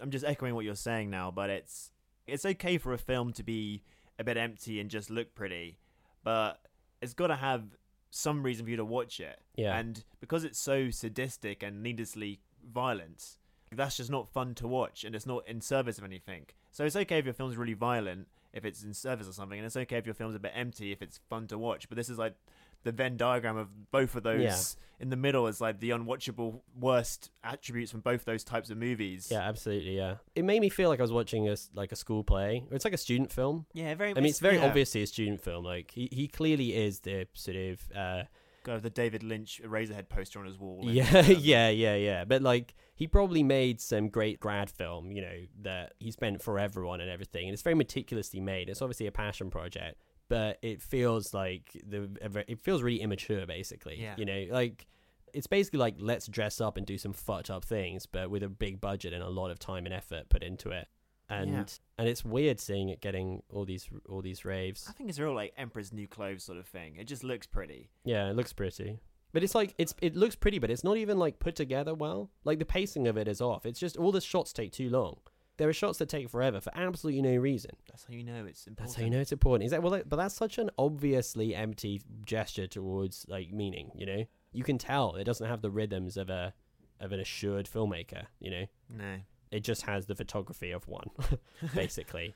I'm 0.00 0.10
just 0.10 0.24
echoing 0.24 0.54
what 0.54 0.64
you're 0.64 0.76
saying 0.76 1.10
now, 1.10 1.32
but 1.32 1.50
it's 1.50 1.90
it's 2.28 2.46
okay 2.46 2.78
for 2.78 2.92
a 2.92 2.98
film 2.98 3.32
to 3.32 3.42
be 3.42 3.82
a 4.20 4.24
bit 4.24 4.36
empty 4.36 4.78
and 4.78 4.88
just 4.88 5.10
look 5.10 5.34
pretty, 5.34 5.78
but 6.22 6.60
it's 7.00 7.14
got 7.14 7.26
to 7.26 7.36
have 7.36 7.64
some 8.12 8.42
reason 8.42 8.64
for 8.66 8.70
you 8.70 8.76
to 8.76 8.84
watch 8.84 9.18
it. 9.18 9.40
Yeah. 9.56 9.76
And 9.76 10.04
because 10.20 10.44
it's 10.44 10.58
so 10.58 10.90
sadistic 10.90 11.62
and 11.62 11.82
needlessly 11.82 12.40
violent, 12.72 13.38
that's 13.72 13.96
just 13.96 14.10
not 14.10 14.28
fun 14.28 14.54
to 14.56 14.68
watch, 14.68 15.02
and 15.02 15.16
it's 15.16 15.26
not 15.26 15.48
in 15.48 15.60
service 15.60 15.98
of 15.98 16.04
anything. 16.04 16.46
So 16.70 16.84
it's 16.84 16.94
okay 16.94 17.18
if 17.18 17.24
your 17.24 17.34
film's 17.34 17.56
really 17.56 17.72
violent, 17.72 18.28
if 18.52 18.64
it's 18.66 18.82
in 18.82 18.92
service 18.92 19.26
or 19.28 19.32
something, 19.32 19.58
and 19.58 19.66
it's 19.66 19.76
okay 19.76 19.96
if 19.96 20.04
your 20.04 20.14
film's 20.14 20.34
a 20.34 20.38
bit 20.38 20.52
empty, 20.54 20.92
if 20.92 21.00
it's 21.00 21.20
fun 21.30 21.46
to 21.48 21.58
watch. 21.58 21.88
But 21.88 21.96
this 21.96 22.10
is 22.10 22.18
like 22.18 22.34
the 22.82 22.92
Venn 22.92 23.16
diagram 23.16 23.56
of 23.56 23.90
both 23.90 24.14
of 24.16 24.22
those. 24.22 24.42
Yeah. 24.42 24.56
In 25.00 25.10
the 25.10 25.16
middle 25.16 25.48
is 25.48 25.60
like 25.60 25.80
the 25.80 25.90
unwatchable 25.90 26.60
worst 26.78 27.32
attributes 27.42 27.90
from 27.90 28.00
both 28.00 28.24
those 28.24 28.44
types 28.44 28.70
of 28.70 28.76
movies. 28.76 29.28
yeah, 29.32 29.40
absolutely. 29.40 29.96
Yeah, 29.96 30.16
it 30.36 30.44
made 30.44 30.60
me 30.60 30.68
feel 30.68 30.88
like 30.88 31.00
I 31.00 31.02
was 31.02 31.10
watching 31.10 31.48
a 31.48 31.52
s- 31.52 31.70
like 31.74 31.90
a 31.90 31.96
school 31.96 32.22
play. 32.22 32.62
It's 32.70 32.84
like 32.84 32.94
a 32.94 32.98
student 32.98 33.32
film. 33.32 33.66
yeah, 33.72 33.94
very. 33.96 34.10
Much. 34.10 34.18
I 34.18 34.20
mean, 34.20 34.30
it's 34.30 34.38
very 34.38 34.58
yeah. 34.58 34.66
obviously 34.66 35.02
a 35.02 35.08
student 35.08 35.40
film. 35.40 35.64
Like 35.64 35.90
he, 35.90 36.08
he 36.12 36.28
clearly 36.28 36.76
is 36.76 37.00
the 37.00 37.26
sort 37.34 37.56
of 37.56 37.80
uh, 37.96 38.22
Got 38.64 38.82
the 38.82 38.90
David 38.90 39.24
Lynch 39.24 39.60
Eraserhead 39.64 40.08
poster 40.08 40.38
on 40.38 40.46
his 40.46 40.56
wall. 40.56 40.80
Yeah, 40.82 41.08
um, 41.18 41.24
yeah, 41.38 41.68
yeah, 41.68 41.96
yeah. 41.96 42.24
But 42.24 42.42
like, 42.42 42.74
he 42.94 43.08
probably 43.08 43.42
made 43.42 43.80
some 43.80 44.08
great 44.08 44.38
grad 44.38 44.70
film, 44.70 45.10
you 45.10 45.20
know, 45.20 45.36
that 45.62 45.94
he 45.98 46.12
spent 46.12 46.40
forever 46.40 46.86
on 46.86 47.00
and 47.00 47.10
everything. 47.10 47.46
And 47.46 47.52
it's 47.52 47.62
very 47.62 47.74
meticulously 47.74 48.40
made. 48.40 48.68
It's 48.68 48.80
obviously 48.80 49.08
a 49.08 49.12
passion 49.12 49.50
project, 49.50 49.96
but 50.32 50.58
it 50.62 50.80
feels 50.80 51.34
like 51.34 51.76
the 51.86 52.08
it 52.48 52.58
feels 52.62 52.82
really 52.82 53.02
immature, 53.02 53.44
basically. 53.44 54.00
Yeah. 54.00 54.14
You 54.16 54.24
know, 54.24 54.46
like 54.50 54.86
it's 55.34 55.46
basically 55.46 55.78
like 55.80 55.96
let's 55.98 56.26
dress 56.26 56.58
up 56.58 56.78
and 56.78 56.86
do 56.86 56.96
some 56.96 57.12
fucked 57.12 57.50
up 57.50 57.66
things, 57.66 58.06
but 58.06 58.30
with 58.30 58.42
a 58.42 58.48
big 58.48 58.80
budget 58.80 59.12
and 59.12 59.22
a 59.22 59.28
lot 59.28 59.50
of 59.50 59.58
time 59.58 59.84
and 59.84 59.94
effort 59.94 60.30
put 60.30 60.42
into 60.42 60.70
it. 60.70 60.88
And 61.28 61.50
Yeah. 61.50 61.64
and 61.98 62.08
it's 62.08 62.24
weird 62.24 62.60
seeing 62.60 62.88
it 62.88 63.02
getting 63.02 63.42
all 63.50 63.66
these 63.66 63.90
all 64.08 64.22
these 64.22 64.46
raves. 64.46 64.86
I 64.88 64.92
think 64.92 65.10
it's 65.10 65.18
a 65.18 65.22
real 65.24 65.34
like 65.34 65.52
Emperor's 65.58 65.92
New 65.92 66.08
Clothes 66.08 66.44
sort 66.44 66.56
of 66.56 66.66
thing. 66.66 66.96
It 66.96 67.04
just 67.04 67.22
looks 67.22 67.46
pretty. 67.46 67.90
Yeah, 68.02 68.30
it 68.30 68.34
looks 68.34 68.54
pretty. 68.54 69.00
But 69.34 69.44
it's 69.44 69.54
like 69.54 69.74
it's 69.76 69.94
it 70.00 70.16
looks 70.16 70.34
pretty, 70.34 70.58
but 70.60 70.70
it's 70.70 70.82
not 70.82 70.96
even 70.96 71.18
like 71.18 71.40
put 71.40 71.56
together 71.56 71.92
well. 71.94 72.30
Like 72.44 72.58
the 72.58 72.64
pacing 72.64 73.06
of 73.06 73.18
it 73.18 73.28
is 73.28 73.42
off. 73.42 73.66
It's 73.66 73.78
just 73.80 73.98
all 73.98 74.12
the 74.12 74.20
shots 74.22 74.50
take 74.54 74.72
too 74.72 74.88
long. 74.88 75.18
There 75.58 75.68
are 75.68 75.72
shots 75.72 75.98
that 75.98 76.08
take 76.08 76.28
forever 76.30 76.60
for 76.60 76.72
absolutely 76.74 77.22
no 77.22 77.36
reason. 77.36 77.72
That's 77.88 78.04
how 78.04 78.14
you 78.14 78.24
know 78.24 78.44
it's 78.46 78.66
important. 78.66 78.78
That's 78.88 78.94
how 78.96 79.04
you 79.04 79.10
know 79.10 79.20
it's 79.20 79.32
important. 79.32 79.64
Is 79.66 79.70
that 79.72 79.82
well? 79.82 79.92
Like, 79.92 80.08
but 80.08 80.16
that's 80.16 80.34
such 80.34 80.58
an 80.58 80.70
obviously 80.78 81.54
empty 81.54 82.00
gesture 82.24 82.66
towards 82.66 83.26
like 83.28 83.52
meaning. 83.52 83.90
You 83.94 84.06
know, 84.06 84.24
you 84.52 84.64
can 84.64 84.78
tell 84.78 85.14
it 85.16 85.24
doesn't 85.24 85.46
have 85.46 85.60
the 85.62 85.70
rhythms 85.70 86.16
of 86.16 86.30
a 86.30 86.54
of 87.00 87.12
an 87.12 87.20
assured 87.20 87.68
filmmaker. 87.72 88.26
You 88.40 88.50
know, 88.50 88.66
No. 88.88 89.16
it 89.50 89.60
just 89.60 89.82
has 89.82 90.06
the 90.06 90.14
photography 90.14 90.70
of 90.70 90.88
one, 90.88 91.10
basically. 91.74 92.34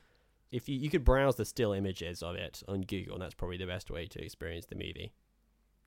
If 0.51 0.69
you 0.69 0.77
you 0.77 0.89
could 0.89 1.03
browse 1.03 1.35
the 1.35 1.45
still 1.45 1.73
images 1.73 2.21
of 2.23 2.35
it 2.35 2.63
on 2.67 2.81
Google, 2.81 3.15
and 3.15 3.21
that's 3.23 3.33
probably 3.33 3.57
the 3.57 3.65
best 3.67 3.89
way 3.89 4.05
to 4.05 4.23
experience 4.23 4.67
the 4.67 4.75
movie. 4.75 5.11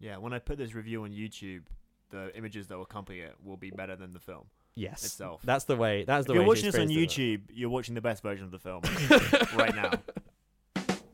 Yeah, 0.01 0.17
when 0.17 0.33
I 0.33 0.39
put 0.41 0.59
this 0.59 0.75
review 0.75 1.05
on 1.05 1.11
YouTube, 1.13 1.63
the 2.11 2.37
images 2.37 2.67
that 2.69 2.77
will 2.77 2.85
accompany 2.85 3.21
it 3.21 3.37
will 3.43 3.57
be 3.57 3.71
better 3.71 3.95
than 3.97 4.13
the 4.13 4.19
film. 4.21 4.47
Yes, 4.75 5.05
itself. 5.05 5.43
That's 5.45 5.65
the 5.65 5.77
way. 5.77 6.05
That's 6.05 6.27
the 6.27 6.33
if 6.33 6.37
you're 6.37 6.47
watching 6.47 6.67
this 6.67 6.75
on 6.77 6.83
experience 6.83 7.19
it. 7.19 7.21
YouTube, 7.21 7.41
you're 7.53 7.71
watching 7.71 7.95
the 7.95 8.01
best 8.01 8.23
version 8.23 8.45
of 8.45 8.51
the 8.51 8.59
film 8.59 8.83
right 9.57 9.75
now. 9.75 9.91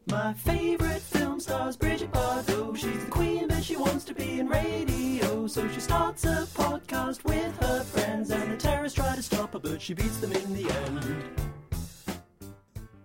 My 0.08 0.32
favorite 0.34 1.02
film 1.02 1.40
stars 1.40 1.76
Bridget 1.76 2.12
Bardot. 2.12 2.76
She's 2.76 3.04
the 3.04 3.10
queen, 3.10 3.48
but 3.48 3.64
she 3.64 3.76
wants 3.76 4.04
to 4.04 4.14
be 4.14 4.38
in 4.38 4.46
radio. 4.48 5.46
So 5.48 5.68
she 5.68 5.80
starts 5.80 6.24
a 6.24 6.46
podcast 6.54 7.24
with 7.24 7.56
her 7.60 7.82
friends, 7.82 8.30
and 8.30 8.52
the 8.52 8.56
terrorists 8.56 8.96
try 8.96 9.16
to 9.16 9.22
stop 9.22 9.52
her, 9.54 9.58
but 9.58 9.82
she 9.82 9.94
beats 9.94 10.18
them 10.18 10.32
in 10.32 10.54
the 10.54 10.70
end. 10.70 11.24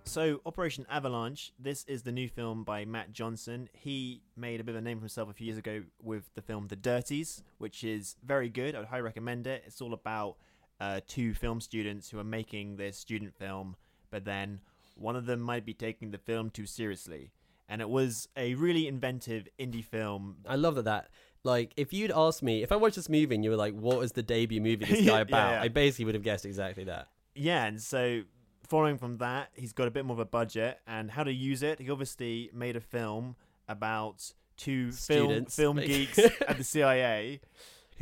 So, 0.04 0.42
Operation 0.44 0.84
Avalanche. 0.90 1.52
This 1.58 1.84
is 1.88 2.02
the 2.02 2.12
new 2.12 2.28
film 2.28 2.64
by 2.64 2.84
Matt 2.84 3.12
Johnson. 3.12 3.70
He 3.72 4.20
made 4.36 4.60
a 4.60 4.64
bit 4.64 4.74
of 4.74 4.78
a 4.78 4.82
name 4.82 4.98
for 4.98 5.04
himself 5.04 5.30
a 5.30 5.32
few 5.32 5.46
years 5.46 5.56
ago 5.56 5.84
with 6.02 6.28
the 6.34 6.42
film 6.42 6.68
The 6.68 6.76
Dirties, 6.76 7.42
which 7.56 7.82
is 7.82 8.16
very 8.22 8.50
good. 8.50 8.74
I 8.74 8.80
would 8.80 8.88
highly 8.88 9.02
recommend 9.02 9.46
it. 9.46 9.64
It's 9.66 9.80
all 9.80 9.94
about 9.94 10.36
uh, 10.84 11.00
two 11.06 11.32
film 11.34 11.60
students 11.60 12.10
who 12.10 12.18
are 12.18 12.24
making 12.38 12.76
their 12.76 12.92
student 12.92 13.32
film, 13.34 13.76
but 14.10 14.24
then 14.24 14.60
one 14.96 15.16
of 15.16 15.24
them 15.26 15.40
might 15.40 15.64
be 15.64 15.74
taking 15.74 16.10
the 16.10 16.18
film 16.18 16.50
too 16.50 16.66
seriously. 16.66 17.30
and 17.68 17.80
it 17.80 17.88
was 17.88 18.28
a 18.36 18.54
really 18.56 18.84
inventive 18.86 19.48
indie 19.58 19.84
film. 19.84 20.36
I 20.46 20.56
love 20.56 20.74
that. 20.74 20.84
That 20.84 21.08
like, 21.44 21.72
if 21.76 21.92
you'd 21.92 22.10
asked 22.24 22.42
me, 22.42 22.62
if 22.62 22.70
I 22.72 22.76
watched 22.76 22.96
this 22.96 23.08
movie 23.08 23.34
and 23.34 23.42
you 23.44 23.50
were 23.50 23.56
like, 23.66 23.74
"What 23.74 23.98
is 24.04 24.12
the 24.12 24.22
debut 24.22 24.60
movie 24.60 24.84
this 24.84 25.06
guy 25.12 25.20
about?" 25.20 25.52
yeah. 25.52 25.62
I 25.62 25.68
basically 25.68 26.04
would 26.06 26.14
have 26.14 26.24
guessed 26.30 26.44
exactly 26.46 26.84
that. 26.84 27.08
Yeah, 27.34 27.64
and 27.64 27.80
so 27.80 28.22
following 28.68 28.98
from 28.98 29.18
that, 29.18 29.48
he's 29.54 29.72
got 29.72 29.86
a 29.88 29.90
bit 29.90 30.04
more 30.04 30.14
of 30.14 30.20
a 30.20 30.30
budget 30.40 30.80
and 30.86 31.10
how 31.10 31.24
to 31.24 31.32
use 31.32 31.62
it. 31.62 31.80
He 31.80 31.90
obviously 31.90 32.50
made 32.52 32.76
a 32.76 32.80
film 32.80 33.36
about 33.68 34.32
two 34.56 34.92
film 34.92 35.26
Students. 35.26 35.56
film 35.56 35.76
Like- 35.78 35.86
geeks 35.86 36.18
at 36.50 36.58
the 36.58 36.64
CIA 36.64 37.40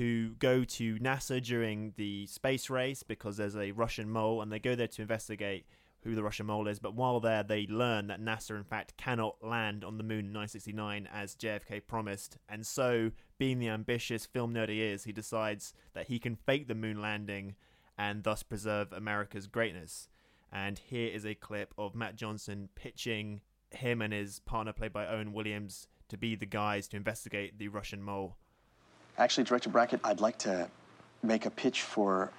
who 0.00 0.30
go 0.38 0.64
to 0.64 0.98
NASA 0.98 1.42
during 1.42 1.92
the 1.98 2.24
space 2.24 2.70
race 2.70 3.02
because 3.02 3.36
there's 3.36 3.54
a 3.54 3.72
Russian 3.72 4.08
mole 4.08 4.40
and 4.40 4.50
they 4.50 4.58
go 4.58 4.74
there 4.74 4.86
to 4.86 5.02
investigate 5.02 5.66
who 6.02 6.14
the 6.14 6.22
Russian 6.22 6.46
mole 6.46 6.68
is. 6.68 6.78
But 6.78 6.94
while 6.94 7.20
there, 7.20 7.42
they 7.42 7.66
learn 7.66 8.06
that 8.06 8.18
NASA, 8.18 8.56
in 8.56 8.64
fact, 8.64 8.96
cannot 8.96 9.44
land 9.44 9.84
on 9.84 9.98
the 9.98 10.02
moon 10.02 10.20
in 10.20 10.32
969 10.32 11.06
as 11.12 11.34
JFK 11.34 11.86
promised. 11.86 12.38
And 12.48 12.66
so, 12.66 13.10
being 13.36 13.58
the 13.58 13.68
ambitious 13.68 14.24
film 14.24 14.54
nerd 14.54 14.70
he 14.70 14.82
is, 14.82 15.04
he 15.04 15.12
decides 15.12 15.74
that 15.92 16.06
he 16.06 16.18
can 16.18 16.34
fake 16.34 16.66
the 16.66 16.74
moon 16.74 17.02
landing 17.02 17.54
and 17.98 18.24
thus 18.24 18.42
preserve 18.42 18.94
America's 18.94 19.48
greatness. 19.48 20.08
And 20.50 20.78
here 20.78 21.10
is 21.12 21.26
a 21.26 21.34
clip 21.34 21.74
of 21.76 21.94
Matt 21.94 22.16
Johnson 22.16 22.70
pitching 22.74 23.42
him 23.70 24.00
and 24.00 24.14
his 24.14 24.40
partner, 24.40 24.72
played 24.72 24.94
by 24.94 25.06
Owen 25.06 25.34
Williams, 25.34 25.88
to 26.08 26.16
be 26.16 26.36
the 26.36 26.46
guys 26.46 26.88
to 26.88 26.96
investigate 26.96 27.58
the 27.58 27.68
Russian 27.68 28.00
mole. 28.00 28.38
Actually, 29.20 29.44
Director 29.44 29.68
Brackett, 29.68 30.00
I'd 30.02 30.22
like 30.22 30.38
to 30.38 30.66
make 31.22 31.44
a 31.44 31.50
pitch 31.50 31.82
for 31.82 32.32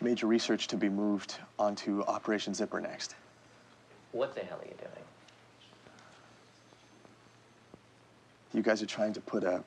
major 0.00 0.26
research 0.26 0.66
to 0.68 0.76
be 0.78 0.88
moved 0.88 1.36
onto 1.58 2.00
Operation 2.04 2.54
Zipper 2.54 2.80
next. 2.80 3.14
What 4.12 4.34
the 4.34 4.40
hell 4.40 4.58
are 4.58 4.64
you 4.64 4.74
doing? 4.78 4.90
You 8.54 8.62
guys 8.62 8.82
are 8.82 8.86
trying 8.86 9.12
to 9.12 9.20
put 9.20 9.44
a 9.44 9.62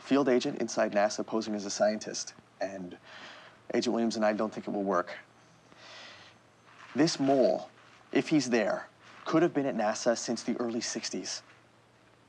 field 0.00 0.28
agent 0.28 0.60
inside 0.60 0.90
NASA 0.90 1.24
posing 1.24 1.54
as 1.54 1.64
a 1.64 1.70
scientist, 1.70 2.34
and 2.60 2.96
Agent 3.72 3.92
Williams 3.92 4.16
and 4.16 4.24
I 4.24 4.32
don't 4.32 4.52
think 4.52 4.66
it 4.66 4.72
will 4.72 4.82
work. 4.82 5.12
This 6.96 7.20
mole, 7.20 7.70
if 8.10 8.28
he's 8.28 8.50
there, 8.50 8.88
could 9.24 9.42
have 9.42 9.54
been 9.54 9.66
at 9.66 9.76
NASA 9.76 10.18
since 10.18 10.42
the 10.42 10.56
early 10.56 10.80
60s. 10.80 11.42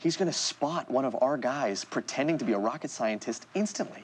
He's 0.03 0.17
going 0.17 0.29
to 0.29 0.37
spot 0.37 0.91
one 0.91 1.05
of 1.05 1.15
our 1.21 1.37
guys 1.37 1.85
pretending 1.85 2.37
to 2.39 2.43
be 2.43 2.51
a 2.51 2.59
rocket 2.59 2.91
scientist 2.91 3.47
instantly. 3.55 4.03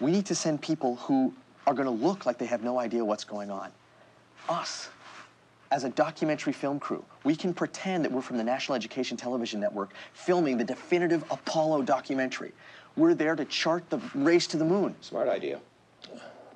We 0.00 0.10
need 0.10 0.24
to 0.24 0.34
send 0.34 0.62
people 0.62 0.96
who 0.96 1.34
are 1.66 1.74
going 1.74 1.84
to 1.84 2.04
look 2.04 2.24
like 2.24 2.38
they 2.38 2.46
have 2.46 2.62
no 2.62 2.78
idea 2.78 3.04
what's 3.04 3.24
going 3.24 3.50
on. 3.50 3.70
Us, 4.48 4.88
as 5.70 5.84
a 5.84 5.90
documentary 5.90 6.54
film 6.54 6.80
crew, 6.80 7.04
we 7.24 7.36
can 7.36 7.52
pretend 7.52 8.06
that 8.06 8.10
we're 8.10 8.22
from 8.22 8.38
the 8.38 8.42
National 8.42 8.74
Education 8.74 9.18
Television 9.18 9.60
Network 9.60 9.92
filming 10.14 10.56
the 10.56 10.64
definitive 10.64 11.22
Apollo 11.30 11.82
documentary. 11.82 12.52
We're 12.96 13.12
there 13.12 13.36
to 13.36 13.44
chart 13.44 13.90
the 13.90 14.00
race 14.14 14.46
to 14.46 14.56
the 14.56 14.64
moon. 14.64 14.94
Smart 15.02 15.28
idea. 15.28 15.60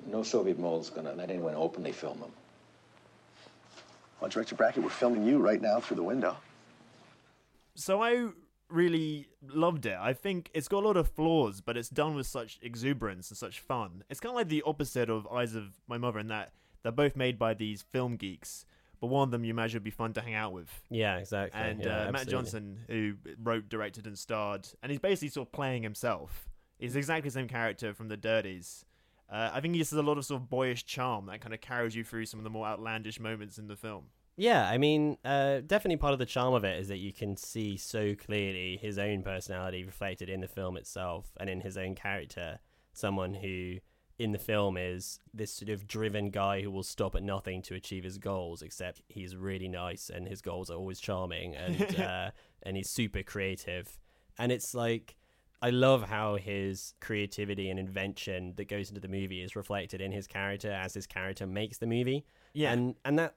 No 0.07 0.23
Soviet 0.23 0.57
mole's 0.57 0.89
gonna 0.89 1.13
let 1.13 1.29
anyone 1.29 1.53
openly 1.53 1.91
film 1.91 2.19
them. 2.21 2.31
Well, 4.19 4.31
Director 4.31 4.55
Brackett, 4.55 4.81
we're 4.81 4.89
filming 4.89 5.27
you 5.27 5.37
right 5.37 5.61
now 5.61 5.79
through 5.79 5.97
the 5.97 6.03
window. 6.03 6.37
So 7.75 8.01
I 8.01 8.29
really 8.69 9.27
loved 9.47 9.85
it. 9.85 9.97
I 9.99 10.13
think 10.13 10.49
it's 10.53 10.67
got 10.67 10.83
a 10.83 10.87
lot 10.87 10.97
of 10.97 11.09
flaws, 11.09 11.61
but 11.61 11.77
it's 11.77 11.89
done 11.89 12.15
with 12.15 12.27
such 12.27 12.59
exuberance 12.61 13.29
and 13.29 13.37
such 13.37 13.59
fun. 13.59 14.03
It's 14.09 14.19
kind 14.19 14.31
of 14.31 14.35
like 14.35 14.49
the 14.49 14.63
opposite 14.65 15.09
of 15.09 15.27
Eyes 15.27 15.55
of 15.55 15.79
My 15.87 15.97
Mother 15.97 16.19
in 16.19 16.27
that 16.27 16.53
they're 16.83 16.91
both 16.91 17.15
made 17.15 17.37
by 17.37 17.53
these 17.53 17.81
film 17.81 18.15
geeks, 18.15 18.65
but 19.01 19.07
one 19.07 19.27
of 19.27 19.31
them 19.31 19.43
you 19.43 19.51
imagine 19.51 19.77
would 19.77 19.83
be 19.83 19.91
fun 19.91 20.13
to 20.13 20.21
hang 20.21 20.33
out 20.33 20.53
with. 20.53 20.69
Yeah, 20.89 21.17
exactly. 21.17 21.59
And 21.59 21.83
Yeah, 21.83 22.07
uh, 22.07 22.11
Matt. 22.11 22.27
Johnson, 22.27 22.79
who 22.87 23.15
wrote, 23.41 23.69
directed, 23.69 24.07
and 24.07 24.17
starred, 24.17 24.67
and 24.81 24.91
he's 24.91 24.99
basically 24.99 25.29
sort 25.29 25.47
of 25.47 25.51
playing 25.51 25.83
himself. 25.83 26.47
He's 26.77 26.95
exactly 26.95 27.29
the 27.29 27.33
same 27.33 27.47
character 27.47 27.93
from 27.93 28.07
The 28.07 28.17
Dirties. 28.17 28.85
Uh, 29.29 29.51
I 29.53 29.59
think 29.59 29.75
he 29.75 29.79
just 29.79 29.91
has 29.91 29.99
a 29.99 30.03
lot 30.03 30.17
of 30.17 30.25
sort 30.25 30.41
of 30.41 30.49
boyish 30.49 30.85
charm 30.85 31.27
that 31.27 31.41
kind 31.41 31.53
of 31.53 31.61
carries 31.61 31.95
you 31.95 32.03
through 32.03 32.25
some 32.25 32.39
of 32.39 32.43
the 32.43 32.49
more 32.49 32.65
outlandish 32.65 33.19
moments 33.19 33.57
in 33.57 33.67
the 33.67 33.75
film. 33.75 34.05
Yeah, 34.39 34.69
I 34.69 34.77
mean, 34.77 35.17
uh, 35.25 35.59
definitely 35.67 35.97
part 35.97 36.13
of 36.13 36.19
the 36.19 36.25
charm 36.25 36.53
of 36.53 36.63
it 36.63 36.79
is 36.79 36.87
that 36.87 36.99
you 36.99 37.11
can 37.11 37.35
see 37.35 37.75
so 37.75 38.15
clearly 38.15 38.79
his 38.81 38.97
own 38.97 39.21
personality 39.21 39.83
reflected 39.83 40.29
in 40.29 40.39
the 40.39 40.47
film 40.47 40.77
itself 40.77 41.33
and 41.37 41.49
in 41.49 41.59
his 41.59 41.77
own 41.77 41.93
character. 41.93 42.59
Someone 42.93 43.33
who, 43.33 43.79
in 44.17 44.31
the 44.31 44.39
film, 44.39 44.77
is 44.77 45.19
this 45.33 45.51
sort 45.51 45.67
of 45.67 45.89
driven 45.89 46.29
guy 46.29 46.61
who 46.61 46.71
will 46.71 46.83
stop 46.83 47.15
at 47.15 47.21
nothing 47.21 47.61
to 47.63 47.75
achieve 47.75 48.05
his 48.05 48.17
goals, 48.17 48.61
except 48.61 49.01
he's 49.09 49.35
really 49.35 49.67
nice 49.67 50.09
and 50.09 50.25
his 50.25 50.41
goals 50.41 50.69
are 50.69 50.77
always 50.77 51.01
charming 51.01 51.53
and, 51.57 51.95
uh, 51.99 52.31
and 52.63 52.77
he's 52.77 52.89
super 52.89 53.23
creative. 53.23 53.99
And 54.37 54.53
it's 54.53 54.73
like, 54.73 55.17
I 55.61 55.69
love 55.71 56.03
how 56.03 56.37
his 56.37 56.93
creativity 57.01 57.69
and 57.69 57.77
invention 57.77 58.53
that 58.55 58.69
goes 58.69 58.87
into 58.87 59.01
the 59.01 59.09
movie 59.09 59.41
is 59.41 59.57
reflected 59.57 59.99
in 59.99 60.13
his 60.13 60.27
character 60.27 60.71
as 60.71 60.93
his 60.93 61.07
character 61.07 61.45
makes 61.45 61.77
the 61.77 61.87
movie. 61.87 62.25
Yeah. 62.53 62.71
And, 62.71 62.95
and 63.03 63.19
that 63.19 63.35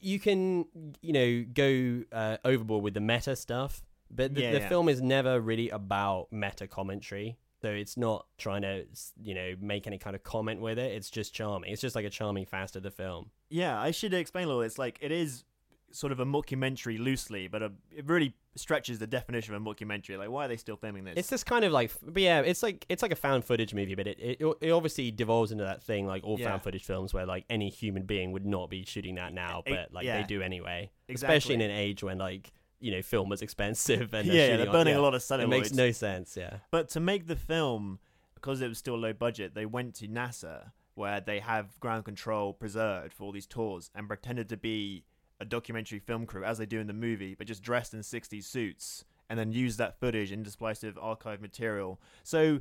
you 0.00 0.18
can 0.18 0.66
you 1.02 1.12
know 1.12 1.44
go 1.52 2.02
uh, 2.12 2.36
overboard 2.44 2.82
with 2.84 2.94
the 2.94 3.00
meta 3.00 3.34
stuff 3.36 3.82
but 4.10 4.34
the, 4.34 4.42
Yeah, 4.42 4.52
the 4.52 4.58
yeah. 4.60 4.68
film 4.68 4.88
is 4.88 5.02
never 5.02 5.40
really 5.40 5.68
about 5.70 6.28
meta 6.30 6.66
commentary 6.66 7.36
so 7.60 7.68
it's 7.68 7.96
not 7.96 8.26
trying 8.38 8.62
to 8.62 8.84
you 9.22 9.34
know 9.34 9.54
make 9.60 9.86
any 9.86 9.98
kind 9.98 10.14
of 10.16 10.22
comment 10.22 10.60
with 10.60 10.78
it 10.78 10.92
it's 10.92 11.10
just 11.10 11.34
charming 11.34 11.72
it's 11.72 11.82
just 11.82 11.96
like 11.96 12.04
a 12.04 12.10
charming 12.10 12.46
fast 12.46 12.76
of 12.76 12.82
the 12.82 12.90
film 12.90 13.30
Yeah, 13.50 13.80
I 13.80 13.90
should 13.92 14.14
explain 14.14 14.44
a 14.44 14.48
little. 14.48 14.62
It's 14.62 14.78
like 14.78 14.98
it 15.00 15.10
is 15.10 15.44
sort 15.90 16.12
of 16.12 16.20
a 16.20 16.24
mockumentary 16.26 16.98
loosely, 16.98 17.48
but 17.48 17.62
a, 17.62 17.72
it 17.90 18.06
really 18.06 18.34
stretches 18.56 18.98
the 18.98 19.06
definition 19.06 19.54
of 19.54 19.62
a 19.62 19.64
mockumentary. 19.64 20.18
Like, 20.18 20.30
why 20.30 20.44
are 20.44 20.48
they 20.48 20.56
still 20.56 20.76
filming 20.76 21.04
this? 21.04 21.14
it's 21.16 21.28
this 21.30 21.44
kind 21.44 21.64
of 21.64 21.72
like 21.72 21.90
but 22.02 22.22
yeah 22.22 22.40
it's 22.40 22.62
like 22.62 22.84
it's 22.88 23.02
like 23.02 23.12
a 23.12 23.16
found 23.16 23.44
footage 23.44 23.72
movie 23.72 23.94
but 23.94 24.06
it, 24.06 24.18
it 24.20 24.42
it 24.60 24.70
obviously 24.70 25.10
devolves 25.10 25.52
into 25.52 25.64
that 25.64 25.82
thing 25.82 26.06
like 26.06 26.24
all 26.24 26.38
Yeah. 26.38 26.48
found 26.50 26.62
footage 26.62 26.84
films 26.84 27.14
where 27.14 27.24
like 27.24 27.44
any 27.48 27.70
human 27.70 28.02
being 28.02 28.32
would 28.32 28.44
not 28.44 28.68
be 28.68 28.84
shooting 28.84 29.14
that 29.14 29.32
now 29.32 29.62
but 29.66 29.92
like 29.92 30.04
yeah. 30.04 30.20
they 30.20 30.26
do 30.26 30.42
anyway 30.42 30.90
especially 31.08 31.54
in 31.54 31.60
an 31.60 31.70
age 31.70 32.02
when 32.02 32.18
like 32.18 32.52
you 32.80 32.90
know 32.90 33.02
film 33.02 33.28
was 33.28 33.42
expensive 33.42 34.12
and 34.12 34.26
Yeah, 34.28 34.34
yeah, 34.48 34.56
they're 34.58 34.66
on- 34.66 34.72
burning 34.72 34.94
a 34.96 35.00
lot 35.00 35.14
of 35.14 35.40
it 35.40 35.48
makes 35.48 35.72
no 35.72 35.90
sense 35.92 36.36
yeah 36.36 36.58
But 36.70 36.88
to 36.90 37.00
make 37.00 37.26
the 37.28 37.36
film, 37.36 37.98
because 38.34 38.60
it 38.60 38.68
was 38.68 38.78
still 38.78 38.98
low 38.98 39.12
budget, 39.12 39.54
they 39.54 39.66
went 39.66 39.94
to 39.96 40.08
NASA 40.08 40.72
where 40.94 41.20
they 41.20 41.38
have 41.40 41.78
ground 41.80 42.04
control 42.04 42.52
preserved 42.52 43.12
for 43.14 43.24
all 43.24 43.32
these 43.32 43.46
tours 43.46 43.90
and 43.94 44.08
pretended 44.08 44.48
to 44.48 44.56
be 44.56 45.04
a 45.40 45.44
documentary 45.44 45.98
film 45.98 46.26
crew 46.26 46.44
as 46.44 46.58
they 46.58 46.66
do 46.66 46.80
in 46.80 46.86
the 46.86 46.92
movie, 46.92 47.34
but 47.34 47.46
just 47.46 47.62
dressed 47.62 47.94
in 47.94 48.00
60s 48.00 48.44
suits 48.44 49.04
and 49.30 49.38
then 49.38 49.52
use 49.52 49.76
that 49.76 49.98
footage 50.00 50.32
and 50.32 50.46
spliced 50.48 50.82
with 50.82 50.96
archive 51.00 51.40
material. 51.40 52.00
So 52.24 52.60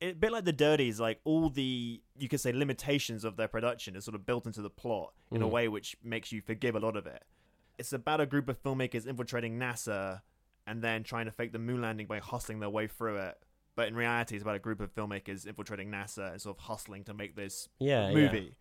it, 0.00 0.12
a 0.12 0.14
bit 0.14 0.30
like 0.32 0.44
the 0.44 0.52
Dirties, 0.52 1.00
like 1.00 1.20
all 1.24 1.50
the 1.50 2.00
you 2.16 2.28
could 2.28 2.40
say 2.40 2.52
limitations 2.52 3.24
of 3.24 3.36
their 3.36 3.48
production 3.48 3.96
is 3.96 4.04
sort 4.04 4.14
of 4.14 4.24
built 4.24 4.46
into 4.46 4.62
the 4.62 4.70
plot 4.70 5.12
in 5.32 5.42
a 5.42 5.46
Mhm. 5.46 5.50
way 5.50 5.68
which 5.68 5.96
makes 6.02 6.30
you 6.32 6.40
forgive 6.40 6.74
a 6.76 6.80
lot 6.80 6.96
of 6.96 7.06
it. 7.06 7.24
It's 7.78 7.92
about 7.92 8.20
a 8.20 8.26
group 8.26 8.48
of 8.48 8.62
filmmakers 8.62 9.06
infiltrating 9.06 9.58
NASA 9.58 10.22
and 10.66 10.82
then 10.82 11.02
trying 11.02 11.26
to 11.26 11.32
fake 11.32 11.52
the 11.52 11.58
moon 11.58 11.80
landing 11.80 12.06
by 12.06 12.18
hustling 12.20 12.60
their 12.60 12.70
way 12.70 12.86
through 12.86 13.16
it. 13.16 13.42
But 13.74 13.88
in 13.88 13.94
reality, 13.96 14.34
it's 14.36 14.42
about 14.42 14.56
a 14.56 14.60
group 14.60 14.80
of 14.80 14.94
filmmakers 14.94 15.46
infiltrating 15.46 15.90
NASA 15.90 16.32
and 16.32 16.40
sort 16.40 16.56
of 16.58 16.64
hustling 16.64 17.04
to 17.04 17.14
make 17.14 17.36
this 17.36 17.68
Yeah, 17.78 18.08
yeah. 18.08 18.14
movie. 18.14 18.56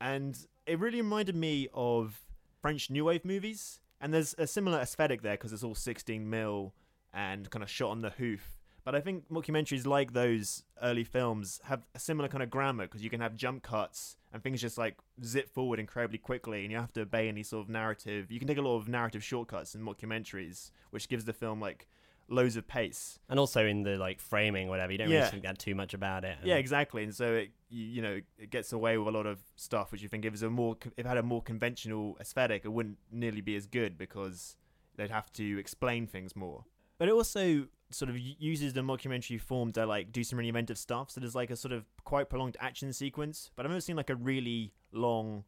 And 0.00 0.36
it 0.66 0.78
really 0.78 1.00
reminded 1.00 1.36
me 1.36 1.68
of 1.74 2.20
French 2.62 2.88
New 2.88 3.04
Wave 3.04 3.24
movies. 3.24 3.80
And 4.00 4.14
there's 4.14 4.34
a 4.38 4.46
similar 4.46 4.78
aesthetic 4.78 5.22
there 5.22 5.34
because 5.34 5.52
it's 5.52 5.62
all 5.62 5.74
16 5.74 6.28
mil 6.28 6.72
and 7.12 7.50
kind 7.50 7.62
of 7.62 7.68
shot 7.68 7.90
on 7.90 8.00
the 8.00 8.10
hoof. 8.10 8.58
But 8.84 8.94
I 8.96 9.00
think 9.00 9.28
mockumentaries 9.28 9.86
like 9.86 10.12
those 10.12 10.64
early 10.82 11.04
films 11.04 11.60
have 11.64 11.82
a 11.94 12.00
similar 12.00 12.28
kind 12.28 12.42
of 12.42 12.50
grammar 12.50 12.84
because 12.84 13.04
you 13.04 13.10
can 13.10 13.20
have 13.20 13.36
jump 13.36 13.62
cuts 13.62 14.16
and 14.32 14.42
things 14.42 14.60
just 14.60 14.76
like 14.76 14.96
zip 15.24 15.48
forward 15.48 15.78
incredibly 15.78 16.18
quickly 16.18 16.62
and 16.62 16.72
you 16.72 16.78
have 16.78 16.92
to 16.94 17.02
obey 17.02 17.28
any 17.28 17.44
sort 17.44 17.64
of 17.64 17.68
narrative. 17.68 18.32
You 18.32 18.40
can 18.40 18.48
take 18.48 18.58
a 18.58 18.62
lot 18.62 18.76
of 18.76 18.88
narrative 18.88 19.22
shortcuts 19.22 19.76
in 19.76 19.82
mockumentaries, 19.82 20.70
which 20.90 21.08
gives 21.08 21.24
the 21.24 21.32
film 21.32 21.60
like 21.60 21.86
loads 22.32 22.56
of 22.56 22.66
pace. 22.66 23.18
and 23.28 23.38
also 23.38 23.64
in 23.66 23.82
the 23.82 23.96
like 23.96 24.18
framing 24.20 24.68
whatever 24.68 24.90
you 24.92 24.98
don't 24.98 25.10
Yeah. 25.10 25.18
really 25.18 25.30
think 25.30 25.42
that 25.44 25.58
too 25.58 25.74
much 25.74 25.92
about 25.94 26.24
it 26.24 26.38
Yeah, 26.42 26.56
exactly. 26.56 27.04
And 27.04 27.14
so 27.14 27.34
it 27.34 27.50
you, 27.68 27.84
you 27.84 28.02
know 28.02 28.20
it 28.38 28.50
gets 28.50 28.72
away 28.72 28.96
with 28.98 29.08
a 29.08 29.16
lot 29.16 29.26
of 29.26 29.38
stuff 29.56 29.92
which 29.92 30.02
you 30.02 30.08
think 30.08 30.24
if 30.24 30.28
it 30.28 30.32
was 30.32 30.42
a 30.42 30.50
more 30.50 30.76
if 30.84 30.92
it 30.98 31.06
had 31.06 31.18
a 31.18 31.22
more 31.22 31.42
conventional 31.42 32.16
aesthetic, 32.20 32.64
it 32.64 32.68
wouldn't 32.72 32.98
nearly 33.10 33.40
be 33.40 33.54
as 33.56 33.66
good 33.66 33.96
because 33.98 34.56
they'd 34.96 35.10
have 35.10 35.32
to 35.34 35.58
explain 35.58 36.06
things 36.06 36.34
more. 36.34 36.64
But 36.98 37.08
it 37.08 37.12
also 37.12 37.66
sort 37.90 38.08
of 38.10 38.18
u- 38.18 38.36
uses 38.38 38.72
the 38.72 38.80
mockumentary 38.80 39.40
form 39.40 39.72
to 39.72 39.84
like 39.86 40.12
do 40.12 40.22
some 40.24 40.38
really 40.38 40.48
inventive 40.48 40.78
stuff. 40.78 41.10
So 41.10 41.20
there's 41.20 41.34
like 41.34 41.50
a 41.50 41.56
sort 41.56 41.72
of 41.72 41.84
quite 42.04 42.28
prolonged 42.30 42.56
action 42.60 42.92
sequence, 42.92 43.50
but 43.56 43.66
I've 43.66 43.70
never 43.70 43.80
seen 43.80 43.96
like 43.96 44.10
a 44.10 44.16
really 44.16 44.72
long 44.92 45.44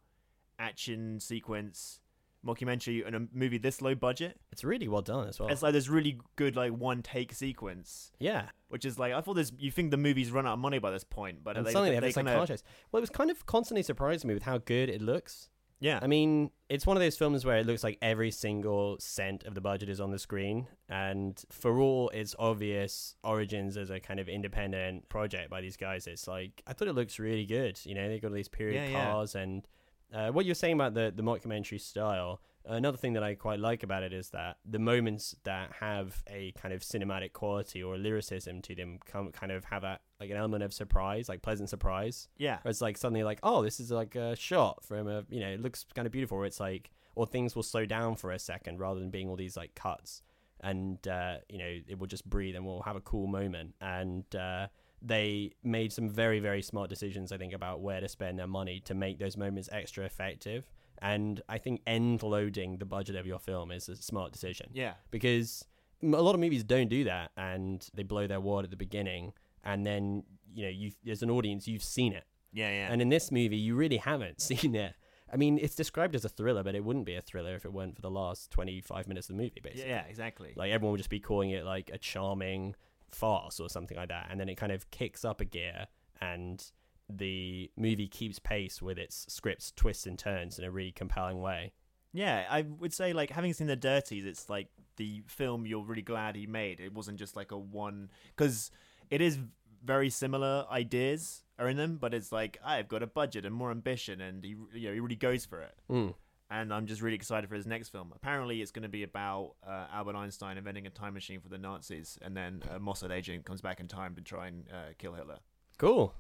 action 0.59 1.21
sequence 1.21 2.01
mockumentary 2.45 3.07
in 3.07 3.15
a 3.15 3.21
movie 3.33 3.59
this 3.59 3.81
low 3.81 3.95
budget. 3.95 4.39
it's 4.53 4.65
really 4.65 4.87
well 4.89 5.03
done 5.03 5.27
as 5.29 5.39
well 5.41 5.49
It's 5.49 5.63
like 5.63 5.73
this 5.73 5.89
really 5.89 6.21
good 6.37 6.57
like 6.57 6.73
one 6.73 7.03
take 7.03 7.33
sequence 7.33 8.13
yeah 8.19 8.49
which 8.69 8.85
is 8.85 8.99
like 8.99 9.13
I 9.13 9.21
thought 9.21 9.35
this. 9.35 9.53
You 9.59 9.71
think 9.71 9.91
the 9.93 9.97
movie's 9.97 10.31
run 10.33 10.47
out 10.47 10.55
of 10.55 10.59
money 10.59 10.79
by 10.81 10.91
this 10.91 11.05
point, 11.05 11.45
but 11.45 11.57
and 11.57 11.65
they, 11.65 11.71
suddenly 11.71 11.91
they 11.91 11.95
have 11.95 12.03
they 12.03 12.09
this 12.09 12.17
like 12.17 12.27
kinda- 12.27 12.47
chase. 12.47 12.63
Well, 12.91 12.99
it 12.99 13.03
was 13.03 13.11
kind 13.11 13.31
of 13.31 13.47
constantly 13.47 13.83
surprising 13.85 14.27
me 14.29 14.35
with 14.35 14.43
how 14.43 14.59
good 14.59 14.89
it 14.89 15.01
looks. 15.01 15.49
Yeah. 15.79 16.01
I 16.03 16.07
mean, 16.09 16.51
it's 16.69 16.87
one 16.87 16.97
of 16.97 17.01
those 17.03 17.17
films 17.17 17.45
where 17.45 17.59
it 17.59 17.67
looks 17.67 17.85
like 17.85 17.99
every 18.03 18.31
single 18.33 18.97
cent 18.99 19.45
of 19.45 19.55
the 19.55 19.61
budget 19.61 19.89
is 19.91 20.01
on 20.01 20.11
the 20.11 20.19
screen, 20.19 20.67
and 20.89 21.41
for 21.51 21.79
all 21.79 22.09
its 22.09 22.35
obvious 22.39 23.15
origins 23.23 23.77
as 23.77 23.91
a 23.91 24.01
kind 24.01 24.19
of 24.19 24.29
independent 24.29 25.09
project 25.09 25.51
by 25.51 25.61
these 25.61 25.77
guys, 25.77 26.07
it's 26.09 26.27
like 26.27 26.63
I 26.67 26.73
thought 26.73 26.89
it 26.89 26.95
looks 26.95 27.21
really 27.21 27.47
good. 27.47 27.79
You 27.85 27.95
know, 27.95 28.09
they've 28.09 28.21
got 28.21 28.29
all 28.29 28.35
these 28.35 28.49
period 28.49 28.75
Yeah, 28.91 28.99
yeah. 28.99 29.05
cars, 29.13 29.35
and 29.37 29.69
uh, 30.15 30.31
what 30.31 30.47
you're 30.47 30.55
saying 30.55 30.75
about 30.75 30.95
the 30.95 31.13
the 31.15 31.23
mockumentary 31.23 31.81
style. 31.81 32.41
Another 32.67 32.97
thing 32.97 33.13
that 33.13 33.23
I 33.23 33.35
quite 33.35 33.61
like 33.61 33.83
about 33.83 34.03
it 34.03 34.15
is 34.15 34.31
that 34.31 34.57
the 34.65 34.79
moments 34.79 35.37
that 35.45 35.71
have 35.81 36.23
a 36.29 36.53
kind 36.53 36.73
of 36.73 36.81
cinematic 36.81 37.35
quality 37.35 37.83
or 37.83 37.99
lyricism 37.99 38.63
to 38.63 38.75
them 38.75 38.99
come 39.05 39.31
kind 39.33 39.53
of 39.53 39.65
have 39.65 39.85
a 39.85 39.99
like 40.19 40.31
an 40.31 40.39
element 40.39 40.63
of 40.63 40.73
surprise, 40.73 41.29
like 41.29 41.43
pleasant 41.43 41.69
surprise. 41.69 42.29
Yeah. 42.39 42.59
Where 42.63 42.71
it's 42.71 42.81
like 42.81 42.97
suddenly 42.97 43.23
like, 43.23 43.41
oh, 43.43 43.63
this 43.63 43.81
is 43.81 43.91
like 43.91 44.15
a 44.15 44.35
shot 44.35 44.83
from 44.83 45.09
a 45.09 45.25
you 45.29 45.41
know, 45.41 45.49
it 45.49 45.61
looks 45.61 45.85
kind 45.95 46.07
of 46.07 46.13
beautiful. 46.13 46.39
Or 46.39 46.47
it's 46.47 46.61
like, 46.61 46.91
or 47.15 47.27
things 47.27 47.55
will 47.55 47.63
slow 47.63 47.85
down 47.85 48.17
for 48.17 48.31
a 48.31 48.39
second 48.39 48.79
rather 48.79 48.99
than 48.99 49.11
being 49.11 49.29
all 49.29 49.37
these 49.37 49.59
like 49.59 49.75
cuts, 49.75 50.23
and 50.61 51.07
uh, 51.07 51.37
you 51.51 51.59
know, 51.59 51.81
it 51.87 51.99
will 51.99 52.07
just 52.07 52.25
breathe 52.25 52.57
and 52.57 52.65
we'll 52.65 52.83
have 52.83 52.97
a 52.97 53.03
cool 53.03 53.27
moment. 53.27 53.75
And 53.83 54.25
uh, 54.35 54.69
they 55.07 55.53
made 55.63 55.93
some 55.93 56.09
very 56.09 56.41
very 56.41 56.63
smart 56.63 56.89
decisions, 56.91 57.31
I 57.33 57.37
think, 57.39 57.53
about 57.53 57.81
where 57.81 58.01
to 58.01 58.09
spend 58.09 58.39
their 58.39 58.47
money 58.47 58.81
to 58.87 58.95
make 58.95 59.19
those 59.19 59.37
moments 59.37 59.69
extra 59.73 60.05
effective. 60.05 60.65
And 61.03 61.43
I 61.49 61.59
think 61.59 61.83
end 61.87 62.23
loading 62.23 62.79
the 62.79 62.85
budget 62.87 63.17
of 63.17 63.27
your 63.27 63.39
film 63.39 63.71
is 63.71 63.89
a 63.89 63.97
smart 63.97 64.33
decision 64.33 64.71
Yeah. 64.73 64.95
because 65.11 65.65
a 66.03 66.07
lot 66.07 66.35
of 66.35 66.41
movies 66.41 66.63
don't 66.65 66.89
do 66.89 67.05
that 67.05 67.33
and 67.37 67.87
they 67.95 68.05
blow 68.05 68.27
their 68.27 68.41
wad 68.41 68.65
at 68.65 68.71
the 68.71 68.77
beginning 68.77 69.33
and 69.65 69.85
then 69.85 70.23
you 70.55 70.63
know 70.65 70.69
you 70.71 70.93
as 71.11 71.23
an 71.23 71.31
audience 71.31 71.67
you've 71.67 71.83
seen 71.83 72.13
it 72.13 72.25
Yeah, 72.53 72.71
yeah. 72.71 72.93
and 72.93 73.01
in 73.03 73.09
this 73.09 73.31
movie 73.33 73.57
you 73.57 73.75
really 73.75 73.97
haven't 73.97 74.41
seen 74.51 74.75
it 74.75 74.93
i 75.33 75.37
mean 75.37 75.59
it's 75.59 75.75
described 75.75 76.15
as 76.15 76.25
a 76.25 76.29
thriller 76.29 76.63
but 76.63 76.75
it 76.75 76.85
wouldn't 76.85 77.07
be 77.07 77.15
a 77.17 77.23
thriller 77.23 77.55
if 77.55 77.65
it 77.65 77.73
weren't 77.73 77.97
for 77.97 78.03
the 78.03 78.11
last 78.11 78.51
25 78.51 79.09
minutes 79.09 79.29
of 79.31 79.37
the 79.37 79.43
movie 79.43 79.61
basically 79.63 79.89
yeah, 79.91 80.03
yeah, 80.05 80.09
exactly. 80.11 80.53
like 80.57 80.71
everyone 80.71 80.93
would 80.93 80.99
just 80.99 81.11
be 81.11 81.21
calling 81.21 81.51
it 81.51 81.65
like 81.65 81.91
a 81.93 81.99
charming 81.99 82.75
farce 83.15 83.61
or 83.61 83.69
something 83.69 83.97
like 83.97 84.09
that 84.09 84.27
and 84.31 84.39
then 84.39 84.49
it 84.49 84.57
kind 84.57 84.73
of 84.73 84.91
kicks 84.91 85.25
up 85.25 85.41
a 85.41 85.45
gear 85.45 85.87
and 86.21 86.73
the 87.09 87.71
movie 87.77 88.09
keeps 88.09 88.39
pace 88.39 88.81
with 88.83 88.99
its 88.99 89.27
script's 89.29 89.73
twists 89.73 90.07
and 90.07 90.19
turns 90.19 90.59
in 90.59 90.65
a 90.65 90.71
really 90.71 90.93
compelling 90.93 91.41
way 91.41 91.73
Yeah, 92.15 92.47
I 92.49 92.63
would 92.63 92.95
say 92.95 93.13
like 93.13 93.31
having 93.31 93.53
seen 93.53 93.67
the 93.67 93.77
Dirties, 93.77 94.25
it's 94.25 94.49
like 94.49 94.69
the 94.97 95.25
film 95.27 95.67
you're 95.67 95.83
really 95.83 96.01
glad 96.01 96.37
he 96.37 96.47
made. 96.47 96.79
It 96.79 96.95
wasn't 96.95 97.19
just 97.19 97.35
like 97.35 97.51
a 97.51 97.59
one 97.59 98.09
because 98.37 98.71
it 99.11 99.21
is 99.21 99.39
very 99.85 100.11
similar 100.11 100.65
ideas 100.71 101.43
are 101.59 101.69
in 101.69 101.77
them, 101.77 101.99
but 102.01 102.15
it's 102.15 102.31
like 102.31 102.59
I've 102.65 102.87
got 102.89 103.03
a 103.03 103.09
budget 103.09 103.45
and 103.45 103.55
more 103.55 103.73
ambition, 103.73 104.21
and 104.21 104.45
he 104.45 104.51
you 104.75 104.89
know 104.89 104.95
he 104.95 105.01
really 105.01 105.17
goes 105.17 105.45
for 105.45 105.61
it. 105.61 105.75
Mm. 105.91 106.15
And 106.55 106.73
I'm 106.73 106.87
just 106.87 107.03
really 107.03 107.17
excited 107.17 107.49
for 107.49 107.57
his 107.57 107.67
next 107.67 107.89
film. 107.89 108.13
Apparently, 108.15 108.63
it's 108.63 108.71
going 108.71 108.85
to 108.85 108.89
be 108.89 109.03
about 109.03 109.55
uh, 109.67 109.87
Albert 109.93 110.15
Einstein 110.15 110.57
inventing 110.57 110.87
a 110.87 110.91
time 110.91 111.13
machine 111.13 111.41
for 111.41 111.49
the 111.49 111.59
Nazis, 111.59 112.17
and 112.23 112.37
then 112.37 112.63
a 112.73 112.79
Mossad 112.79 113.11
agent 113.11 113.45
comes 113.45 113.61
back 113.61 113.81
in 113.81 113.89
time 113.89 114.15
to 114.15 114.23
try 114.23 114.47
and 114.47 114.65
uh, 114.71 114.93
kill 114.97 115.15
Hitler. 115.15 115.39
cool 115.79 116.15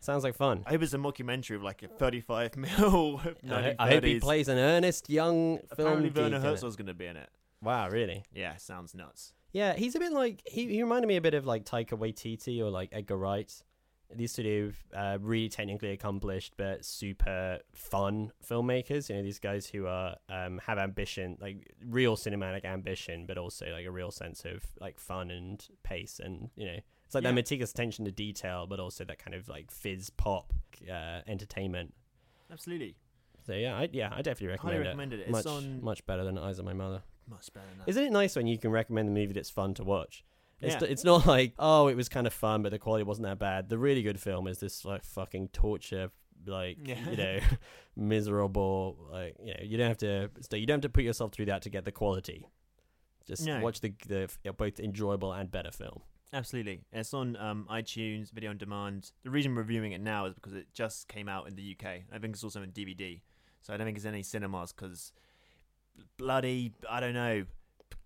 sounds 0.00 0.24
like 0.24 0.34
fun 0.34 0.64
I 0.66 0.70
hope 0.70 0.82
it's 0.82 0.94
a 0.94 0.98
mockumentary 0.98 1.54
of 1.54 1.62
like 1.62 1.82
a 1.84 1.88
35 1.88 2.56
mil. 2.64 3.20
I, 3.48 3.74
I 3.78 3.90
hope 3.92 4.04
he 4.04 4.20
plays 4.20 4.48
an 4.48 4.58
earnest 4.58 5.08
young 5.08 5.58
film 5.58 5.70
Apparently, 5.70 6.10
Werner. 6.10 6.40
Herzog's 6.40 6.76
going 6.76 6.88
to 6.88 6.94
be 6.94 7.06
in 7.06 7.16
it. 7.16 7.30
Wow, 7.62 7.88
really? 7.88 8.24
Yeah, 8.34 8.56
sounds 8.56 8.94
nuts. 8.94 9.32
Yeah, 9.52 9.74
he's 9.74 9.94
a 9.94 10.00
bit 10.00 10.12
like 10.12 10.42
he, 10.46 10.66
he 10.66 10.82
reminded 10.82 11.06
me 11.06 11.16
a 11.16 11.20
bit 11.20 11.34
of 11.34 11.46
like 11.46 11.64
Taika 11.64 11.96
Waititi 11.98 12.60
or 12.60 12.68
like 12.68 12.88
Edgar 12.92 13.16
Wright. 13.16 13.62
These 14.14 14.32
sort 14.32 14.46
of 14.46 14.76
uh, 14.94 15.18
really 15.20 15.48
technically 15.48 15.90
accomplished 15.90 16.54
but 16.56 16.84
super 16.84 17.60
fun 17.72 18.32
filmmakers. 18.48 19.08
You 19.08 19.16
know, 19.16 19.22
these 19.22 19.38
guys 19.38 19.66
who 19.66 19.86
are 19.86 20.16
um, 20.28 20.60
have 20.66 20.78
ambition, 20.78 21.36
like 21.40 21.72
real 21.88 22.16
cinematic 22.16 22.64
ambition, 22.64 23.26
but 23.26 23.38
also 23.38 23.66
like 23.72 23.86
a 23.86 23.90
real 23.90 24.10
sense 24.10 24.44
of 24.44 24.64
like 24.80 24.98
fun 24.98 25.30
and 25.30 25.66
pace, 25.82 26.20
and 26.22 26.50
you 26.56 26.66
know, 26.66 26.76
it's 27.04 27.14
like 27.14 27.24
Yeah. 27.24 27.30
that 27.30 27.34
meticulous 27.34 27.70
attention 27.72 28.04
to 28.04 28.10
detail, 28.12 28.66
but 28.66 28.80
also 28.80 29.04
that 29.04 29.18
kind 29.18 29.34
of 29.34 29.48
like 29.48 29.70
fizz 29.70 30.10
pop 30.10 30.52
uh, 30.90 31.20
entertainment. 31.26 31.94
Absolutely. 32.50 32.96
So 33.46 33.54
yeah, 33.54 33.76
I, 33.76 33.88
yeah, 33.92 34.08
I 34.12 34.22
definitely 34.22 34.48
recommend 34.48 34.74
Highly 34.76 34.84
it. 34.84 34.88
recommended 34.88 35.20
it. 35.20 35.22
It's 35.24 35.32
Much 35.32 35.46
on- 35.46 35.82
much 35.82 36.06
better 36.06 36.22
than 36.24 36.38
Eyes 36.38 36.58
of 36.58 36.64
My 36.64 36.72
Mother. 36.74 37.02
Much 37.28 37.52
better 37.52 37.66
than. 37.78 37.88
Isn't 37.88 38.04
it 38.04 38.12
nice 38.12 38.36
when 38.36 38.46
you 38.46 38.58
can 38.58 38.70
recommend 38.70 39.08
a 39.08 39.12
movie 39.12 39.32
that's 39.32 39.50
fun 39.50 39.74
to 39.74 39.84
watch? 39.84 40.24
It's, 40.62 40.80
Yeah. 40.80 40.88
it's 40.88 41.04
not 41.04 41.26
like, 41.26 41.54
oh, 41.58 41.88
it 41.88 41.96
was 41.96 42.08
kind 42.08 42.26
of 42.26 42.32
fun, 42.32 42.62
but 42.62 42.70
the 42.70 42.78
quality 42.78 43.02
wasn't 43.04 43.26
that 43.26 43.38
bad. 43.38 43.68
The 43.68 43.78
really 43.78 44.02
good 44.02 44.20
film 44.20 44.46
is 44.46 44.58
this 44.60 44.84
like 44.84 45.04
fucking 45.04 45.48
torture, 45.48 46.10
like 46.46 46.78
Yeah. 46.86 47.10
you 47.10 47.16
know, 47.16 47.38
miserable. 47.96 48.96
Like 49.10 49.36
you 49.42 49.54
know, 49.54 49.60
you 49.62 49.76
don't 49.76 49.88
have 49.88 49.98
to. 49.98 50.30
You 50.56 50.66
don't 50.66 50.76
have 50.76 50.82
to 50.82 50.88
put 50.88 51.04
yourself 51.04 51.32
through 51.32 51.46
that 51.46 51.62
to 51.62 51.70
get 51.70 51.84
the 51.84 51.92
quality. 51.92 52.46
Just 53.26 53.44
No. 53.46 53.60
watch 53.60 53.80
the 53.80 53.92
the 54.08 54.28
both 54.56 54.80
enjoyable 54.80 55.32
and 55.32 55.50
better 55.50 55.70
film. 55.70 56.02
Absolutely. 56.34 56.80
It's 56.92 57.12
on 57.12 57.36
um, 57.36 57.66
iTunes, 57.70 58.30
video 58.32 58.48
on 58.50 58.56
demand. 58.56 59.12
The 59.22 59.28
reason 59.30 59.54
we're 59.54 59.60
reviewing 59.62 59.92
it 59.92 60.00
now 60.00 60.24
is 60.24 60.34
because 60.34 60.54
it 60.54 60.66
just 60.72 61.06
came 61.06 61.28
out 61.28 61.46
in 61.46 61.56
the 61.56 61.76
UK. 61.78 62.04
I 62.10 62.18
think 62.18 62.34
it's 62.34 62.42
also 62.42 62.62
in 62.62 62.72
DVD. 62.72 63.20
So 63.60 63.74
I 63.74 63.76
don't 63.76 63.84
think 63.84 63.98
it's 63.98 64.06
in 64.06 64.14
any 64.14 64.22
cinemas 64.22 64.72
because 64.72 65.12
bloody, 66.16 66.72
I 66.88 67.00
don't 67.00 67.12
know, 67.14 67.44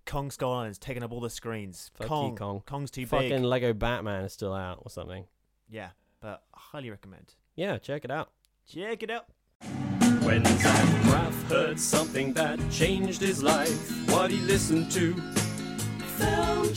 Kong 0.07 0.31
Skull 0.31 0.53
Island's 0.53 0.79
taking 0.79 1.03
up 1.03 1.13
all 1.13 1.21
the 1.21 1.29
screens. 1.29 1.91
Fuck 1.95 2.05
you, 2.05 2.09
Kong, 2.09 2.37
Kong. 2.37 2.63
Kong's 2.65 2.91
too 2.91 3.07
Fucking 3.07 3.29
big. 3.29 3.43
Lego 3.43 3.73
Batman 3.73 4.25
is 4.25 4.33
still 4.33 4.55
out 4.55 4.81
or 4.83 4.91
something. 4.91 5.25
Yeah, 5.69 5.91
but 6.21 6.43
I 6.55 6.59
highly 6.59 6.91
recommend. 6.91 7.35
Yeah, 7.57 7.79
check 7.79 8.05
it 8.05 8.11
out. 8.11 8.31
Check 8.73 9.03
it 9.03 9.11
out. 9.11 9.27
When 10.23 10.45
Zach 10.45 10.87
Braff 11.05 11.49
heard 11.49 11.79
something 11.79 12.33
that 12.35 12.59
changed 12.71 13.21
his 13.21 13.43
life, 13.43 14.09
what 14.11 14.31
he 14.31 14.39
listened 14.39 14.91
to. 14.93 15.13
When 15.13 16.75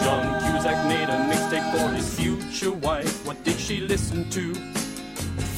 John 0.00 0.40
Cusack 0.40 0.86
made 0.86 1.08
a 1.08 1.18
mixtape 1.30 1.72
for 1.72 1.94
his 1.94 2.14
future 2.14 2.72
wife, 2.72 3.26
what 3.26 3.42
did 3.42 3.58
she 3.58 3.80
listen 3.80 4.28
to? 4.30 4.54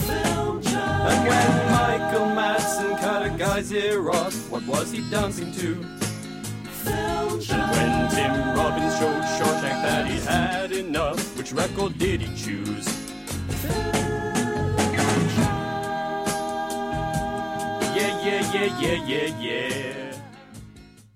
And 0.08 1.28
when 1.28 1.72
Michael 1.72 2.26
Madsen 2.26 2.98
cut 3.00 3.26
a 3.26 3.30
guy's 3.36 3.72
ear 3.72 4.10
off, 4.10 4.50
what 4.50 4.66
was 4.66 4.90
he 4.92 5.08
dancing 5.10 5.52
to? 5.52 6.01
And 6.86 7.70
when 7.72 8.10
Tim 8.10 8.56
Robbins 8.56 8.98
showed 8.98 9.22
Shawshank 9.22 9.82
that 9.82 10.06
he 10.06 10.18
had 10.20 10.72
enough, 10.72 11.36
which 11.36 11.52
record 11.52 11.98
did 11.98 12.20
he 12.22 12.36
choose? 12.36 12.88
Yeah, 17.94 18.20
yeah, 18.24 18.52
yeah, 18.52 18.80
yeah, 18.80 19.06
yeah, 19.06 19.40
yeah. 19.40 20.12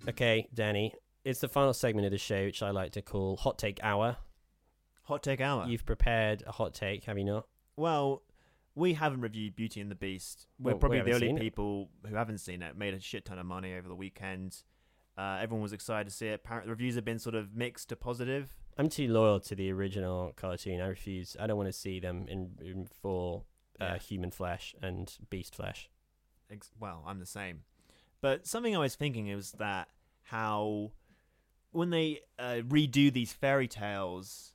Okay, 0.09 0.47
Danny, 0.55 0.93
it's 1.25 1.41
the 1.41 1.49
final 1.49 1.73
segment 1.73 2.05
of 2.07 2.13
the 2.13 2.19
show, 2.19 2.45
which 2.45 2.63
I 2.63 2.71
like 2.71 2.93
to 2.93 3.03
call 3.03 3.37
Hot 3.39 3.59
Take 3.59 3.81
Hour. 3.83 4.17
Hot 5.05 5.23
take 5.23 5.41
hour. 5.41 5.67
You've 5.69 5.87
prepared 5.87 6.43
a 6.47 6.53
hot 6.53 6.75
take, 6.75 7.05
have 7.05 7.17
you 7.17 7.23
not? 7.25 7.47
Well, 7.77 8.23
we 8.75 8.95
haven't 8.95 9.21
reviewed 9.21 9.55
Beauty 9.55 9.81
and 9.81 9.89
the 9.89 9.95
Beast. 9.95 10.49
We're 10.59 10.73
Well, 10.73 10.75
we 10.75 10.81
probably 10.81 11.01
the 11.03 11.13
only 11.15 11.29
seen 11.29 11.37
it. 11.37 11.41
people 11.41 11.91
who 12.09 12.17
haven't 12.17 12.39
seen 12.39 12.61
it. 12.61 12.77
Made 12.77 12.93
a 12.93 12.99
shit 13.01 13.25
ton 13.25 13.39
of 13.39 13.47
money 13.47 13.75
over 13.75 13.87
the 13.89 13.95
weekend. 13.95 14.63
Uh, 15.17 15.39
everyone 15.41 15.63
was 15.63 15.73
excited 15.73 16.09
to 16.09 16.15
see 16.15 16.29
it. 16.29 16.41
Apparently, 16.45 16.71
reviews 16.71 16.95
have 16.97 17.05
been 17.05 17.19
sort 17.19 17.35
of 17.35 17.55
mixed 17.55 17.89
to 17.89 17.97
positive. 17.97 18.55
I'm 18.79 18.89
too 18.91 19.09
loyal 19.09 19.41
to 19.41 19.55
the 19.55 19.73
original 19.73 20.33
cartoon. 20.37 20.81
I 20.81 20.87
refuse. 20.89 21.37
I 21.41 21.47
don't 21.47 21.57
want 21.57 21.69
to 21.69 21.73
see 21.73 21.99
them 22.01 22.27
in, 22.29 22.51
in 22.61 22.87
full 22.87 23.47
uh, 23.81 23.85
Yeah. 23.85 23.99
human 23.99 24.31
flesh 24.31 24.75
and 24.83 25.11
beast 25.31 25.55
flesh. 25.55 25.89
Ex- 26.51 26.71
well, 26.79 27.03
I'm 27.07 27.19
the 27.19 27.27
same. 27.27 27.61
But 28.21 28.47
something 28.47 28.77
I 28.77 28.79
was 28.79 28.95
thinking 28.95 29.29
is 29.29 29.53
that 29.53 29.89
how 30.25 30.93
when 31.73 31.91
they 31.91 32.21
uh, 32.39 32.61
redo 32.69 33.13
these 33.13 33.33
fairy 33.33 33.69
tales, 33.69 34.53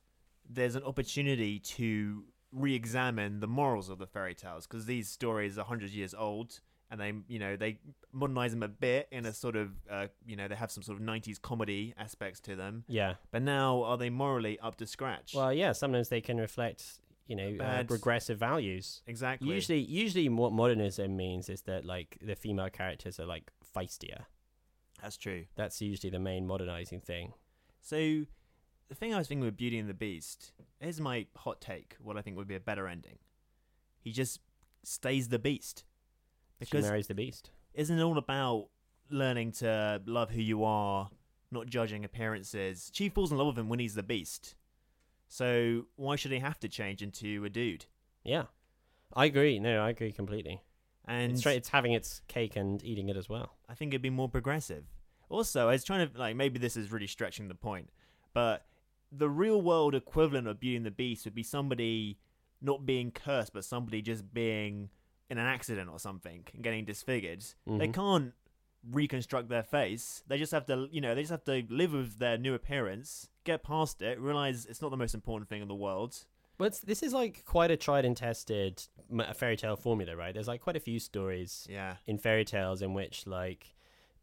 there's 0.48 0.74
an 0.76 0.82
opportunity 0.84 1.58
to 1.58 2.24
re-examine 2.52 3.40
the 3.40 3.46
morals 3.46 3.88
of 3.88 3.98
the 3.98 4.06
fairy 4.06 4.34
tales 4.34 4.66
because 4.66 4.86
these 4.86 5.08
stories 5.08 5.56
are 5.58 5.64
hundred 5.64 5.90
years 5.90 6.14
old, 6.14 6.60
and 6.92 7.00
they, 7.00 7.12
you 7.26 7.38
know, 7.38 7.56
they 7.56 7.78
modernize 8.12 8.52
them 8.52 8.62
a 8.62 8.68
bit 8.68 9.08
in 9.10 9.24
a 9.24 9.32
sort 9.32 9.56
of, 9.56 9.70
uh, 9.90 10.08
you 10.26 10.36
know, 10.36 10.46
they 10.46 10.54
have 10.54 10.70
some 10.70 10.82
sort 10.82 11.00
of 11.00 11.04
'90s 11.04 11.40
comedy 11.40 11.94
aspects 11.98 12.38
to 12.40 12.54
them. 12.54 12.84
Yeah. 12.86 13.14
But 13.30 13.42
now, 13.42 13.82
are 13.82 13.96
they 13.96 14.10
morally 14.10 14.58
up 14.60 14.76
to 14.76 14.86
scratch? 14.86 15.32
Well, 15.34 15.52
yeah. 15.52 15.72
Sometimes 15.72 16.10
they 16.10 16.20
can 16.20 16.36
reflect, 16.36 17.00
you 17.26 17.34
know, 17.34 17.64
uh, 17.64 17.84
regressive 17.88 18.38
values. 18.38 19.02
exactly. 19.06 19.48
Usually, 19.48 19.80
usually, 19.80 20.28
what 20.28 20.52
modernism 20.52 21.16
means 21.16 21.48
is 21.48 21.62
that 21.62 21.86
like 21.86 22.18
the 22.20 22.36
female 22.36 22.68
characters 22.68 23.18
are 23.18 23.26
like 23.26 23.50
feistier. 23.74 24.26
that's 25.00 25.16
true. 25.16 25.46
That's 25.56 25.80
usually 25.80 26.10
the 26.10 26.20
main 26.20 26.46
modernizing 26.46 27.00
thing. 27.00 27.32
So, 27.80 27.96
the 28.88 28.94
thing 28.94 29.14
I 29.14 29.18
was 29.18 29.28
thinking 29.28 29.46
with 29.46 29.56
Beauty 29.56 29.78
and 29.78 29.88
the 29.88 29.94
Beast, 29.94 30.52
is 30.78 31.00
my 31.00 31.26
hot 31.36 31.60
take. 31.62 31.96
What 32.00 32.18
I 32.18 32.20
think 32.20 32.36
would 32.36 32.48
be 32.48 32.54
a 32.54 32.60
better 32.60 32.86
ending. 32.86 33.18
He 33.98 34.12
just 34.12 34.40
stays 34.84 35.28
the 35.28 35.38
beast. 35.38 35.84
She 36.68 36.80
marries 36.80 37.06
the 37.06 37.14
beast. 37.14 37.50
isn't 37.74 37.98
it 37.98 38.02
all 38.02 38.18
about 38.18 38.68
learning 39.10 39.52
to 39.52 40.00
love 40.06 40.30
who 40.30 40.40
you 40.40 40.64
are, 40.64 41.10
not 41.50 41.66
judging 41.66 42.04
appearances? 42.04 42.90
She 42.94 43.08
falls 43.08 43.30
in 43.32 43.38
love 43.38 43.48
with 43.48 43.58
him 43.58 43.68
when 43.68 43.78
he's 43.78 43.94
the 43.94 44.02
beast. 44.02 44.54
So, 45.28 45.86
why 45.96 46.16
should 46.16 46.32
he 46.32 46.38
have 46.40 46.60
to 46.60 46.68
change 46.68 47.02
into 47.02 47.44
a 47.44 47.48
dude? 47.48 47.86
Yeah, 48.24 48.44
I 49.14 49.24
agree. 49.26 49.58
No, 49.58 49.80
I 49.82 49.90
agree 49.90 50.12
completely. 50.12 50.62
and 51.06 51.32
It's, 51.32 51.46
it's 51.46 51.68
having 51.70 51.92
its 51.92 52.20
cake 52.28 52.54
and 52.56 52.82
eating 52.84 53.08
it 53.08 53.16
as 53.16 53.28
well. 53.28 53.56
I 53.68 53.74
think 53.74 53.92
it'd 53.92 54.02
be 54.02 54.10
more 54.10 54.28
progressive. 54.28 54.84
Also, 55.28 55.68
I 55.68 55.72
was 55.72 55.84
trying 55.84 56.08
to 56.10 56.18
like 56.18 56.36
maybe 56.36 56.58
this 56.58 56.76
is 56.76 56.92
really 56.92 57.06
stretching 57.06 57.48
the 57.48 57.54
point, 57.54 57.88
but 58.34 58.66
the 59.10 59.28
real 59.30 59.60
world 59.62 59.94
equivalent 59.94 60.46
of 60.46 60.60
Beauty 60.60 60.76
and 60.76 60.86
the 60.86 60.90
Beast 60.90 61.24
would 61.24 61.34
be 61.34 61.42
somebody 61.42 62.18
not 62.60 62.84
being 62.84 63.10
cursed, 63.10 63.52
but 63.54 63.64
somebody 63.64 64.02
just 64.02 64.32
being 64.34 64.90
in 65.32 65.38
an 65.38 65.46
accident 65.46 65.88
or 65.90 65.98
something 65.98 66.40
and 66.54 66.62
getting 66.62 66.84
disfigured. 66.84 67.42
They 67.66 67.88
Mhm. 67.88 67.94
can't 67.94 68.34
reconstruct 68.90 69.48
their 69.48 69.62
face. 69.62 70.22
They 70.26 70.38
just 70.38 70.52
have 70.52 70.66
to, 70.66 70.88
you 70.90 71.00
know, 71.00 71.14
they 71.14 71.22
just 71.22 71.30
have 71.30 71.44
to 71.44 71.64
live 71.68 71.92
with 71.92 72.18
their 72.18 72.36
new 72.36 72.54
appearance, 72.54 73.28
get 73.44 73.62
past 73.62 74.02
it, 74.02 74.18
realize 74.20 74.66
it's 74.66 74.82
not 74.82 74.90
the 74.90 74.96
most 74.96 75.14
important 75.14 75.48
thing 75.48 75.62
in 75.62 75.68
the 75.68 75.74
world. 75.74 76.24
But 76.58 76.64
it's, 76.66 76.80
this 76.80 77.02
is 77.02 77.12
like 77.12 77.44
quite 77.44 77.70
a 77.70 77.76
tried 77.76 78.04
and 78.04 78.16
tested 78.16 78.82
fairy 79.34 79.56
tale 79.56 79.76
formula, 79.76 80.14
right? 80.16 80.34
There's 80.34 80.48
like 80.48 80.60
quite 80.60 80.76
a 80.76 80.80
few 80.80 80.98
stories 80.98 81.66
Yeah. 81.70 81.96
in 82.06 82.18
fairy 82.18 82.44
tales 82.44 82.82
in 82.82 82.92
which 82.94 83.26
like 83.26 83.74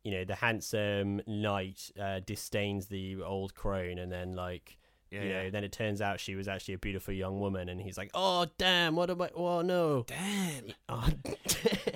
you 0.03 0.11
know 0.11 0.23
the 0.23 0.35
handsome 0.35 1.21
knight 1.27 1.91
uh, 1.99 2.19
disdains 2.25 2.87
the 2.87 3.21
old 3.21 3.53
crone 3.55 3.97
and 3.99 4.09
then 4.11 4.33
like 4.33 4.77
Yeah, 5.11 5.23
you 5.23 5.29
yeah. 5.29 5.43
know 5.43 5.49
then 5.49 5.63
it 5.63 5.71
turns 5.71 6.01
out 6.01 6.19
she 6.19 6.35
was 6.35 6.47
actually 6.47 6.75
a 6.75 6.77
beautiful 6.77 7.13
young 7.13 7.39
woman 7.39 7.67
and 7.69 7.81
he's 7.81 7.97
like 7.97 8.11
oh 8.13 8.45
damn 8.59 8.95
what 8.95 9.09
am 9.09 9.21
i 9.21 9.29
oh 9.35 9.61
no 9.61 10.05
Damn. 10.07 10.65
oh 10.89 11.09
damn, 11.23 11.35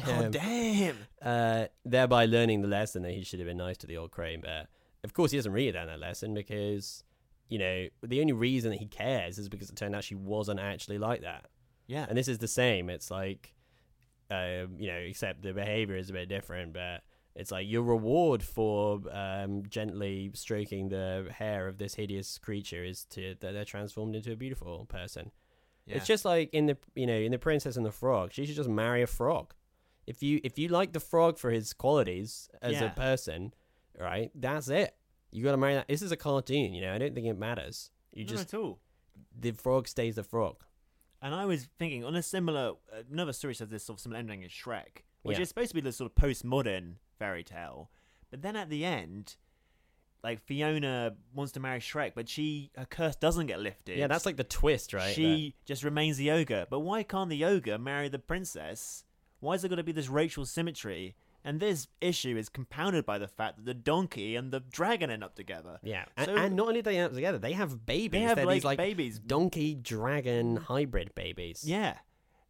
Oh 0.07 0.29
damn 0.29 0.31
damn. 0.31 0.95
uh, 1.21 1.65
thereby 1.85 2.25
learning 2.25 2.61
the 2.61 2.67
lesson 2.67 3.03
that 3.03 3.11
he 3.11 3.23
should 3.23 3.39
have 3.39 3.47
been 3.47 3.57
nice 3.57 3.77
to 3.77 3.87
the 3.87 3.97
old 3.97 4.11
crane 4.11 4.41
bear. 4.41 4.67
of 5.03 5.13
course 5.13 5.31
he 5.31 5.37
doesn't 5.37 5.51
really 5.53 5.71
learn 5.71 5.87
that 5.87 5.99
lesson 5.99 6.33
because 6.33 7.03
you 7.49 7.59
know 7.59 7.87
the 8.01 8.19
only 8.19 8.33
reason 8.33 8.71
that 8.71 8.77
he 8.79 8.87
cares 8.87 9.37
is 9.37 9.47
because 9.47 9.69
it 9.69 9.75
turned 9.75 9.95
out 9.95 10.03
she 10.03 10.15
wasn't 10.15 10.59
actually 10.59 10.97
like 10.97 11.21
that 11.21 11.45
Yeah. 11.87 12.05
and 12.09 12.17
this 12.17 12.27
is 12.27 12.39
the 12.39 12.47
same. 12.47 12.89
It's 12.89 13.11
like, 13.11 13.53
um, 14.31 14.77
you 14.79 14.87
know, 14.87 14.97
except 14.97 15.43
the 15.43 15.53
behavior 15.53 15.95
is 15.97 16.09
a 16.09 16.13
bit 16.13 16.29
different, 16.29 16.73
but 16.73 17.03
it's 17.35 17.51
like 17.51 17.67
your 17.67 17.81
reward 17.83 18.43
for 18.43 19.01
um, 19.11 19.63
gently 19.67 20.31
stroking 20.33 20.89
the 20.89 21.27
hair 21.31 21.67
of 21.67 21.77
this 21.77 21.95
hideous 21.95 22.37
creature 22.37 22.83
is 22.83 23.05
to 23.05 23.35
that 23.41 23.53
they're 23.53 23.65
transformed 23.65 24.15
into 24.15 24.31
a 24.31 24.35
beautiful 24.35 24.85
person. 24.85 25.31
It's 25.85 26.07
just 26.07 26.23
like 26.23 26.49
in 26.53 26.67
the 26.67 26.77
you 26.95 27.05
know 27.07 27.13
in 27.17 27.31
the 27.31 27.37
Princess 27.39 27.75
and 27.75 27.85
the 27.85 27.91
Frog. 27.91 28.31
She 28.31 28.45
should 28.45 28.55
just 28.55 28.69
marry 28.69 29.01
a 29.01 29.07
frog. 29.07 29.53
If 30.07 30.21
you 30.23 30.39
if 30.43 30.57
you 30.59 30.67
like 30.69 30.93
the 30.93 30.99
frog 30.99 31.37
for 31.37 31.51
his 31.51 31.73
qualities 31.73 32.49
as 32.61 32.73
Yeah. 32.73 32.85
a 32.85 32.89
person, 32.91 33.53
right? 33.99 34.31
That's 34.35 34.69
it. 34.69 34.95
You 35.31 35.43
got 35.43 35.51
to 35.51 35.57
marry 35.57 35.73
that. 35.73 35.87
This 35.87 36.01
is 36.01 36.11
a 36.11 36.17
cartoon, 36.17 36.73
you 36.73 36.81
know. 36.81 36.93
I 36.93 36.97
don't 36.99 37.13
think 37.15 37.27
it 37.27 37.37
matters. 37.37 37.89
You 38.13 38.23
Not 38.25 38.29
just 38.31 38.53
at 38.53 38.59
all. 38.59 38.79
the 39.37 39.51
frog 39.51 39.87
stays 39.87 40.15
the 40.15 40.23
frog. 40.23 40.63
And 41.21 41.33
I 41.33 41.45
was 41.45 41.67
thinking 41.79 42.03
on 42.05 42.15
a 42.15 42.21
similar, 42.21 42.73
another 43.09 43.33
story 43.33 43.55
says 43.55 43.69
this 43.69 43.83
sort 43.85 43.97
of 43.97 44.01
similar 44.01 44.19
ending 44.19 44.43
is 44.43 44.51
Shrek, 44.51 45.03
which 45.23 45.37
Yeah. 45.37 45.41
is 45.43 45.49
supposed 45.49 45.69
to 45.69 45.75
be 45.75 45.81
the 45.81 45.91
sort 45.91 46.11
of 46.11 46.15
postmodern 46.15 46.95
fairy 47.19 47.43
tale. 47.43 47.89
But 48.29 48.41
then 48.41 48.55
at 48.55 48.69
the 48.69 48.85
end, 48.85 49.35
like 50.23 50.39
Fiona 50.41 51.15
wants 51.33 51.51
to 51.53 51.59
marry 51.59 51.79
Shrek, 51.79 52.13
but 52.15 52.29
she 52.29 52.71
her 52.77 52.85
curse 52.85 53.15
doesn't 53.15 53.47
get 53.47 53.59
lifted. 53.59 53.97
Yeah, 53.97 54.07
that's 54.07 54.25
like 54.25 54.37
the 54.37 54.43
twist, 54.43 54.93
right? 54.93 55.13
She 55.13 55.55
just 55.65 55.83
remains 55.83 56.17
the 56.17 56.31
ogre. 56.31 56.65
But 56.69 56.79
why 56.79 57.03
can't 57.03 57.29
the 57.29 57.43
ogre 57.43 57.77
marry 57.77 58.07
the 58.09 58.19
princess? 58.19 59.03
Why 59.41 59.53
is 59.55 59.61
there 59.61 59.69
got 59.69 59.75
to 59.75 59.83
be 59.83 59.91
this 59.91 60.07
racial 60.09 60.45
symmetry? 60.45 61.15
And 61.45 61.59
this 61.59 61.89
issue 61.99 62.37
is 62.37 62.47
compounded 62.47 63.05
by 63.05 63.17
the 63.17 63.27
fact 63.27 63.57
that 63.57 63.65
the 63.65 63.73
donkey 63.73 64.37
and 64.37 64.49
the 64.53 64.61
dragon 64.61 65.09
end 65.09 65.25
up 65.25 65.35
together. 65.35 65.77
Yeah, 65.83 66.05
and, 66.15 66.27
So- 66.27 66.35
and 66.37 66.55
not 66.55 66.67
only 66.69 66.81
do 66.81 66.83
they 66.89 66.97
end 66.97 67.07
up 67.07 67.13
together, 67.13 67.37
they 67.37 67.51
have 67.51 67.85
babies. 67.85 68.21
have, 68.21 68.37
They're 68.37 68.45
like, 68.45 68.53
these 68.55 68.63
like 68.63 68.77
babies. 68.77 69.19
donkey 69.19 69.75
dragon 69.75 70.55
hybrid 70.55 71.13
babies. 71.15 71.65
Yeah. 71.67 71.97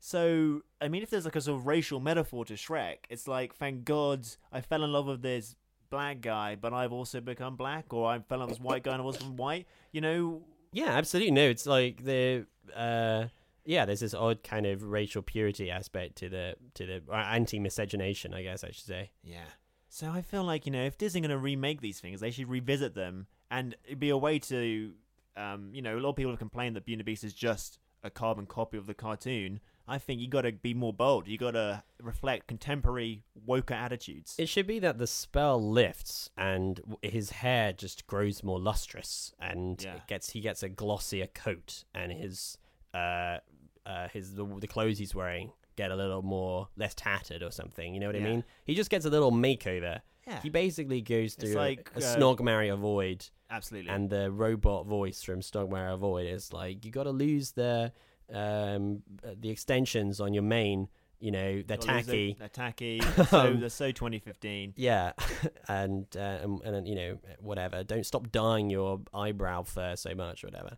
So, 0.06 0.64
I 0.82 0.90
mean, 0.90 1.02
if 1.02 1.10
there's 1.10 1.24
like 1.24 1.38
a 1.38 1.40
sort 1.40 1.62
of 1.62 1.66
racial 1.66 2.02
metaphor 2.02 2.44
to 2.44 2.56
Shrek, 2.56 2.98
it's 3.10 3.26
like, 3.26 3.56
thank 3.56 3.86
God 3.86 4.28
I 4.52 4.60
fell 4.60 4.84
in 4.84 4.92
love 4.92 5.06
with 5.06 5.22
this 5.22 5.56
black 5.90 6.20
guy, 6.20 6.58
but 6.58 6.74
I've 6.74 6.92
also 6.92 7.22
become 7.22 7.56
black, 7.56 7.94
or 7.94 8.10
I 8.10 8.20
fell 8.20 8.36
in 8.36 8.40
love 8.42 8.50
with 8.50 8.58
this 8.58 8.66
white 8.66 8.84
guy 8.84 8.92
and 8.92 9.02
I 9.02 9.06
was 9.06 9.16
from 9.16 9.38
white. 9.38 9.66
You 9.94 10.02
know, 10.02 10.42
yeah, 10.74 10.90
absolutely. 10.90 11.32
No, 11.32 11.48
it's 11.48 11.66
like 11.66 12.04
the 12.04 12.46
uh, 12.76 13.28
yeah. 13.64 13.86
There's 13.86 14.02
this 14.02 14.14
odd 14.14 14.44
kind 14.44 14.66
of 14.66 14.84
racial 14.84 15.22
purity 15.22 15.72
aspect 15.72 16.18
to 16.18 16.28
the 16.28 16.56
to 16.74 16.86
the 16.86 17.02
or 17.08 17.16
anti-miscegenation, 17.16 18.34
I 18.34 18.44
guess 18.44 18.66
I 18.66 18.72
should 18.72 18.86
say. 18.86 19.12
Yeah. 19.24 19.46
So 19.88 20.10
I 20.10 20.22
feel 20.22 20.44
like, 20.44 20.66
you 20.66 20.74
know, 20.74 20.84
if 20.84 20.98
Disney's 20.98 21.22
going 21.22 21.30
to 21.30 21.38
remake 21.38 21.80
these 21.80 22.02
things, 22.02 22.20
they 22.20 22.32
should 22.32 22.50
revisit 22.50 22.94
them 22.94 23.28
and 23.50 23.74
it'd 23.86 24.02
be 24.02 24.10
a 24.10 24.18
way 24.18 24.38
to, 24.40 24.92
um, 25.38 25.70
you 25.72 25.82
know, 25.82 25.98
a 25.98 26.02
lot 26.02 26.10
of 26.10 26.16
people 26.18 26.34
have 26.34 26.40
complained 26.40 26.76
that 26.76 26.84
Beauty 26.84 26.96
and 26.96 27.00
the 27.00 27.06
Beast 27.06 27.24
is 27.24 27.34
just 27.34 27.80
a 28.04 28.10
carbon 28.10 28.46
copy 28.46 28.76
of 28.76 28.86
the 28.86 28.94
cartoon. 28.94 29.62
I 29.88 29.98
think 29.98 30.22
you 30.22 30.28
got 30.30 30.44
to 30.44 30.52
be 30.54 30.74
more 30.74 30.94
bold. 30.94 31.28
You 31.28 31.38
got 31.38 31.52
to 31.52 31.84
reflect 32.02 32.48
contemporary 32.48 33.24
woker 33.48 33.72
attitudes. 33.72 34.36
It 34.38 34.48
should 34.48 34.68
be 34.68 34.80
that 34.80 34.98
the 34.98 35.08
spell 35.08 35.62
lifts 35.62 36.30
and 36.38 36.80
his 37.02 37.32
hair 37.32 37.74
just 37.74 38.08
grows 38.08 38.44
more 38.44 38.60
lustrous 38.60 39.34
and 39.40 39.82
Yeah. 39.84 39.96
it 39.96 40.08
gets 40.08 40.30
he 40.32 40.40
gets 40.42 40.64
a 40.64 40.70
glossier 40.70 41.28
coat 41.28 41.84
and 41.94 42.12
his 42.12 42.58
uh 42.94 43.38
uh 43.86 44.08
his 44.14 44.36
the, 44.36 44.46
the 44.60 44.68
clothes 44.68 44.98
he's 45.00 45.14
wearing 45.16 45.52
get 45.76 45.92
a 45.92 45.96
little 45.96 46.22
more 46.22 46.70
less 46.78 46.94
tattered 46.94 47.42
or 47.44 47.52
something. 47.52 47.94
You 47.94 48.00
know 48.00 48.08
what 48.08 48.16
I 48.16 48.20
mean? 48.20 48.44
He 48.66 48.76
just 48.76 48.90
gets 48.90 49.06
a 49.06 49.10
little 49.10 49.32
makeover. 49.32 50.02
Yeah. 50.28 50.40
He 50.42 50.50
basically 50.50 51.02
goes 51.02 51.34
through 51.34 51.54
like, 51.56 51.92
a, 51.96 52.00
a 52.00 52.04
uh, 52.04 52.16
Snog 52.16 52.40
Marry 52.42 52.70
Avoid 52.70 53.26
Absolutely. 53.50 53.90
and 53.90 54.10
the 54.10 54.32
robot 54.32 54.86
voice 54.86 55.22
from 55.24 55.42
Snog 55.42 55.70
Marry 55.72 55.92
Avoid 55.92 56.28
is 56.28 56.54
like 56.54 56.86
you 56.86 56.92
got 56.92 57.04
to 57.04 57.10
lose 57.12 57.52
the 57.52 57.92
um 58.34 59.04
the 59.40 59.50
extensions 59.50 60.20
on 60.20 60.34
your 60.34 60.44
mane. 60.44 60.90
You 61.20 61.32
know 61.32 61.62
they're 61.66 61.78
tacky. 61.78 62.36
They're 62.38 62.50
tacky. 62.50 63.00
They're 63.16 63.26
so, 63.28 63.40
Um, 63.40 63.60
they're 63.62 63.70
so 63.70 63.92
2015. 63.94 64.74
Yeah, 64.76 65.14
and 65.70 66.06
uh, 66.18 66.20
and, 66.44 66.62
and 66.62 66.88
you 66.88 66.96
know 66.96 67.18
whatever. 67.40 67.82
Don't 67.84 68.06
stop 68.06 68.32
dyeing 68.32 68.70
your 68.70 69.00
eyebrow 69.14 69.64
fur 69.64 69.96
so 69.96 70.14
much, 70.16 70.44
or 70.44 70.48
whatever. 70.48 70.78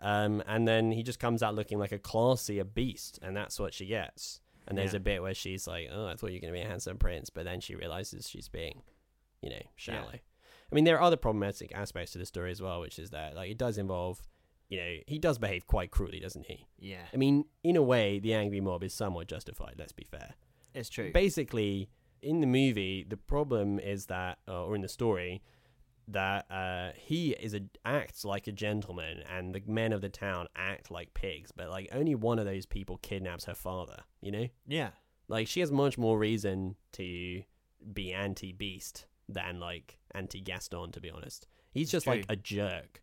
Um, 0.00 0.42
and 0.46 0.66
then 0.66 0.92
he 0.92 1.02
just 1.02 1.18
comes 1.20 1.42
out 1.42 1.54
looking 1.54 1.78
like 1.78 1.92
a 1.92 1.98
classier 1.98 2.64
beast, 2.72 3.18
and 3.22 3.36
that's 3.36 3.60
what 3.60 3.74
she 3.74 3.84
gets. 3.86 4.40
And 4.66 4.78
there's 4.78 4.92
Yeah. 4.94 4.98
a 4.98 5.00
bit 5.00 5.20
where 5.22 5.34
she's 5.34 5.66
like, 5.66 5.88
"Oh, 5.92 6.06
I 6.06 6.14
thought 6.16 6.28
you 6.30 6.36
were 6.36 6.40
gonna 6.40 6.52
be 6.54 6.60
a 6.60 6.66
handsome 6.68 6.96
prince," 6.96 7.28
but 7.28 7.44
then 7.44 7.60
she 7.60 7.74
realizes 7.74 8.28
she's 8.30 8.48
being, 8.48 8.82
you 9.42 9.50
know, 9.50 9.62
shallow. 9.76 10.14
I 10.14 10.74
mean, 10.74 10.84
there 10.84 10.96
are 10.96 11.02
other 11.02 11.16
problematic 11.18 11.70
aspects 11.74 12.12
to 12.12 12.18
the 12.18 12.24
story 12.24 12.50
as 12.50 12.62
well, 12.62 12.80
which 12.80 12.98
is 12.98 13.10
that 13.10 13.34
like 13.36 13.50
it 13.50 13.58
does 13.58 13.76
involve, 13.76 14.22
you 14.72 14.78
know, 14.78 14.96
he 15.06 15.18
does 15.18 15.36
behave 15.36 15.66
quite 15.66 15.90
cruelly, 15.90 16.18
doesn't 16.18 16.46
he? 16.46 16.66
Yeah. 16.78 17.04
I 17.12 17.18
mean, 17.18 17.44
in 17.62 17.76
a 17.76 17.82
way, 17.82 18.18
the 18.18 18.32
angry 18.32 18.58
mob 18.58 18.82
is 18.82 18.94
somewhat 18.94 19.28
justified. 19.28 19.74
Let's 19.78 19.92
be 19.92 20.06
fair 20.10 20.32
It's 20.72 20.88
true. 20.88 21.12
basically 21.12 21.90
in 22.22 22.40
the 22.40 22.46
movie 22.46 23.04
the 23.06 23.16
problem 23.18 23.78
is 23.78 24.06
that 24.06 24.38
uh, 24.48 24.64
or 24.64 24.74
in 24.74 24.80
the 24.80 24.88
story 24.88 25.42
that 26.08 26.50
uh, 26.50 26.92
he 26.96 27.32
is 27.32 27.52
a 27.52 27.60
acts 27.84 28.24
like 28.24 28.46
a 28.46 28.52
gentleman 28.52 29.22
and 29.30 29.54
the 29.54 29.62
men 29.66 29.92
of 29.92 30.00
the 30.00 30.08
town 30.08 30.46
act 30.56 30.90
like 30.90 31.12
pigs 31.12 31.52
but 31.54 31.68
like 31.68 31.88
only 31.92 32.14
one 32.14 32.38
of 32.38 32.44
those 32.44 32.64
people 32.64 32.96
kidnaps 32.98 33.44
her 33.44 33.54
father 33.54 33.98
you 34.20 34.30
know 34.30 34.46
yeah. 34.66 34.90
like 35.28 35.48
she 35.48 35.60
has 35.60 35.70
much 35.70 35.98
more 35.98 36.16
reason 36.16 36.76
to 36.92 37.42
be 37.92 38.12
anti-beast 38.12 39.06
than 39.28 39.58
like 39.58 39.98
anti-gaston 40.14 40.92
to 40.92 41.00
be 41.00 41.10
honest 41.10 41.48
he's 41.72 41.90
just 41.90 42.06
like 42.06 42.24
a 42.28 42.36
jerk 42.36 43.01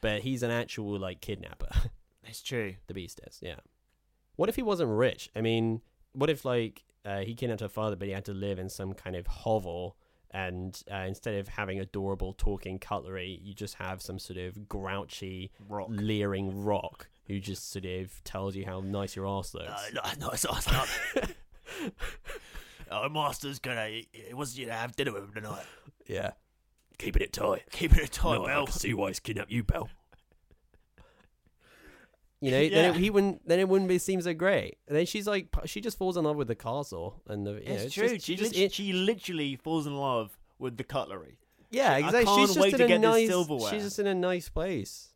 but 0.00 0.22
he's 0.22 0.42
an 0.42 0.50
actual 0.50 0.98
like 0.98 1.20
kidnapper 1.20 1.68
It's 2.24 2.42
true. 2.42 2.74
the 2.88 2.94
beast 2.94 3.20
is 3.26 3.38
yeah 3.42 3.60
what 4.36 4.48
if 4.48 4.56
he 4.56 4.62
wasn't 4.62 4.90
rich 4.90 5.30
i 5.34 5.40
mean 5.40 5.80
what 6.12 6.28
if 6.30 6.44
like 6.44 6.84
uh, 7.04 7.20
he 7.20 7.34
kidnapped 7.34 7.60
her 7.62 7.68
father 7.68 7.96
but 7.96 8.06
he 8.08 8.12
had 8.12 8.24
to 8.26 8.34
live 8.34 8.58
in 8.58 8.68
some 8.68 8.92
kind 8.92 9.16
of 9.16 9.26
hovel 9.26 9.96
and 10.30 10.82
uh, 10.92 10.96
instead 11.06 11.36
of 11.36 11.48
having 11.48 11.80
adorable 11.80 12.34
talking 12.34 12.78
cutlery 12.78 13.40
you 13.42 13.54
just 13.54 13.74
have 13.76 14.02
some 14.02 14.18
sort 14.18 14.38
of 14.38 14.68
grouchy 14.68 15.50
Rock. 15.68 15.86
leering 15.90 16.62
rock 16.64 17.08
who 17.26 17.40
just 17.40 17.70
sort 17.70 17.86
of 17.86 18.22
tells 18.24 18.54
you 18.56 18.66
how 18.66 18.80
nice 18.80 19.16
your 19.16 19.26
ass 19.26 19.54
looks 19.54 19.90
no, 19.94 20.00
no, 20.20 20.30
it's 20.30 20.44
not. 20.44 20.58
It's 20.58 20.70
not. 20.72 21.30
Our 22.90 23.10
master's 23.10 23.58
gonna. 23.58 23.86
He 23.88 24.32
wants 24.32 24.56
you 24.56 24.66
to 24.66 24.72
have 24.72 24.96
dinner 24.96 25.12
with 25.12 25.24
him 25.24 25.32
tonight. 25.34 25.64
yeah 26.06 26.30
keeping 26.98 27.22
it 27.22 27.32
tight 27.32 27.62
Keeping 27.70 28.00
it 28.00 28.12
tight, 28.12 28.36
No, 28.36 28.46
I 28.46 28.64
can 28.64 28.72
see 28.72 28.92
why 28.94 29.08
he's 29.08 29.20
kidnapped 29.20 29.50
you 29.50 29.62
Belle 29.64 29.88
you 32.40 32.50
know, 32.52 32.60
Yeah. 32.60 32.68
then 32.70 32.94
it, 32.94 32.96
he 33.00 33.10
wouldn't. 33.10 33.48
Then 33.48 33.58
it 33.58 33.68
wouldn't 33.68 33.88
be 33.88 33.98
seem 33.98 34.20
so 34.22 34.32
great. 34.32 34.78
And 34.86 34.96
then 34.96 35.06
she's 35.06 35.26
like, 35.26 35.48
she 35.64 35.80
just 35.80 35.98
falls 35.98 36.16
in 36.16 36.22
love 36.24 36.36
with 36.36 36.46
the 36.48 36.54
castle 36.54 37.20
and 37.26 37.44
the. 37.44 37.54
You 37.54 37.56
know, 37.56 37.72
It's, 37.72 37.82
it's 37.86 37.94
true. 37.94 38.08
just- 38.10 38.26
she, 38.26 38.36
just 38.36 38.54
it- 38.56 38.72
she 38.72 38.92
literally 38.92 39.56
falls 39.56 39.86
in 39.88 39.96
love 39.96 40.38
with 40.58 40.76
the 40.76 40.84
cutlery. 40.84 41.38
Yeah, 41.70 41.92
I 41.94 41.98
exactly. 41.98 42.24
can't 42.24 42.38
she's 42.40 42.48
just 42.50 42.60
wait 42.60 42.72
in 42.74 42.78
to 42.78 42.84
a 42.84 42.88
get 42.88 43.00
this 43.00 43.10
nice. 43.10 43.28
silverware. 43.28 43.70
She's 43.72 43.82
just 43.82 43.98
in 43.98 44.06
a 44.06 44.14
nice 44.14 44.48
place. 44.48 45.08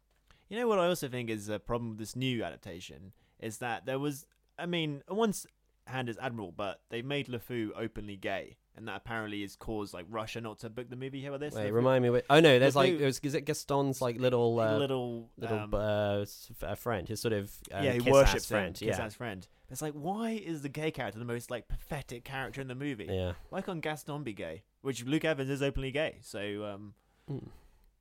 You 0.49 0.59
know 0.59 0.67
what 0.69 0.81
I 0.81 0.87
also 0.87 1.09
think 1.09 1.31
is 1.31 1.49
a 1.49 1.59
problem 1.61 1.91
with 1.91 1.99
this 1.99 2.15
new 2.17 2.43
adaptation 2.45 3.13
is 3.39 3.59
that 3.59 3.87
there 3.87 3.99
was, 3.99 4.27
I 4.59 4.67
mean, 4.67 5.03
once 5.09 5.47
hand 5.87 6.09
as 6.09 6.17
admiral, 6.19 6.53
but 6.53 6.81
they 6.91 7.03
made 7.03 7.27
LeFou 7.29 7.71
openly 7.77 8.17
gay, 8.17 8.57
and 8.77 8.87
that 8.89 8.97
apparently 8.97 9.43
has 9.43 9.57
caused 9.57 9.93
like 9.95 10.07
Russia 10.09 10.41
not 10.41 10.59
to 10.61 10.71
book 10.71 10.89
the 10.91 10.97
movie. 10.97 11.21
How 11.23 11.29
about 11.29 11.41
this? 11.41 11.55
Wait, 11.55 11.71
LeFou- 11.71 11.73
remind 11.75 12.03
me. 12.05 12.11
What, 12.11 12.25
oh 12.31 12.41
no, 12.41 12.59
there's 12.59 12.77
like 12.77 12.93
LeFou- 12.95 13.01
it 13.01 13.05
was, 13.07 13.21
is 13.23 13.35
it 13.35 13.45
Gaston's 13.45 14.01
like 14.01 14.19
little 14.19 14.59
uh, 14.61 14.77
little 14.79 15.31
little 15.37 15.59
um, 15.59 15.75
uh, 15.75 16.25
uh, 16.63 16.75
friend, 16.77 17.09
his 17.09 17.21
sort 17.21 17.35
of 17.35 17.51
uh, 17.75 17.81
yeah, 17.83 17.93
he 17.93 18.11
worships 18.11 18.47
friend. 18.47 18.77
him, 18.79 18.89
yeah, 18.89 18.95
kiss-ass 18.95 19.15
friend. 19.15 19.47
It's 19.71 19.81
like, 19.83 19.95
why 19.95 20.33
is 20.33 20.61
the 20.63 20.69
gay 20.69 20.91
character 20.91 21.19
the 21.19 21.25
most 21.25 21.51
like 21.51 21.67
pathetic 21.67 22.25
character 22.25 22.61
in 22.61 22.69
the 22.69 22.75
movie? 22.75 23.09
yeah. 23.11 23.33
Why 23.49 23.63
can't 23.63 23.81
Gaston 23.81 24.23
be 24.23 24.35
gay? 24.35 24.63
Which 24.83 25.05
Luke 25.07 25.25
Evans 25.25 25.49
is 25.51 25.63
openly 25.63 25.91
gay, 25.93 26.19
so 26.23 26.65
um, 26.65 26.95
Mm. 27.31 27.49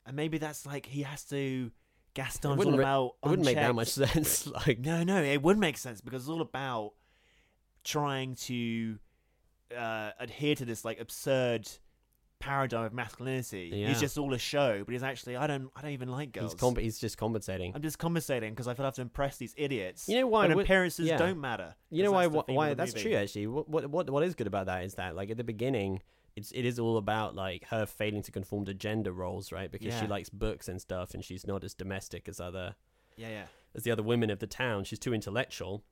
and 0.06 0.16
maybe 0.16 0.38
that's 0.40 0.66
like 0.66 0.86
he 0.86 1.04
has 1.04 1.24
to. 1.26 1.72
Gaston's 2.14 2.52
all 2.52 2.58
wouldn't 2.58 2.78
re- 2.78 2.84
about. 2.84 3.14
It 3.24 3.30
wouldn't 3.30 3.46
make 3.46 3.56
that 3.56 3.74
much 3.74 3.88
sense. 3.92 4.46
like, 4.48 4.80
No, 4.80 5.04
no, 5.04 5.22
it 5.24 5.42
would 5.42 5.58
make 5.58 5.78
sense 5.78 6.02
because 6.02 6.24
it's 6.24 6.30
all 6.30 6.42
about 6.42 6.94
trying 7.84 8.36
to 8.36 8.98
uh, 9.78 10.12
adhere 10.20 10.56
to 10.56 10.66
this 10.66 10.84
like 10.86 11.00
absurd 11.00 11.68
paradigm 12.40 12.86
of 12.86 12.94
masculinity. 12.94 13.70
Yeah. 13.72 13.88
He's 13.90 14.00
just 14.00 14.18
all 14.18 14.34
a 14.34 14.38
show, 14.40 14.84
but 14.84 14.92
he's 14.92 15.04
actually 15.04 15.36
I 15.38 15.46
don't 15.48 15.70
I 15.76 15.82
don't 15.82 15.92
even 15.92 16.10
like 16.10 16.32
girls. 16.32 16.54
he's 16.54 16.60
comp- 16.60 16.80
he's 16.80 17.00
just 17.00 17.18
compensating. 17.18 17.72
I'm 17.76 17.82
just 17.82 18.00
compensating 18.00 18.52
because 18.52 18.68
I 18.68 18.74
feel 18.74 18.84
I 18.86 18.88
have 18.88 18.96
to 18.96 19.02
impress 19.02 19.38
these 19.38 19.54
idiots. 19.58 20.10
You 20.10 20.20
know 20.22 20.28
why 20.28 20.48
But 20.48 20.60
appearances 20.60 21.08
yeah. 21.08 21.18
don't 21.18 21.40
matter. 21.40 21.76
You 21.92 22.04
know 22.04 22.12
why? 22.12 22.28
that's 22.28 22.48
Why, 22.48 22.54
why 22.56 22.74
that's 22.74 22.96
movie. 22.96 23.10
true 23.10 23.18
actually. 23.18 23.48
What, 23.48 23.70
what 23.70 23.88
what 23.90 24.10
what 24.10 24.24
is 24.24 24.34
good 24.36 24.48
about 24.48 24.66
that 24.66 24.84
is 24.84 24.96
that 24.96 25.16
like 25.16 25.30
at 25.30 25.38
the 25.38 25.44
beginning, 25.44 26.02
it's 26.36 26.52
it 26.52 26.66
is 26.66 26.80
all 26.80 26.98
about 26.98 27.36
like 27.36 27.66
her 27.68 27.86
failing 27.86 28.24
to 28.24 28.32
conform 28.32 28.66
to 28.66 28.74
gender 28.74 29.12
roles, 29.12 29.52
right? 29.52 29.72
Because 29.72 29.98
she 30.00 30.08
likes 30.08 30.30
books 30.30 30.68
and 30.68 30.82
stuff, 30.82 31.14
and 31.14 31.24
she's 31.24 31.46
not 31.46 31.64
as 31.64 31.74
domestic 31.76 32.28
as 32.28 32.40
other 32.40 32.76
Yeah, 33.18 33.30
yeah. 33.30 33.44
as 33.76 33.84
the 33.84 33.92
other 33.92 34.04
women 34.04 34.32
of 34.32 34.40
the 34.40 34.48
town. 34.48 34.84
She's 34.86 35.00
too 35.00 35.14
intellectual. 35.14 35.84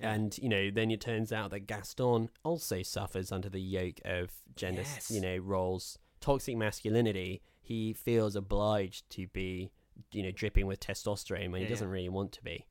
And 0.00 0.36
you 0.38 0.48
know, 0.48 0.70
then 0.70 0.90
it 0.90 1.00
turns 1.00 1.32
out 1.32 1.50
that 1.50 1.60
Gaston 1.66 2.28
also 2.44 2.82
suffers 2.82 3.32
under 3.32 3.48
the 3.48 3.60
yoke 3.60 4.00
of 4.04 4.30
gender, 4.54 4.82
Yes. 4.82 5.10
you 5.10 5.20
know, 5.20 5.36
roles, 5.38 5.98
toxic 6.20 6.56
masculinity. 6.56 7.42
He 7.62 7.92
feels 7.94 8.36
obliged 8.36 9.08
to 9.10 9.26
be, 9.28 9.70
you 10.12 10.22
know, 10.22 10.30
dripping 10.30 10.66
with 10.66 10.80
testosterone 10.80 11.50
when 11.50 11.62
Yeah, 11.62 11.68
he 11.68 11.72
doesn't 11.74 11.88
really 11.88 12.08
want 12.10 12.32
to 12.32 12.44
be. 12.44 12.66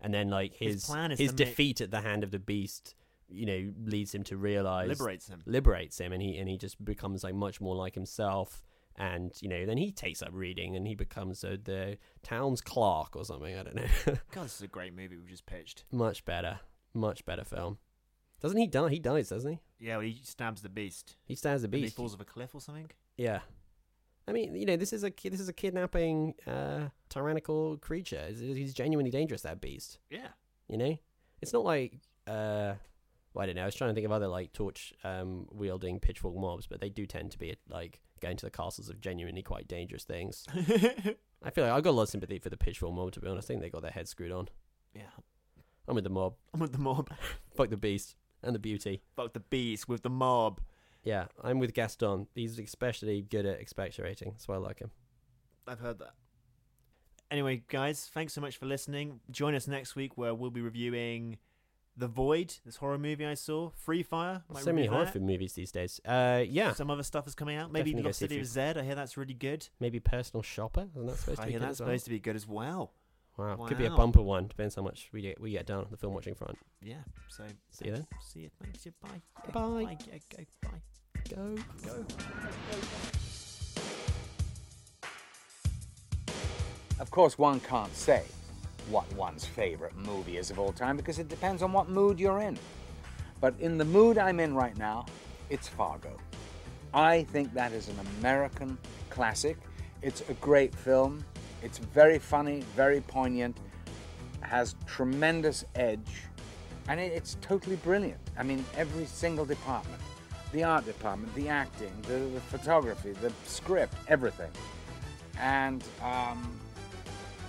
And 0.00 0.12
then, 0.12 0.30
like 0.30 0.54
His 0.54 0.86
his 0.86 1.18
his 1.18 1.32
to 1.32 1.36
make- 1.36 1.36
defeat 1.36 1.80
at 1.80 1.90
the 1.90 2.00
hand 2.00 2.24
of 2.24 2.30
the 2.32 2.38
beast, 2.40 2.94
you 3.28 3.46
know, 3.46 3.72
leads 3.84 4.14
him 4.14 4.24
to 4.24 4.36
realize 4.36 4.88
Liberates 4.88 5.28
him. 5.28 5.42
liberates 5.46 5.98
him, 5.98 6.12
and 6.12 6.20
he 6.22 6.36
and 6.38 6.48
he 6.48 6.56
just 6.58 6.82
becomes 6.84 7.22
like 7.22 7.34
much 7.34 7.60
more 7.60 7.76
like 7.76 7.94
himself. 7.94 8.62
And 8.96 9.32
you 9.40 9.48
know, 9.48 9.64
then 9.66 9.78
he 9.78 9.90
takes 9.90 10.22
up 10.22 10.30
reading, 10.32 10.76
and 10.76 10.86
he 10.86 10.94
becomes 10.94 11.42
uh, 11.44 11.56
the 11.62 11.98
town's 12.22 12.60
clerk 12.60 13.16
or 13.16 13.24
something. 13.24 13.56
I 13.56 13.62
don't 13.62 13.74
know. 13.76 13.86
God, 14.32 14.44
this 14.44 14.56
is 14.56 14.62
a 14.62 14.66
great 14.68 14.94
movie 14.94 15.16
we 15.16 15.26
just 15.30 15.46
pitched. 15.46 15.84
Much 15.90 16.24
better. 16.24 16.60
Much 16.94 17.24
better 17.24 17.44
film. 17.44 17.78
Doesn't 18.40 18.58
he 18.58 18.66
die? 18.66 18.88
He 18.90 18.98
dies, 18.98 19.28
doesn't 19.30 19.50
he? 19.50 19.60
Yeah, 19.78 19.96
well, 19.96 20.06
he 20.06 20.20
stabs 20.24 20.62
the 20.62 20.68
beast. 20.68 21.16
He 21.24 21.34
stabs 21.34 21.62
the 21.62 21.68
and 21.68 21.76
he 21.76 21.88
falls 21.88 22.12
off 22.14 22.20
a 22.20 22.24
cliff 22.24 22.54
or 22.54 22.60
something. 22.60 22.90
Yeah. 23.16 23.40
I 24.28 24.32
mean, 24.32 24.54
you 24.54 24.66
know, 24.66 24.76
this 24.76 24.92
is 24.92 25.04
a 25.04 25.12
this 25.24 25.40
is 25.40 25.48
a 25.48 25.52
kidnapping 25.52 26.34
uh, 26.46 26.88
tyrannical 27.08 27.76
creature. 27.78 28.24
He's- 28.28 28.56
He's 28.56 28.74
genuinely 28.74 29.10
dangerous. 29.10 29.42
That 29.42 29.60
beast. 29.60 29.98
Yeah. 30.10 30.28
You 30.68 30.76
know, 30.78 30.98
it's 31.40 31.52
not 31.52 31.64
like 31.64 31.94
uh, 32.26 32.74
well, 33.34 33.42
I 33.42 33.46
don't 33.46 33.56
know. 33.56 33.62
I 33.62 33.66
was 33.66 33.74
trying 33.74 33.90
to 33.90 33.94
think 33.94 34.04
of 34.04 34.12
other 34.12 34.28
like 34.28 34.52
torch 34.52 34.92
um, 35.04 35.46
wielding 35.50 36.00
pitchfork 36.00 36.36
mobs, 36.36 36.66
but 36.66 36.80
they 36.80 36.88
do 36.88 37.06
tend 37.06 37.30
to 37.32 37.38
be 37.38 37.56
like 37.68 38.00
going 38.20 38.36
to 38.36 38.46
the 38.46 38.50
castles 38.50 38.88
of 38.88 39.00
genuinely 39.00 39.42
quite 39.42 39.66
dangerous 39.68 40.04
things. 40.04 40.46
I 41.42 41.50
feel 41.50 41.64
like 41.64 41.72
I've 41.72 41.82
got 41.82 41.90
a 41.90 41.92
lot 41.92 42.02
of 42.02 42.08
sympathy 42.08 42.38
for 42.38 42.50
the 42.50 42.56
pitchfork 42.56 42.94
mob. 42.94 43.12
To 43.12 43.20
be 43.20 43.28
honest, 43.28 43.46
I 43.46 43.48
think 43.48 43.62
they 43.62 43.70
got 43.70 43.82
their 43.82 43.90
heads 43.90 44.10
screwed 44.10 44.32
on. 44.32 44.48
yeah. 44.94 45.02
I'm 45.88 45.96
with 45.96 46.04
the 46.04 46.10
mob. 46.10 46.34
I'm 46.54 46.60
with 46.60 46.72
the 46.72 46.78
mob. 46.78 47.10
Fuck 47.56 47.70
the 47.70 47.76
beast 47.76 48.14
and 48.42 48.54
the 48.54 48.60
beauty. 48.60 49.02
Fuck 49.16 49.32
the 49.32 49.40
beast 49.40 49.88
with 49.88 50.02
the 50.02 50.10
mob. 50.10 50.60
Yeah, 51.02 51.26
I'm 51.42 51.58
with 51.58 51.74
Gaston. 51.74 52.28
He's 52.36 52.58
especially 52.58 53.22
good 53.22 53.46
at 53.46 53.60
expectorating. 53.60 54.30
That's 54.30 54.46
why 54.46 54.54
I 54.54 54.58
like 54.58 54.78
him. 54.78 54.92
I've 55.66 55.80
heard 55.80 55.98
that. 55.98 56.12
Anyway, 57.32 57.62
guys, 57.68 58.08
thanks 58.12 58.32
so 58.32 58.40
much 58.40 58.58
for 58.58 58.66
listening. 58.66 59.18
Join 59.30 59.54
us 59.54 59.66
next 59.66 59.96
week 59.96 60.16
where 60.16 60.34
we'll 60.34 60.50
be 60.50 60.60
reviewing 60.60 61.38
The 61.96 62.08
Void, 62.08 62.54
this 62.64 62.76
horror 62.76 62.96
movie 62.98 63.26
I 63.26 63.34
saw. 63.34 63.70
Free 63.70 64.02
Fire. 64.02 64.42
so 64.58 64.72
many 64.72 64.86
horror 64.86 65.04
that. 65.04 65.12
film 65.12 65.26
movies 65.26 65.52
these 65.52 65.70
days. 65.70 66.00
Uh, 66.06 66.42
yeah, 66.48 66.72
Some 66.72 66.90
other 66.90 67.02
stuff 67.02 67.26
is 67.26 67.34
coming 67.34 67.56
out. 67.56 67.70
Maybe 67.70 67.90
Definitely 67.90 68.08
Lost 68.08 68.18
City 68.18 68.40
of 68.40 68.46
Zed. 68.46 68.78
I 68.78 68.82
hear 68.82 68.94
that's 68.94 69.16
really 69.18 69.34
good. 69.34 69.68
maybe 69.78 70.00
Personal 70.00 70.42
Shopper. 70.42 70.88
Isn't 70.94 71.06
that 71.06 71.16
supposed 71.18 71.36
to 71.36 71.42
I 71.42 71.46
be 71.46 71.50
hear 71.52 71.60
good 71.60 71.68
that's 71.68 71.76
as 71.76 71.80
well? 71.80 71.88
supposed 71.88 72.04
to 72.04 72.10
be 72.10 72.18
good 72.18 72.36
as 72.36 72.48
well. 72.48 72.92
Wow, 73.36 73.64
could 73.66 73.78
be 73.78 73.86
a 73.86 73.90
Wow. 73.90 73.96
bumper 73.96 74.22
one. 74.22 74.46
Depends 74.46 74.74
how 74.74 74.82
much 74.82 75.08
we 75.12 75.20
get 75.22 75.40
we 75.40 75.50
get 75.52 75.66
done 75.66 75.78
on 75.80 75.86
the 75.90 75.96
film 75.98 76.12
watching 76.14 76.34
front. 76.34 76.58
Yeah. 76.82 76.96
So 77.28 77.44
See 77.70 77.86
you 77.86 77.92
then. 77.92 78.06
See 78.20 78.40
you. 78.40 78.50
Thanks. 78.62 78.84
you. 78.86 78.92
Bye. 79.02 79.08
Bye. 79.52 79.84
Bye. 79.84 79.98
Yeah, 80.06 80.18
go. 80.36 80.44
Bye. 80.62 80.80
Go. 81.34 81.56
Go. 81.86 82.04
Of 87.00 87.10
course, 87.10 87.36
one 87.38 87.60
can't 87.60 87.94
say 87.94 88.22
what 88.88 89.10
one's 89.14 89.44
favorite 89.44 89.96
movie 89.96 90.36
is 90.36 90.50
of 90.50 90.58
all 90.58 90.72
time 90.72 90.96
because 90.96 91.18
it 91.18 91.28
depends 91.28 91.62
on 91.62 91.72
what 91.72 91.88
mood 91.88 92.18
you're 92.18 92.40
in. 92.40 92.58
But 93.40 93.54
in 93.58 93.78
the 93.78 93.84
mood 93.84 94.18
I'm 94.18 94.40
in 94.40 94.54
right 94.54 94.76
now, 94.76 95.06
it's 95.50 95.68
Fargo. 95.68 96.16
I 96.94 97.24
think 97.24 97.52
that 97.54 97.72
is 97.72 97.88
an 97.88 97.98
American 98.18 98.78
classic. 99.10 99.56
It's 100.02 100.22
a 100.28 100.34
great 100.34 100.74
film. 100.74 101.24
It's 101.62 101.78
very 101.78 102.18
funny, 102.18 102.64
very 102.76 103.00
poignant, 103.00 103.56
has 104.40 104.74
tremendous 104.86 105.64
edge, 105.74 106.24
and 106.88 106.98
it's 106.98 107.36
totally 107.40 107.76
brilliant. 107.76 108.20
I 108.36 108.42
mean, 108.42 108.64
every 108.76 109.06
single 109.06 109.44
department 109.44 110.02
the 110.52 110.62
art 110.62 110.84
department, 110.84 111.34
the 111.34 111.48
acting, 111.48 111.92
the, 112.02 112.18
the 112.18 112.40
photography, 112.40 113.12
the 113.12 113.32
script, 113.44 113.94
everything. 114.08 114.50
And 115.40 115.82
um, 116.02 116.60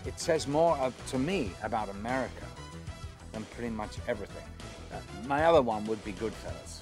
it 0.05 0.19
says 0.19 0.47
more 0.47 0.77
of, 0.77 0.93
to 1.11 1.17
me 1.17 1.51
about 1.63 1.89
America 1.89 2.45
than 3.31 3.43
pretty 3.45 3.69
much 3.69 3.97
everything. 4.07 4.43
Uh, 4.91 4.97
my 5.27 5.45
other 5.45 5.61
one 5.61 5.85
would 5.85 6.03
be 6.03 6.13
Goodfellas. 6.13 6.79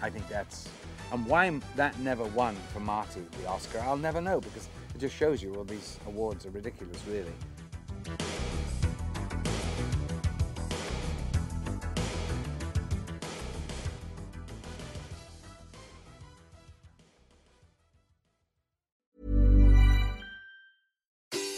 I 0.00 0.10
think 0.10 0.28
that's. 0.28 0.68
And 1.12 1.26
why 1.26 1.60
that 1.76 1.98
never 2.00 2.24
won 2.24 2.56
for 2.72 2.80
Marty 2.80 3.20
the 3.40 3.48
Oscar, 3.48 3.80
I'll 3.80 3.96
never 3.96 4.20
know 4.20 4.40
because 4.40 4.68
it 4.94 4.98
just 4.98 5.14
shows 5.14 5.42
you 5.42 5.54
all 5.54 5.64
these 5.64 5.98
awards 6.06 6.46
are 6.46 6.50
ridiculous, 6.50 6.98
really. 7.06 7.32